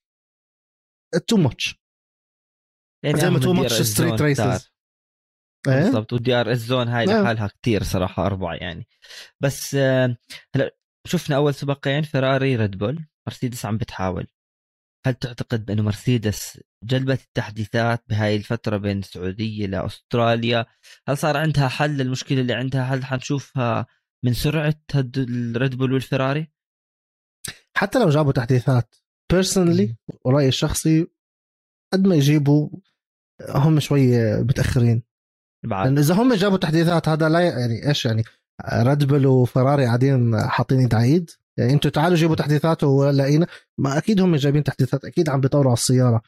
too 1.18 1.36
much 1.36 1.82
يعني 3.04 3.20
زي 3.20 3.30
ما 3.30 3.38
too 3.38 3.52
much 3.52 3.72
street 3.72 4.22
races. 4.22 4.72
بالضبط 5.66 6.12
وال 6.12 6.34
DRS 6.34 6.58
zone 6.58 6.88
هاي 6.88 7.04
نعم. 7.04 7.22
لحالها 7.22 7.46
كتير 7.46 7.82
صراحة 7.82 8.26
اربعه 8.26 8.54
يعني. 8.54 8.86
بس 9.40 9.74
آه، 9.74 10.16
هلا 10.54 10.76
شفنا 11.06 11.36
أول 11.36 11.54
سباقين 11.54 12.02
فيراري 12.02 12.56
ريد 12.56 12.78
بول 12.78 13.04
مرسيدس 13.28 13.66
عم 13.66 13.76
بتحاول. 13.76 14.26
هل 15.06 15.14
تعتقد 15.14 15.64
بأنه 15.64 15.82
مرسيدس 15.82 16.60
جلبت 16.84 17.20
التحديثات 17.20 18.04
بهاي 18.08 18.36
الفترة 18.36 18.76
بين 18.76 18.98
السعودية 18.98 19.66
لأستراليا؟ 19.66 20.66
هل 21.08 21.18
صار 21.18 21.36
عندها 21.36 21.68
حل؟ 21.68 21.90
للمشكله 21.90 22.40
اللي 22.40 22.54
عندها 22.54 22.82
هل 22.82 23.04
حنشوفها 23.04 23.86
من 24.24 24.34
سرعة 24.34 24.80
الريد 24.94 25.74
بول 25.74 25.92
والفيراري 25.92 26.52
حتى 27.76 27.98
لو 27.98 28.08
جابوا 28.08 28.32
تحديثات. 28.32 28.94
personally 29.32 29.96
ورايي 30.24 30.48
الشخصي 30.48 31.06
قد 31.92 32.06
ما 32.06 32.14
يجيبوا 32.14 32.68
هم 33.48 33.80
شوي 33.80 34.36
متأخرين. 34.42 35.02
بعد. 35.64 35.86
لأنه 35.86 36.00
إذا 36.00 36.14
هم 36.14 36.34
جابوا 36.34 36.58
تحديثات 36.58 37.08
هذا 37.08 37.28
لا 37.28 37.40
يعني 37.40 37.88
إيش 37.88 38.04
يعني؟ 38.04 38.24
ريد 38.74 39.04
بول 39.04 39.26
وفراري 39.26 39.84
قاعدين 39.84 40.40
حاطين 40.40 40.94
ايد 40.94 41.30
يعني 41.56 41.72
أنتوا 41.72 41.90
تعالوا 41.90 42.16
جيبوا 42.16 42.36
تحديثات 42.36 42.84
ولاقينا. 42.84 43.46
ما 43.78 43.98
أكيد 43.98 44.20
هم 44.20 44.36
جايبين 44.36 44.64
تحديثات 44.64 45.04
أكيد 45.04 45.28
عم 45.28 45.40
بيطوروا 45.40 45.70
على 45.70 45.78
السيارة. 45.78 46.22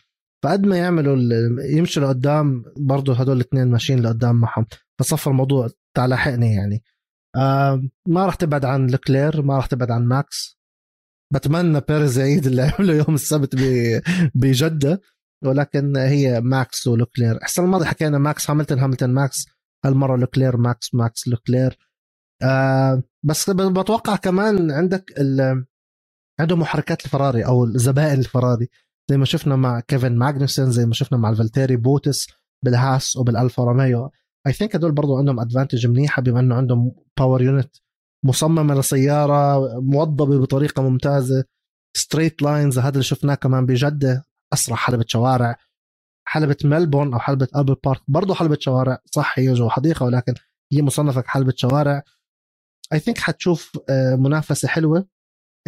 فقد 0.45 0.67
ما 0.67 0.77
يعملوا 0.77 1.17
يمشوا 1.65 2.03
لقدام 2.03 2.65
برضه 2.77 3.15
هدول 3.15 3.37
الاثنين 3.37 3.69
ماشيين 3.69 4.03
لقدام 4.03 4.37
معهم. 4.37 4.67
فصفر 4.99 5.31
الموضوع 5.31 5.69
تعال 5.97 6.11
لحقني 6.11 6.55
يعني. 6.55 6.83
آه 7.37 7.83
ما 8.09 8.27
راح 8.27 8.35
تبعد 8.35 8.65
عن 8.65 8.87
لكلير 8.87 9.43
ما 9.43 9.57
راح 9.57 9.67
تبعد 9.67 9.91
عن 9.91 10.07
ماكس 10.07 10.59
بتمنى 11.33 11.81
بيرز 11.89 12.19
يعيد 12.19 12.47
اللي 12.47 12.63
عمله 12.63 12.95
يوم 13.05 13.15
السبت 13.15 13.57
بجدة. 14.35 15.01
ولكن 15.45 15.97
هي 15.97 16.41
ماكس 16.41 16.87
ولوكلير. 16.87 17.39
السنة 17.45 17.65
الماضية 17.65 17.87
حكينا 17.87 18.19
ماكس 18.19 18.51
هاملتون 18.51 18.79
هاملتون 18.79 19.11
ماكس. 19.11 19.47
هالمرة 19.85 20.17
لوكلير 20.17 20.57
ماكس 20.57 20.95
ماكس 20.95 21.29
لوكلير. 21.29 21.79
آه 22.43 23.03
بس 23.23 23.51
بتوقع 23.51 24.17
كمان 24.17 24.71
عندك 24.71 25.13
عنده 26.41 26.57
محركات 26.57 27.05
الفراري 27.05 27.47
أو 27.47 27.65
الزبائن 27.65 28.19
الفراري. 28.19 28.69
زي 29.11 29.17
ما 29.17 29.25
شفنا 29.25 29.57
مع 29.57 29.81
كيفن 29.81 30.17
ماجنسون 30.17 30.71
زي 30.71 30.87
ما 30.87 30.95
شفنا 30.95 31.19
مع 31.19 31.31
الفالتيري 31.31 31.77
بوتس 31.77 32.27
بالهاس 32.65 33.17
وبالألفا 33.17 33.65
روميو. 33.65 34.11
I 34.47 34.53
think 34.53 34.77
هدول 34.77 34.93
برضو 34.93 35.19
عندهم 35.19 35.41
advantage 35.41 35.87
منيحة 35.87 36.23
بما 36.23 36.41
إنه 36.41 36.55
عندهم 36.55 36.93
power 37.19 37.43
unit 37.43 37.77
مصممة 38.25 38.75
لسيارة 38.75 39.69
موضبه 39.81 40.39
بطريقة 40.39 40.83
ممتازة. 40.83 41.45
straight 41.97 42.43
lines 42.43 42.79
هذا 42.79 42.89
اللي 42.93 43.03
شفناه 43.03 43.35
كمان 43.35 43.67
بجدة. 43.67 44.25
أسرع 44.53 44.77
حلبة 44.77 45.05
شوارع. 45.09 45.57
حلبة 46.27 46.57
ملبورن 46.65 47.13
أو 47.13 47.19
حلبة 47.19 47.49
ألبر 47.57 47.77
بارك 47.85 48.01
برضه 48.09 48.35
حلبة 48.35 48.57
شوارع. 48.61 48.99
صح 49.07 49.39
هي 49.39 49.53
جو 49.53 49.69
حديقة 49.69 50.07
ولكن 50.07 50.35
هي 50.73 50.83
مصنفة 50.83 51.21
كحلبة 51.21 51.53
شوارع. 51.57 52.03
I 52.93 52.99
think 52.99 53.19
حتشوف 53.19 53.79
آه، 53.91 54.15
منافسة 54.17 54.69
حلوة. 54.69 55.09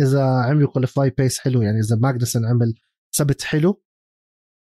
إذا 0.01 0.25
عملوا 0.25 0.71
qualify 0.71 1.11
pace 1.11 1.39
حلو 1.39 1.63
يعني 1.63 1.81
إذا 1.81 1.97
ماجنسون 1.97 2.47
عمل 2.47 2.75
سبت 3.15 3.43
حلو. 3.43 3.83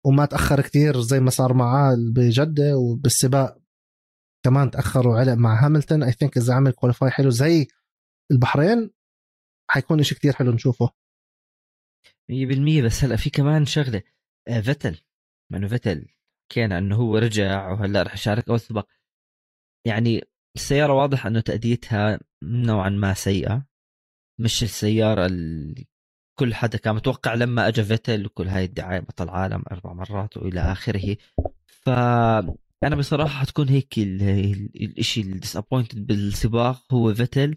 وما 0.06 0.26
تأخر 0.26 0.62
كتير 0.62 1.02
زي 1.02 1.20
ما 1.20 1.30
صار 1.30 1.54
معاه 1.54 1.96
بجدة 2.14 2.78
وبالسباق 2.78 3.58
كمان 4.46 4.72
تاخر 4.72 5.08
وعلق 5.08 5.34
مع 5.34 5.66
هاملتون. 5.66 6.04
I 6.04 6.12
think 6.12 6.38
إذا 6.38 6.54
عمل 6.54 6.72
qualify 6.72 7.12
حلو 7.12 7.30
زي 7.30 7.68
البحرين 8.32 8.92
حيكون 9.72 10.04
شيء 10.04 10.18
كتير 10.18 10.34
حلو 10.34 10.52
نشوفه. 10.52 10.90
100% 12.30 12.82
بس 12.86 13.04
هلأ 13.04 13.16
في 13.16 13.30
كمان 13.30 13.66
شغلة. 13.66 14.04
آه، 14.48 14.62
فتل 14.62 15.02
مع 15.52 15.58
انه 15.58 15.68
فتل 15.68 16.08
كان 16.52 16.72
إنه 16.72 16.96
هو 16.96 17.18
رجع 17.18 17.72
وهلأ 17.72 18.04
رح 18.04 18.14
يشارك 18.14 18.50
اول 18.50 18.60
سباق 18.60 18.88
يعني 19.88 20.24
السيارة 20.56 20.94
واضح 20.94 21.26
إنه 21.26 21.40
تأديتها 21.42 22.20
نوعا 22.44 22.90
ما 22.90 23.14
سيئة. 23.14 23.66
مش 24.40 24.64
السيارة 24.64 25.26
اللي 25.26 25.88
كل 26.40 26.54
حدا 26.56 26.78
كان 26.78 26.96
متوقع 26.96 27.34
لما 27.34 27.68
اجى 27.68 27.84
فيتل 27.84 28.26
وكل 28.26 28.48
هاي 28.48 28.66
الدعاية 28.66 29.00
بطل 29.00 29.30
عالم 29.30 29.64
أربع 29.72 29.94
مرات 29.94 30.38
وإلى 30.38 30.60
آخره. 30.60 31.18
ف 31.68 31.90
أنا 32.84 32.96
بصراحة 32.96 33.40
حتكون 33.40 33.70
هيك 33.70 33.94
الشيء 33.98 35.26
ال 35.26 35.32
disappointed 35.32 36.08
بالسباق 36.08 36.94
هو 36.94 37.14
فيتل 37.14 37.56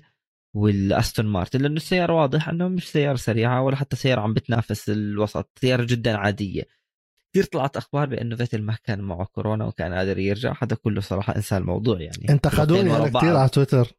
والأستون 0.56 1.26
مارتن 1.26 1.60
لأنه 1.60 1.76
السيارة 1.76 2.12
واضح 2.12 2.48
إنه 2.48 2.68
مش 2.68 2.90
سيارة 2.90 3.16
سريعة 3.16 3.62
ولا 3.62 3.76
حتى 3.76 3.96
سيارة 3.96 4.20
عم 4.20 4.34
بتنافس 4.34 4.90
الوسط 4.90 5.58
سيارة 5.60 5.84
جدا 5.84 6.16
عادية. 6.16 6.62
كثير 7.32 7.44
طلعت 7.44 7.76
أخبار 7.76 8.08
بأنه 8.08 8.36
فيتل 8.36 8.62
ما 8.62 8.78
كان 8.84 9.00
معه 9.00 9.24
كورونا 9.24 9.64
وكان 9.64 9.92
قادر 9.92 10.18
يرجع 10.18 10.54
هذا 10.62 10.76
كله 10.76 11.00
صراحة 11.00 11.36
انسى 11.36 11.56
الموضوع 11.56 12.00
يعني. 12.00 12.28
انتقدوني 12.30 12.96
أنا 12.96 13.08
كثير 13.08 13.36
على 13.36 13.48
تويتر. 13.48 13.92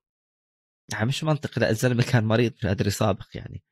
يعني 0.91 1.05
مش 1.05 1.23
منطق 1.23 1.59
لا 1.59 1.69
الزلمة 1.69 2.03
كان 2.03 2.23
مريض 2.23 2.53
مش 2.57 2.65
قادر 2.65 2.87
يسابق 2.87 3.27
يعني. 3.35 3.63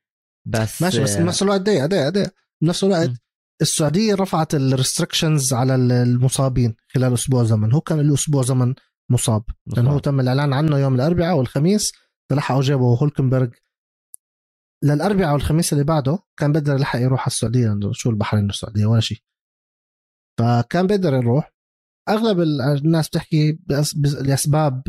بس 0.48 0.82
ماشي 0.82 1.04
بس 1.04 1.18
بنفس 1.18 1.44
الوقت 1.44 1.62
دي 1.62 1.88
دي 1.88 2.12
دي 2.12 2.26
بنفس 2.62 2.84
الوقت. 2.84 3.12
السعودية 3.62 4.16
رفعت 4.16 4.56
ال 4.56 4.63
restrictions 4.63 5.54
على 5.54 5.76
المصابين 5.76 6.76
خلال 6.94 7.14
أسبوع 7.14 7.44
زمن. 7.44 7.74
هو 7.74 7.82
كان 7.82 8.00
له 8.00 8.14
أسبوع 8.14 8.44
زمن 8.44 8.74
مصاب. 9.10 9.44
لأنه 9.68 9.92
هو 9.92 10.00
تم 10.00 10.20
الإعلان 10.20 10.54
عنه 10.54 10.78
يوم 10.78 10.96
الأربعاء 10.96 11.38
والخميس 11.38 11.92
لحقوا 12.32 12.62
جابوا 12.62 12.98
هولكنبرغ. 12.98 13.48
للأربعاء 14.84 15.34
والخميس 15.34 15.74
اللي 15.74 15.84
بعده 15.84 16.20
كان 16.38 16.52
بقدر 16.52 16.76
يلحق 16.76 17.00
يروح 17.00 17.22
على 17.22 17.28
السعودية. 17.28 17.80
شو 17.92 18.10
البحرين 18.10 18.50
السعودية؟ 18.50 18.86
ولا 18.86 19.02
شيء. 19.02 19.18
فكان 20.40 20.88
بقدر 20.88 21.14
يروح. 21.14 21.54
أغلب 22.10 22.40
الناس 22.40 23.10
بتحكي 23.10 23.60
لأسباب 24.22 24.84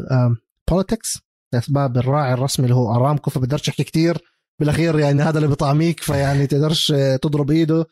بوليتكس 0.70 1.18
لأسباب 1.54 1.96
الراعي 1.96 2.32
الرسمي 2.32 2.66
اللي 2.66 2.76
هو 2.76 2.94
أرامكو 2.94 3.30
فبقدرش 3.30 3.68
يحكي 3.68 3.84
كثير 3.84 4.18
بالأخير 4.60 4.98
يعني 4.98 5.22
هذا 5.22 5.38
اللي 5.38 5.48
بطعميك 5.48 6.00
فيعني 6.00 6.46
تقدرش 6.46 6.92
تضرب 7.22 7.50
إيده. 7.50 7.86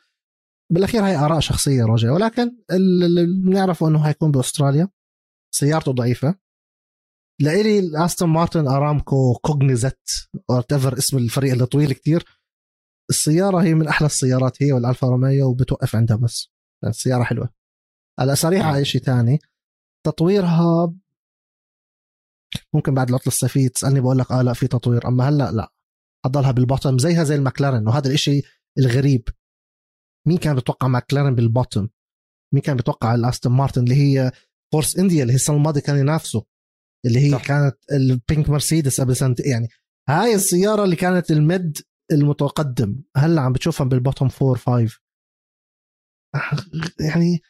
بالأخير 0.71 1.07
هاي 1.07 1.17
آراء 1.17 1.41
شخصية 1.41 1.85
رجع 1.85 2.13
ولكن 2.13 2.57
اللي 2.71 3.27
بنعرفه 3.27 3.89
إنه 3.89 4.01
هيكون 4.01 4.31
بأستراليا. 4.31 4.89
سيارته 5.55 5.93
ضعيفة. 5.93 6.35
لإلي 7.41 8.05
أستون 8.05 8.29
مارتن 8.29 8.69
أرامكو 8.69 9.35
كوجنيزنت 9.43 10.01
whatever 10.73 10.99
اسم 10.99 11.19
الفريق 11.19 11.53
اللي 11.53 11.67
طويل 11.67 11.93
كتير. 11.93 12.25
السيارة 13.11 13.63
هي 13.63 13.75
من 13.75 13.89
أحلى 13.89 14.07
السيارات 14.07 14.63
هي 14.63 14.73
والألفا 14.73 15.09
روميو 15.09 15.49
وبتوقف 15.51 15.97
عندها 15.97 16.17
بس. 16.17 16.51
السيارة 16.85 17.23
حلوة. 17.23 17.49
هلا 18.21 18.35
سريعه 18.35 18.77
اي 18.77 18.85
شيء 18.85 19.01
ثاني 19.01 19.39
تطويرها 20.07 20.95
ممكن 22.75 22.95
بعد 22.95 23.09
العطله 23.09 23.27
الصيفيه 23.27 23.69
تسألني 23.69 24.01
بقول 24.01 24.19
لك 24.19 24.33
آه 24.33 24.43
لا 24.43 24.53
في 24.53 24.67
تطوير. 24.67 25.09
أما 25.09 25.29
هلأ 25.29 25.53
لا. 25.53 25.73
حضلها 26.25 26.51
بال 26.51 26.63
bottom 26.63 26.99
زيها 26.99 27.25
زي 27.25 27.35
المكلارن 27.35 27.89
وهذا 27.89 28.09
الإشي 28.09 28.43
الغريب. 28.79 29.29
مين 30.29 30.39
كان 30.39 30.55
بيتوقع 30.55 30.89
ماكلارن 30.89 31.35
بال 31.35 31.48
bottom 31.48 31.89
مين 32.55 32.63
كان 32.63 32.77
بيتوقع 32.77 33.15
الأستون 33.15 33.53
مارتن 33.53 33.83
اللي 33.83 33.95
هي 33.95 34.33
فورس 34.73 34.99
إنديا 34.99 35.23
اللي 35.23 35.33
هي 35.33 35.37
السنة 35.37 35.57
الماضية 35.57 35.81
كانوا 35.81 36.01
ينافسوا 36.01 36.43
اللي 37.07 37.21
هي 37.21 37.31
صح. 37.31 37.47
كانت 37.47 37.77
ال 37.93 38.04
pink 38.04 38.49
مرسيدس 38.49 39.01
قبل 39.01 39.17
سنة 39.17 39.35
يعني 39.39 39.69
هاي 40.09 40.35
السيارة 40.35 40.85
اللي 40.85 40.97
كانت 40.97 41.31
ال 41.31 41.43
mid 41.43 41.79
المتقدم 42.13 43.03
هلا 43.17 43.41
عم 43.41 43.53
بتشوفها 43.53 43.87
بال 43.87 43.97
bottom 43.97 44.29
4 44.43 44.55
5 44.55 45.01
يعني 47.01 47.43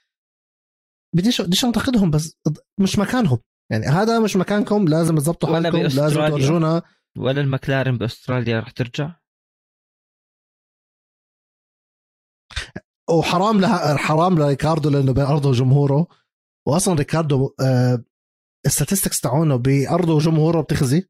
بديش 1.17 1.41
بديش 1.41 1.65
أنتقدهم 1.65 2.11
بس 2.11 2.39
مش 2.81 2.99
مكانهم. 2.99 3.39
يعني 3.71 3.87
هذا 3.87 4.19
مش 4.19 4.37
مكانكم 4.37 4.89
لازم 4.89 5.17
تظبطوا 5.17 5.53
حالكم 5.55 5.79
لازم 5.79 6.27
تورجونا. 6.29 6.83
ولا 7.19 7.41
المكلارن 7.41 7.99
بأستراليا 7.99 8.61
رح 8.61 8.71
ترجع؟ 8.71 9.20
وحرام 13.19 13.61
لها 13.61 13.97
حرام 13.97 14.39
لريكاردو 14.39 14.91
لأنه 14.91 15.13
بين 15.13 15.25
أرضه 15.25 15.49
وجمهوره. 15.49 16.07
واصلا 16.69 16.95
ريكاردو 16.95 17.55
آه 17.61 18.05
ال 18.67 18.72
statistics 18.72 19.21
تاعونه 19.21 19.57
بأرضه 19.57 20.15
وجمهوره 20.15 20.61
بتخزي. 20.61 21.09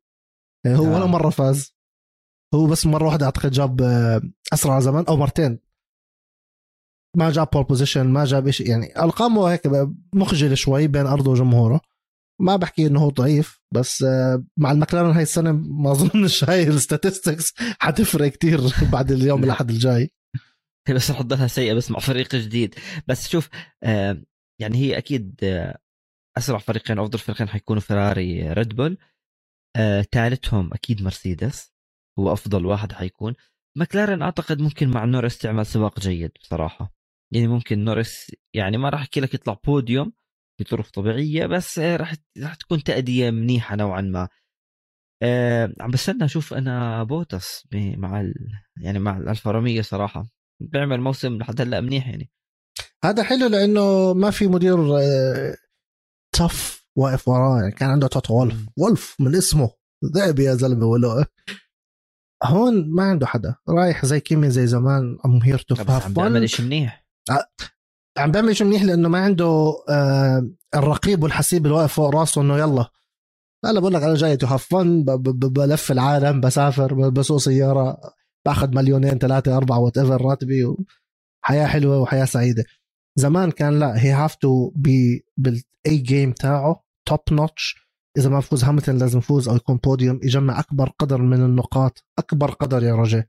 يعني 0.66 0.78
هو 0.78 0.86
آه. 0.86 0.96
ولا 0.96 1.06
مرة 1.06 1.30
فاز. 1.30 1.74
هو 2.54 2.66
بس 2.66 2.86
مرة 2.86 3.06
واحدة 3.06 3.26
أعتقد 3.26 3.50
جاب 3.50 3.82
آه، 3.82 4.22
أسرع 4.52 4.80
زمن 4.80 5.06
أو 5.06 5.16
مرتين. 5.16 5.58
ما 7.16 7.30
جاب 7.30 7.48
pole 7.52 7.64
position 7.64 8.06
ما 8.06 8.24
جاب 8.24 8.50
شيء 8.50 8.70
يعني 8.70 8.98
أرقامه 8.98 9.46
هيك 9.46 9.62
مخجل 10.14 10.56
شوي 10.56 10.86
بين 10.86 11.06
أرضه 11.06 11.30
وجمهوره. 11.30 11.80
ما 12.40 12.56
بحكي 12.56 12.86
إنه 12.86 13.00
هو 13.00 13.10
ضعيف 13.10 13.60
بس 13.74 14.02
آه، 14.02 14.44
مع 14.56 14.72
المكلارن 14.72 15.10
هاي 15.10 15.22
السنة 15.22 15.52
ما 15.52 15.92
أظنش 15.92 16.44
هاي 16.44 16.68
ال 16.68 16.76
statistics 16.76 17.54
حتفرق 17.58 18.28
كتير 18.28 18.60
بعد 18.92 19.12
اليوم 19.12 19.44
الأحد 19.44 19.70
الجاي. 19.70 20.10
بس 20.94 21.10
رح 21.10 21.22
تضلها 21.22 21.46
سيئة 21.46 21.74
بس 21.74 21.90
مع 21.90 21.98
فريق 21.98 22.36
جديد. 22.36 22.74
بس 23.06 23.28
شوف 23.28 23.48
يعني 24.60 24.78
هي 24.78 24.98
أكيد 24.98 25.40
أسرع 26.38 26.58
فريقين 26.58 26.98
أفضل 26.98 27.18
فريقين 27.18 27.48
حيكونوا 27.48 27.80
فيراري 27.82 28.52
ريد 28.52 28.76
بول 28.76 28.98
آه، 29.76 30.02
ثالثهم 30.02 30.74
أكيد 30.74 31.02
مرسيدس 31.02 31.72
هو 32.18 32.32
أفضل 32.32 32.66
واحد 32.66 32.92
حيكون. 32.92 33.34
مكلارن 33.78 34.22
أعتقد 34.22 34.60
ممكن 34.60 34.88
مع 34.90 35.04
نورس 35.04 35.38
تعمل 35.38 35.66
سباق 35.66 36.00
جيد 36.00 36.32
بصراحة. 36.42 36.94
يعني 37.32 37.46
ممكن 37.48 37.84
نورس 37.84 38.32
يعني 38.54 38.78
ما 38.78 38.88
راح 38.88 39.00
أحكي 39.00 39.20
لك 39.20 39.34
يطلع 39.34 39.58
بوديوم 39.64 40.12
بظروف 40.60 40.90
طبيعية 40.90 41.46
بس 41.46 41.78
راح 41.78 42.14
راح 42.42 42.54
تكون 42.54 42.82
تأدية 42.82 43.30
منيحة 43.30 43.76
نوعا 43.76 44.00
ما. 44.00 44.28
أه 45.22 45.74
عم 45.80 45.90
بستنى 45.90 46.24
أشوف 46.24 46.54
أنا 46.54 47.02
بوتس 47.04 47.68
مع 47.74 48.20
ال... 48.20 48.34
يعني 48.82 48.98
مع 48.98 49.16
الألفا 49.18 49.50
روميو 49.50 49.82
صراحة. 49.82 50.26
بيعمل 50.60 51.00
موسم 51.00 51.38
لحد 51.38 51.60
هلا 51.60 51.80
منيح 51.80 52.08
يعني. 52.08 52.30
هذا 53.04 53.22
حلو 53.22 53.46
لأنه 53.46 54.14
ما 54.14 54.30
في 54.30 54.46
مدير 54.46 54.98
آه، 54.98 55.56
تف 56.36 56.86
واقف 56.96 57.28
وراه 57.28 57.60
يعني. 57.60 57.72
كان 57.72 57.90
عنده 57.90 58.06
توتو 58.06 58.34
ولف 58.40 58.66
wolf 58.76 59.16
من 59.20 59.34
اسمه. 59.34 59.70
ذئب 60.04 60.38
يا 60.38 60.54
زلمة 60.54 60.86
ولا. 60.86 61.26
هون 62.44 62.90
ما 62.90 63.02
عنده 63.02 63.26
حدا. 63.26 63.54
رايح 63.68 64.06
زي 64.06 64.20
كيمي 64.20 64.50
زي 64.50 64.66
زمان. 64.66 65.18
I'm 65.24 65.42
here 65.42 65.58
to 65.58 65.74
عم 65.88 66.14
بيعمل 66.14 66.50
شيء 66.50 66.66
منيح. 66.66 67.06
عم 68.18 68.30
بيعمل 68.30 68.56
شيء 68.56 68.66
منيح 68.66 68.82
لأنه 68.82 69.08
ما 69.08 69.18
عنده 69.18 69.72
آه 69.88 70.50
الرقيب 70.74 71.22
والحسيب 71.22 71.66
اللي 71.66 71.76
واقف 71.76 71.92
فوق 71.92 72.14
راسه 72.14 72.42
إنه 72.42 72.58
يلا. 72.58 72.90
أنا 73.64 73.80
بقول 73.80 73.94
لك 73.94 74.02
أنا 74.02 74.14
جاي 74.14 74.36
to 74.36 74.46
have 74.46 74.64
fun 74.64 75.04
بلف 75.32 75.92
العالم 75.92 76.40
بسافر 76.40 77.10
بسوق 77.10 77.38
سيارة. 77.38 78.00
باخذ 78.46 78.74
مليونين 78.74 79.18
ثلاثة 79.18 79.56
أربعة 79.56 79.78
whatever 79.78 80.22
راتبي 80.22 80.76
حياه 81.44 81.66
حلوة 81.66 82.00
وحياة 82.00 82.24
سعيدة. 82.24 82.64
زمان 83.16 83.50
كان 83.50 83.78
لا 83.78 84.02
he 84.02 84.10
have 84.10 84.34
to 84.34 84.70
be 84.70 85.24
بال 85.36 85.62
A 85.98 86.05
game 86.05 86.32
تاعه 86.32 86.84
top 87.08 87.20
notch 87.32 87.90
إذا 88.18 88.30
ما 88.30 88.38
بفوز 88.38 88.64
هاملتون 88.64 88.98
لازم 88.98 89.18
يفوز 89.18 89.48
أو 89.48 89.56
يكون 89.56 89.76
بوديوم 89.76 90.20
يجمع 90.22 90.60
أكبر 90.60 90.88
قدر 90.98 91.22
من 91.22 91.42
النقاط. 91.42 92.04
أكبر 92.18 92.50
قدر 92.50 92.82
يا 92.82 92.94
رجل. 92.94 93.24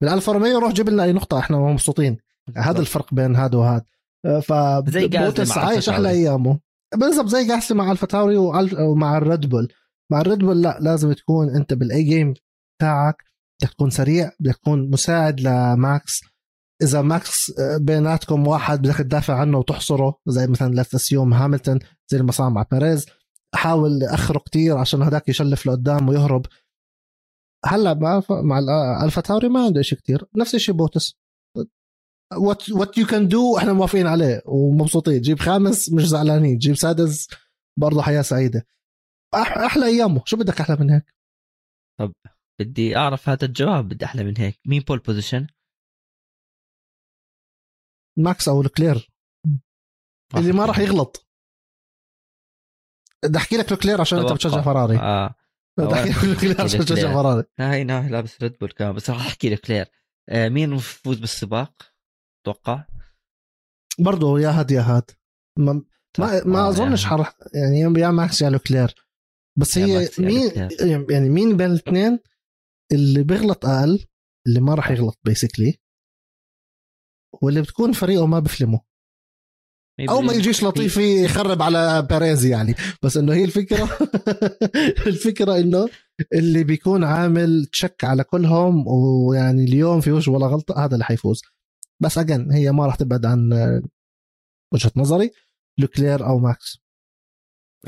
بالالفا 0.00 0.32
روميو 0.32 0.58
روح 0.58 0.72
جيب 0.72 0.88
لنا 0.88 1.04
أي 1.04 1.12
نقطة 1.12 1.38
إحنا 1.38 1.58
مبسوطين. 1.58 2.16
هذا 2.56 2.80
الفرق 2.80 3.14
بين 3.14 3.36
هذا 3.36 3.58
وهذا. 3.58 3.84
ف 4.42 4.52
زي 4.88 5.08
بوتس 5.08 5.58
عايش 5.58 5.88
أحلى 5.88 6.10
أيامه. 6.10 6.58
بالضبط 6.96 7.28
زي 7.28 7.48
جاسلي 7.48 7.74
مع 7.74 7.92
ألفا 7.92 8.06
تاوري 8.06 8.36
ومع 8.36 9.18
الريد 9.18 9.46
بول. 9.46 9.72
مع 10.12 10.20
الريد 10.20 10.38
بول 10.38 10.62
لا 10.62 10.78
لازم 10.80 11.12
تكون 11.12 11.56
أنت 11.56 11.74
بال 11.74 12.02
A 12.02 12.08
game 12.08 12.34
تاعك 12.80 13.24
بدك 13.60 13.72
تكون 13.72 13.90
سريع 13.90 14.32
بدك 14.40 14.56
تكون 14.56 14.90
مساعد 14.90 15.40
لماكس. 15.40 16.20
إذا 16.82 17.02
ماكس 17.02 17.52
بيناتكم 17.80 18.46
واحد 18.46 18.82
بدك 18.82 18.96
تدافع 18.96 19.40
عنه 19.40 19.58
وتحصره 19.58 20.20
زي 20.28 20.46
مثلا 20.46 20.74
لتسيوم 20.74 21.34
هاملتون 21.34 21.78
زي 22.08 22.22
ما 22.22 22.48
مع 22.48 22.66
بيريز. 22.72 23.06
حاول 23.54 24.04
أخره 24.04 24.38
كتير 24.38 24.78
عشان 24.78 25.02
هداك 25.02 25.28
يشلف 25.28 25.66
لقدام 25.66 26.08
ويهرب. 26.08 26.46
هلأ 27.64 27.94
مع 27.94 28.22
مع 28.30 28.58
ألفا 29.04 29.20
تاوري 29.20 29.48
ما 29.48 29.64
عنده 29.64 29.82
شيء 29.82 29.98
كتير. 29.98 30.24
نفس 30.36 30.54
الشيء 30.54 30.74
بوتس. 30.74 31.18
what 32.36 32.70
what 32.70 32.98
you 32.98 33.06
can 33.06 33.28
do 33.28 33.58
إحنا 33.58 33.72
موافقين 33.72 34.06
عليه 34.06 34.42
ومبسوطين. 34.46 35.20
جيب 35.20 35.38
خامس 35.38 35.92
مش 35.92 36.08
زعلانين 36.08 36.58
جيب 36.58 36.76
سادس 36.76 37.28
برضه 37.78 38.02
حياة 38.02 38.22
سعيدة. 38.22 38.66
أحلى 39.34 39.86
أيامه. 39.86 40.22
شو 40.24 40.36
بدك 40.36 40.60
أحلى 40.60 40.76
من 40.76 40.90
هيك؟ 40.90 41.14
طب 41.98 42.12
بدي 42.60 42.96
أعرف 42.96 43.28
هذا 43.28 43.44
الجواب 43.44 43.88
بدي 43.88 44.04
أحلى 44.04 44.24
من 44.24 44.34
هيك. 44.38 44.60
مين 44.66 44.82
pole 44.82 44.98
position 44.98 45.46
ماكس 48.18 48.48
أو 48.48 48.60
لوكلير 48.60 49.10
اللي 50.36 50.52
ما 50.52 50.64
راح 50.64 50.78
يغلط. 50.78 51.28
بدي 53.24 53.38
أحكي 53.38 53.56
لك 53.56 53.72
لوكلير 53.72 54.00
عشان 54.00 54.18
أنت 54.18 54.32
بتشجع 54.32 54.62
فراري. 54.62 54.98
آه. 54.98 55.34
بدي 55.78 55.94
أحكي 55.94 56.10
لك 56.10 56.24
لوكلير 56.24 56.62
عشان 56.62 56.80
بتشجع 56.82 57.12
فراري. 57.12 57.44
هاي 57.58 57.84
ناهي 57.84 58.08
لابس 58.08 58.42
ريد 58.42 58.58
بول 58.58 58.72
كمان 58.72 58.92
بس 58.92 59.10
راح 59.10 59.26
أحكي 59.26 59.50
لك 59.50 59.60
لوكلير 59.60 59.86
آه 60.28 60.48
مين 60.48 60.72
يفوز 60.72 61.18
بالسباق؟ 61.18 61.82
أتوقع 62.42 62.84
برضه 63.98 64.40
يا 64.40 64.48
هاد 64.50 64.70
يا 64.70 64.80
هاد. 64.80 65.10
ما 65.58 65.82
ما, 66.18 66.44
ما 66.44 66.68
أظنش 66.68 67.04
يعني. 67.04 67.16
حرح 67.16 67.36
يعني 67.54 68.00
يا 68.00 68.10
ماكس 68.10 68.42
يا 68.42 68.50
لوكلير. 68.50 68.94
بس 69.58 69.78
هي 69.78 70.08
مين 70.18 70.44
لوكلير. 70.44 71.10
يعني 71.10 71.28
مين 71.28 71.56
بين 71.56 71.66
الاثنين؟ 71.70 72.18
اللي 72.92 73.22
بيغلط 73.22 73.66
أقل 73.66 74.06
اللي 74.46 74.60
ما 74.60 74.74
راح 74.74 74.90
يغلط 74.90 75.18
بيسكلي 75.24 75.78
واللي 77.42 77.62
بتكون 77.62 77.92
فريقه 77.92 78.26
ما 78.26 78.38
بفلمه 78.38 78.80
أو 80.08 80.20
ما 80.20 80.32
يجيش 80.32 80.64
لطيفي 80.64 81.24
يخرب 81.24 81.62
على 81.62 82.06
بيريز 82.10 82.44
يعني. 82.44 82.74
بس 83.02 83.16
إنه 83.16 83.32
هي 83.32 83.44
الفكرة 83.44 83.98
الفكرة 85.06 85.58
إنه 85.58 85.88
اللي 86.32 86.64
بيكون 86.64 87.04
عامل 87.04 87.66
check 87.66 88.04
على 88.04 88.24
كلهم 88.24 88.84
ويعني 88.86 89.64
اليوم 89.64 90.00
فيهوش 90.00 90.28
ولا 90.28 90.46
غلطة 90.46 90.84
هذا 90.84 90.94
اللي 90.94 91.04
حيفوز. 91.04 91.42
بس 92.02 92.18
again 92.18 92.52
هي 92.52 92.72
ما 92.72 92.86
راح 92.86 92.94
تبعد 92.94 93.26
عن 93.26 93.52
وجهة 94.74 94.92
نظري 94.96 95.30
لوكلير 95.78 96.26
أو 96.26 96.38
ماكس. 96.38 96.78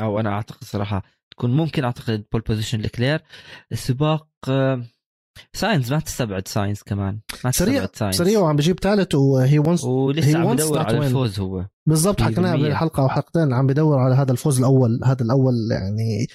أو 0.00 0.20
أنا 0.20 0.30
أعتقد 0.30 0.64
صراحة 0.64 1.02
تكون 1.30 1.56
ممكن 1.56 1.84
أعتقد 1.84 2.24
pole 2.32 2.40
position 2.40 2.80
لكلير. 2.80 3.22
السباق 3.72 4.28
آه، 4.48 4.84
ساينز 5.52 5.92
ما 5.92 6.00
تستبعد 6.00 6.48
ساينز 6.48 6.82
كمان. 6.82 7.20
ما 7.44 7.50
سريع 7.50 7.88
ساينز. 7.94 8.16
سريع 8.16 8.40
وعم 8.40 8.56
بجيب 8.56 8.80
ثالث 8.80 9.14
وهي 9.14 9.58
once 9.58 9.84
ولسه 9.84 10.38
عم 10.38 10.54
بدور 10.56 10.78
على. 10.78 11.06
الفوز 11.06 11.40
هو. 11.40 11.66
بالضبط 11.86 12.22
حكيناها 12.22 12.56
100%. 12.56 12.60
بالحلقة 12.62 13.02
أو 13.02 13.08
حلقتين 13.08 13.52
عم 13.52 13.66
بدور 13.66 13.98
على 13.98 14.14
هذا 14.14 14.32
الفوز 14.32 14.58
الأول 14.58 15.00
هذا 15.04 15.22
الأول 15.24 15.54
يعني 15.70 16.26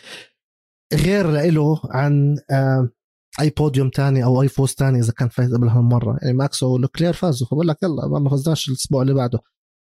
غير 0.94 1.32
له 1.32 1.82
عن 1.90 2.38
آه، 2.52 2.90
أي 3.42 3.50
بوديوم 3.50 3.90
تاني 3.90 4.24
أو 4.24 4.42
أي 4.42 4.48
فوز 4.48 4.74
تاني 4.74 5.00
إذا 5.00 5.12
كان 5.12 5.30
فايز 5.30 5.54
قبل 5.54 5.68
هالمره 5.68 6.18
يعني 6.22 6.34
ماكس 6.34 6.64
و 6.64 6.71
لوكلير 6.71 7.14
فازوا 7.14 7.48
فبقول 7.48 7.68
لك 7.68 7.84
يلا 7.84 8.20
ما 8.20 8.30
فزناش 8.30 8.70
الأسبوع 8.70 9.02
اللي 9.02 9.14
بعده. 9.14 9.40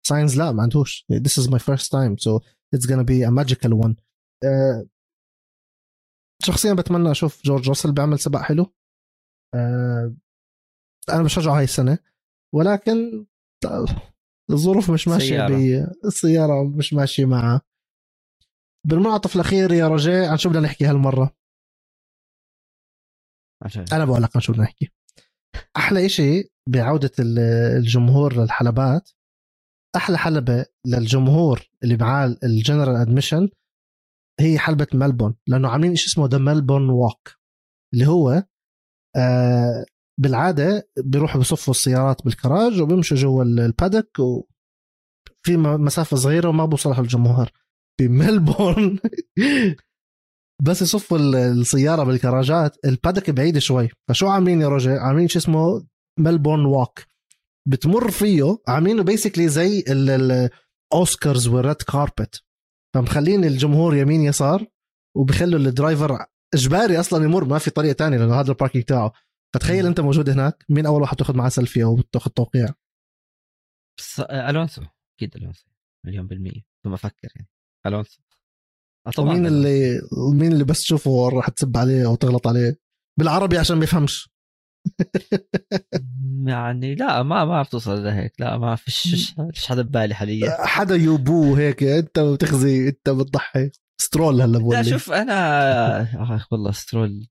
ساينز 0.06 0.36
لا 0.38 0.52
ما 0.52 0.62
عندهوش. 0.62 1.06
This 1.12 1.42
is 1.42 1.46
my 1.46 1.58
first 1.58 1.86
time 1.90 2.16
so 2.28 2.40
it's 2.76 2.86
gonna 2.86 3.04
be 3.04 3.22
a 3.28 3.30
magical 3.30 3.72
one. 3.86 3.94
آه، 4.44 4.86
شخصيا 6.42 6.74
بتمنى 6.74 7.10
أشوف 7.10 7.42
جورج 7.42 7.68
راسل 7.68 7.92
بيعمل 7.92 8.18
سباق 8.18 8.42
حلو. 8.42 8.66
آه، 9.54 10.14
أنا 11.08 11.22
بشجعه 11.22 11.58
هاي 11.58 11.64
السنة. 11.64 11.98
ولكن 12.54 13.26
الظروف 14.50 14.90
مش 14.90 15.08
ماشية 15.08 15.26
سيارة. 15.28 15.92
بالسياره 16.02 16.64
مش 16.64 16.92
ماشية 16.92 17.24
معه. 17.24 17.60
بالمنعطف 18.86 19.36
الأخير 19.36 19.72
يا 19.72 19.88
رجاء 19.88 20.30
عن 20.30 20.36
شو 20.38 20.48
بدنا 20.48 20.60
نحكي 20.60 20.84
هالمرة؟ 20.84 21.36
عشان. 23.64 23.84
أنا 23.92 24.04
بقول 24.04 24.22
لك 24.22 24.30
عن 24.36 24.40
شو 24.42 24.52
بدنا 24.52 24.64
نحكي. 24.64 24.90
أحلى 25.76 26.06
إشي 26.06 26.50
بعودة 26.68 27.10
ال- 27.18 27.38
الجمهور 27.78 28.36
للحلبات 28.36 29.10
أحلى 29.96 30.18
حلبة 30.18 30.66
للجمهور 30.86 31.70
اللي 31.82 31.96
معاه 31.96 32.36
ال 32.44 32.51
general 32.51 32.96
admission 32.96 33.48
هي 34.40 34.58
حلبة 34.58 34.86
ملبورن 34.94 35.34
لأنه 35.46 35.68
عاملين 35.68 35.96
شيء 35.96 36.06
اسمه 36.08 36.26
the 36.26 36.38
Melbourne 36.38 36.90
Walk 36.90 37.32
اللي 37.94 38.06
هو 38.06 38.44
آه 39.16 39.84
بالعادة 40.20 40.88
بيروحوا 40.98 41.40
بصفوا 41.40 41.74
السيارات 41.74 42.24
بالكراج 42.24 42.80
وبيمشوا 42.80 43.16
جوا 43.16 43.44
ال- 43.44 43.60
ال 43.60 43.67
paddock 43.67 44.18
وفي 44.18 45.56
م- 45.56 45.84
مسافة 45.84 46.16
صغيرة 46.16 46.48
وما 46.48 46.64
بوصلها 46.64 47.00
الجمهور. 47.00 47.50
بملبورن 48.00 48.98
بس 50.62 50.82
يصفوا 50.82 51.18
ال- 51.18 51.34
السيارة 51.36 52.04
بالكراجات 52.04 52.76
ال 52.84 52.90
paddock 52.90 53.30
بعيد 53.30 53.58
شوي. 53.58 53.88
فشو 54.08 54.26
عاملين 54.28 54.60
يا 54.60 54.68
رجل؟ 54.68 54.90
عاملين 54.98 55.28
شيء 55.28 55.42
اسمه 55.42 55.86
Melbourne 56.18 56.64
Walk 56.64 57.00
بتمر 57.68 58.10
فيه 58.10 58.58
عاملينه 58.68 59.02
basically 59.02 59.48
زي 59.48 59.84
ال 59.88 60.11
Oscars 60.11 61.48
وال 61.48 61.59
red 61.59 61.76
carpet 61.76 62.42
فمخلين 62.94 63.44
الجمهور 63.44 63.96
يمين 63.96 64.20
يسار 64.20 64.66
وبخلوا 65.16 65.60
ال 65.60 65.69
driver 65.69 66.26
إجباري 66.54 67.00
أصلا 67.00 67.24
يمر 67.24 67.44
ما 67.44 67.58
في 67.58 67.70
طريقة 67.70 67.92
تانية 67.92 68.18
لأنه 68.18 68.40
هذا 68.40 68.50
ال 68.52 68.56
parking 68.56 68.84
تاعه. 68.84 69.12
فتخيل 69.54 69.86
أنت 69.86 70.00
موجود 70.00 70.30
هناك 70.30 70.64
مين 70.68 70.86
أول 70.86 71.02
واحد 71.02 71.16
تأخذ 71.16 71.36
معاه 71.36 71.48
سيلفي 71.48 71.84
أو 71.84 72.00
تأخذ 72.00 72.30
توقيع؟ 72.30 72.66
بس 73.98 74.20
آه، 74.20 74.50
ألونسو. 74.50 74.82
أكيد 75.16 75.36
ألونسو. 75.36 75.66
مليون 76.06 76.26
بالمية. 76.26 76.62
ثم 76.84 76.92
أفكر 76.92 77.28
يعني. 77.36 77.48
ألونسو. 77.86 78.22
آه، 79.06 79.10
طبعا 79.10 79.32
ألونسو. 79.32 79.54
اللي 79.54 80.00
ومين 80.12 80.52
اللي 80.52 80.64
بس 80.64 80.80
تشوفه 80.80 81.28
راح 81.28 81.48
تسب 81.48 81.76
عليه 81.76 82.06
أو 82.06 82.14
تغلط 82.14 82.46
عليه؟ 82.46 82.78
بالعربي 83.18 83.58
عشان 83.58 83.76
ما 83.76 83.84
يفهمش. 83.84 84.30
يعني 86.46 86.94
لا 86.94 87.22
ما 87.22 87.44
ما 87.44 87.62
بتوصل 87.62 88.04
لهيك 88.04 88.32
لا 88.38 88.58
ما 88.58 88.76
فيش 88.76 89.34
فيش 89.52 89.66
حدا 89.68 89.82
ببالي 89.82 90.14
حاليا 90.14 90.56
حدا 90.66 90.94
يوبوه 90.96 91.58
هيك 91.58 91.82
أنت 91.82 92.18
بتخزي 92.18 92.88
أنت 92.88 93.10
بتضحي 93.10 93.70
سترول 94.00 94.40
هلا 94.42 94.58
بقول 94.58 94.74
لا. 94.74 94.82
شوف 94.82 95.12
أنا 95.12 95.34
آه 96.00 96.46
والله 96.50 96.72
سترول. 96.72 97.26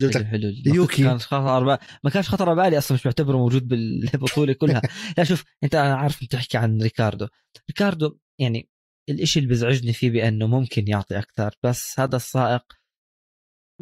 جبت 0.00 0.16
حلو 0.16 0.20
لك 0.20 0.26
حلو 0.26 0.52
يوكي. 0.66 1.02
كان 1.04 1.18
خطر 1.18 1.64
ما 2.04 2.10
كانش 2.12 2.28
خطر 2.28 2.48
على 2.50 2.62
بالي 2.62 2.78
أصلا 2.78 2.94
مش 2.94 3.04
بعتبره 3.04 3.36
موجود 3.36 3.68
بالبطولة 3.68 4.52
كلها 4.52 4.82
لا 5.18 5.24
شوف 5.24 5.44
أنت 5.64 5.74
أنا 5.74 5.94
عارف 5.94 6.22
أنت 6.22 6.32
تحكي 6.32 6.58
عن 6.58 6.82
ريكاردو 6.82 7.26
ريكاردو 7.70 8.18
يعني 8.40 8.68
الإشي 9.10 9.38
اللي 9.38 9.50
بزعجني 9.50 9.92
فيه 9.92 10.10
بأنه 10.10 10.46
ممكن 10.46 10.88
يعطي 10.88 11.18
أكثر 11.18 11.54
بس 11.62 12.00
هذا 12.00 12.16
السائق 12.16 12.62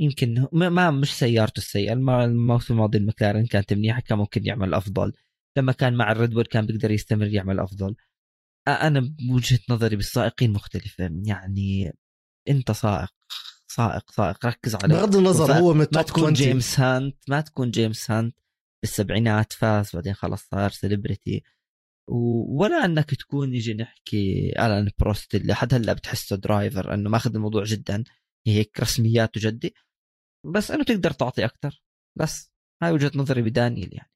يمكن 0.01 0.46
ما, 0.53 0.90
مش 0.90 1.14
سيارته 1.18 1.59
السيئه 1.59 1.92
الم- 1.92 2.11
الموسم 2.11 2.74
الماضي 2.74 2.98
المكلارن 2.98 3.46
كانت 3.46 3.72
منيحة 3.72 4.01
كان 4.01 4.18
ممكن 4.18 4.46
يعمل 4.46 4.74
أفضل. 4.74 5.12
لما 5.59 5.72
كان 5.72 5.94
مع 5.96 6.12
الريد 6.12 6.30
بول 6.30 6.44
كان 6.44 6.66
بيقدر 6.66 6.90
يستمر 6.90 7.26
يعمل 7.26 7.61
أفضل. 7.61 7.94
أنا 8.68 9.14
بوجهة 9.28 9.59
نظري 9.70 9.96
بالسائقين 9.96 10.53
مختلفة. 10.53 11.11
يعني 11.24 11.92
أنت 12.48 12.70
سائق 12.72 13.11
سائق 13.66 14.11
سائق 14.11 14.46
ركز 14.46 14.74
على 14.74 14.94
بغض 14.94 15.16
النظر. 15.16 15.53
هو 15.53 15.74
من 15.74 15.86
ما 15.94 16.03
تكون 16.03 16.22
20 16.22 16.32
جيمس 16.32 16.80
هانت 16.80 17.16
ما 17.28 17.40
تكون 17.40 17.70
جيمس 17.70 18.11
هانت 18.11 18.36
بالسبعينات 18.82 19.53
فاز 19.53 19.90
بعدين 19.94 20.14
خلص 20.14 20.48
صار 20.51 20.70
celebrity. 20.70 21.43
ولا 22.48 22.84
أنك 22.84 23.14
تكون 23.14 23.51
نيجي 23.51 23.74
نحكي 23.74 24.48
الان 24.53 24.90
بروست 24.98 25.34
اللي 25.34 25.55
حد 25.55 25.74
هلأ 25.74 25.92
بتحسه 25.92 26.36
درايفر 26.36 26.94
إنه 26.94 27.11
ماخذ 27.11 27.34
الموضوع 27.34 27.64
جدا. 27.64 28.05
هيك 28.46 28.80
رسميات 28.80 29.36
وجدي 29.36 29.74
بس 30.47 30.70
إنه 30.70 30.84
تقدر 30.84 31.11
تعطي 31.11 31.45
أكثر 31.45 31.82
بس 32.18 32.53
هاي 32.82 32.93
وجهة 32.93 33.12
نظري 33.14 33.43
بدانيال 33.43 33.95
يعني. 33.95 34.12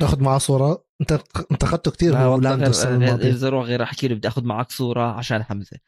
تاخذ 0.00 0.22
معاه 0.22 0.38
صورة؟ 0.38 0.86
أنت 1.00 1.12
أنت 1.52 1.62
اخذته 1.62 1.90
كثير 1.90 2.14
غير 2.14 2.34
الماضيه 2.34 3.30
إذا 3.30 3.46
أروح 3.46 3.66
غير 3.66 3.82
أحكي 3.82 4.08
له 4.08 4.14
بدي 4.14 4.28
أخذ 4.28 4.44
معك 4.44 4.70
صورة 4.70 5.12
عشان 5.12 5.42
حمزة. 5.42 5.78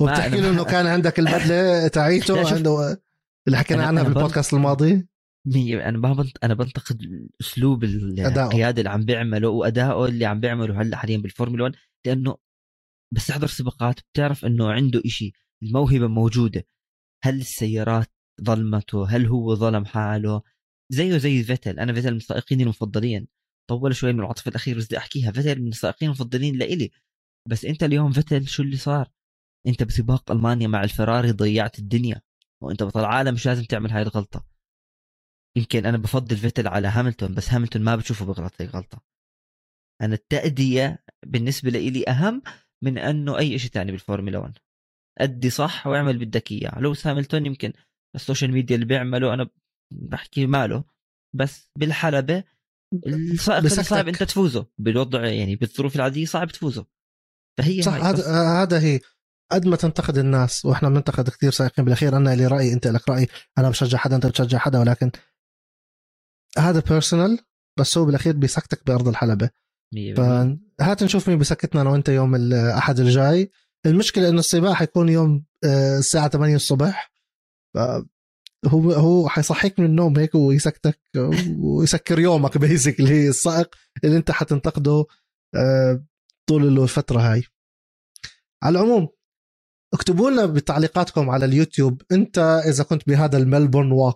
وبتحكي 0.00 0.40
له 0.40 0.50
إنه 0.50 0.64
كان 0.64 0.86
عندك 0.86 1.18
البدلة 1.18 1.88
تاعيته 1.98 2.54
عنده 2.54 3.02
اللي 3.46 3.58
حكينا 3.58 3.86
عنها 3.86 4.02
بالبودكاست 4.02 4.54
الماضي. 4.54 5.08
مية 5.46 5.88
أنا 5.88 5.98
ما 5.98 6.12
بنت... 6.12 6.44
أنا 6.44 6.54
بنتقد 6.54 7.28
اسلوب 7.40 7.84
القياده 7.84 8.78
اللي 8.78 8.90
عم 8.90 9.04
بيعمله 9.04 9.48
وادائه 9.48 10.04
اللي 10.06 10.26
عم 10.26 10.40
بيعمله 10.40 10.82
هلأ 10.82 10.96
حاليا 10.96 11.18
بالفورمولا 11.18 11.64
1 11.64 11.74
لأنه 12.06 12.36
بس 13.14 13.26
تحضر 13.26 13.46
سباقات 13.46 14.00
بتعرف 14.00 14.44
إنه 14.44 14.72
عنده 14.72 15.02
إشي 15.04 15.32
الموهبة 15.62 16.06
موجودة. 16.06 16.66
هل 17.24 17.40
السيارات 17.40 18.12
ظلمته؟ 18.42 19.08
هل 19.08 19.26
هو 19.26 19.54
ظلم 19.54 19.84
حاله؟ 19.84 20.42
زيه 20.92 21.18
زي 21.18 21.42
فيتل. 21.42 21.78
أنا 21.78 21.92
فيتل 21.92 22.10
من 22.10 22.16
السائقين 22.16 22.60
المفضلين. 22.60 23.28
طول 23.70 23.96
شوي 23.96 24.12
من 24.12 24.20
العاطفه 24.20 24.48
الأخير 24.48 24.78
بس 24.78 24.86
بدي 24.86 24.98
أحكيها. 24.98 25.32
فيتل 25.32 25.60
من 25.62 25.68
السائقين 25.68 26.08
المفضلين 26.08 26.56
لإلي. 26.56 26.90
بس 27.48 27.64
أنت 27.64 27.82
اليوم 27.82 28.12
فيتل 28.12 28.46
شو 28.46 28.62
اللي 28.62 28.76
صار؟ 28.76 29.10
أنت 29.66 29.82
بسباق 29.82 30.30
ألمانيا 30.30 30.68
مع 30.68 30.84
الفراري 30.84 31.30
ضيعت 31.32 31.78
الدنيا. 31.78 32.20
وأنت 32.62 32.82
بطل 32.82 33.00
العالم 33.00 33.34
مش 33.34 33.46
لازم 33.46 33.64
تعمل 33.64 33.90
هاي 33.90 34.02
الغلطة. 34.02 34.58
يمكن 35.56 35.86
أنا 35.86 35.98
بفضل 35.98 36.36
فيتل 36.36 36.68
على 36.68 36.88
هاملتون 36.88 37.34
بس 37.34 37.50
هاملتون 37.52 37.82
ما 37.82 37.96
بشوفه 37.96 38.24
بغلط 38.24 38.52
هي 38.60 38.66
غلطه 38.66 39.00
أنا 40.02 40.14
التأدية 40.14 41.04
بالنسبة 41.26 41.70
لي 41.70 42.04
أهم 42.08 42.42
من 42.82 42.98
أنه 42.98 43.38
أي 43.38 43.58
شيء 43.58 43.70
ثاني 43.70 43.92
بالفورمولا 43.92 44.38
1 44.38 44.58
أدي 45.18 45.50
صح 45.50 45.86
وأعمل 45.86 46.18
بدك 46.18 46.52
إياه 46.52 46.80
لو 46.80 46.94
هاملتون 47.04 47.46
يمكن 47.46 47.72
ال 48.14 48.19
social 48.19 48.52
media 48.52 48.74
اللي 48.74 48.86
بيعمله 48.86 49.34
أنا 49.34 49.50
بحكي 49.92 50.46
ماله. 50.46 50.84
بس 51.34 51.70
بالحلبة 51.78 52.44
السائق 53.06 53.82
صعب 53.82 54.08
أنت 54.08 54.22
تفوزه. 54.22 54.66
بالوضع 54.78 55.26
يعني 55.26 55.56
بالظروف 55.56 55.96
العادية 55.96 56.24
صعب 56.24 56.48
تفوزه. 56.48 56.86
فهي 57.58 57.82
صح 57.82 57.94
هذا 57.94 58.62
هذا 58.62 58.80
هي. 58.80 59.00
قد 59.52 59.66
ما 59.66 59.76
تنتقد 59.76 60.18
الناس 60.18 60.64
وإحنا 60.64 60.88
بننتقد 60.88 61.28
كثير 61.28 61.50
سائقين 61.50 61.84
بالأخير 61.84 62.16
أنا 62.16 62.34
لي 62.34 62.46
رايي 62.46 62.72
أنت 62.72 62.86
لك 62.86 63.08
رأي. 63.08 63.26
أنا 63.58 63.68
بشجع 63.68 63.98
حدا 63.98 64.16
أنت 64.16 64.26
بتشجع 64.26 64.58
حدا 64.58 64.78
ولكن 64.78 65.10
هذا 66.58 66.80
بيرسونال 66.80 67.38
بس 67.78 67.98
هو 67.98 68.04
بالأخير 68.04 68.36
بيسكتك 68.36 68.86
بأرض 68.86 69.08
الحلبة. 69.08 69.50
فهات 70.16 71.02
نشوف 71.02 71.28
مين 71.28 71.38
بيسكتنا 71.38 71.80
أنا 71.80 71.90
وأنت 71.90 72.08
يوم 72.08 72.34
الاحد 72.34 73.00
الجاي. 73.00 73.50
المشكلة 73.86 74.28
إنه 74.28 74.38
السباق 74.38 74.72
حيكون 74.72 75.08
يوم 75.08 75.44
آه، 75.64 75.98
الساعة 75.98 76.28
8 76.28 76.56
الصبح. 76.56 77.12
هو 78.66 78.92
هو 78.92 79.28
حيصحيك 79.28 79.80
من 79.80 79.86
النوم 79.86 80.18
هيك 80.18 80.34
ويسكتك 80.34 81.00
ويسكر 81.58 82.18
يومك 82.18 82.58
بيزكلي 82.62 83.28
السائق 83.28 83.74
اللي 84.04 84.16
أنت 84.16 84.30
حتنتقده 84.30 85.04
آه، 85.54 86.04
طول 86.48 86.78
الفترة 86.82 87.20
هاي. 87.20 87.42
على 88.62 88.78
العموم 88.78 89.08
اكتبوا 89.94 90.30
لنا 90.30 90.46
بتعليقاتكم 90.46 91.30
على 91.30 91.44
اليوتيوب 91.44 92.02
أنت 92.12 92.62
إذا 92.66 92.84
كنت 92.84 93.08
بهذا 93.08 93.38
ال 93.38 93.43
Melbourne 93.43 93.92
Walk 93.92 94.14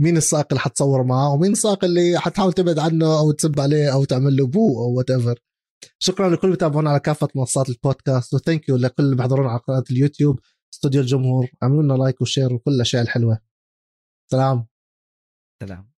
مين 0.00 0.16
السائق 0.16 0.46
اللي 0.50 0.60
حتصور 0.60 1.02
معه؟ 1.02 1.32
ومين 1.32 1.52
السائق 1.52 1.84
اللي 1.84 2.18
حتحاول 2.18 2.52
تبعد 2.52 2.78
عنه 2.78 3.18
أو 3.18 3.32
تسب 3.32 3.60
عليه 3.60 3.92
أو 3.92 4.04
تعمل 4.04 4.36
له 4.36 4.46
boo 4.46 4.84
أو 4.84 4.94
whatever 4.94 5.38
شكرا 5.98 6.28
لكل 6.30 6.46
اللي 6.46 6.56
بتابعونا 6.56 6.90
على 6.90 7.00
كافة 7.00 7.28
منصات 7.34 7.68
البودكاست 7.68 8.34
و 8.34 8.40
thank 8.40 8.68
you 8.68 8.76
لكل 8.76 9.02
اللي 9.04 9.16
بيحضرونا 9.16 9.50
على 9.50 9.58
قناة 9.58 9.84
اليوتيوب 9.90 10.40
استوديو 10.74 11.00
الجمهور 11.00 11.50
اعملوا 11.62 11.82
لنا 11.82 11.92
like 11.92 12.20
و 12.20 12.26
share 12.26 12.54
وكل 12.54 12.70
الأشياء 12.70 13.02
الحلوة. 13.02 13.38
سلام. 14.32 14.66
سلام. 15.62 15.91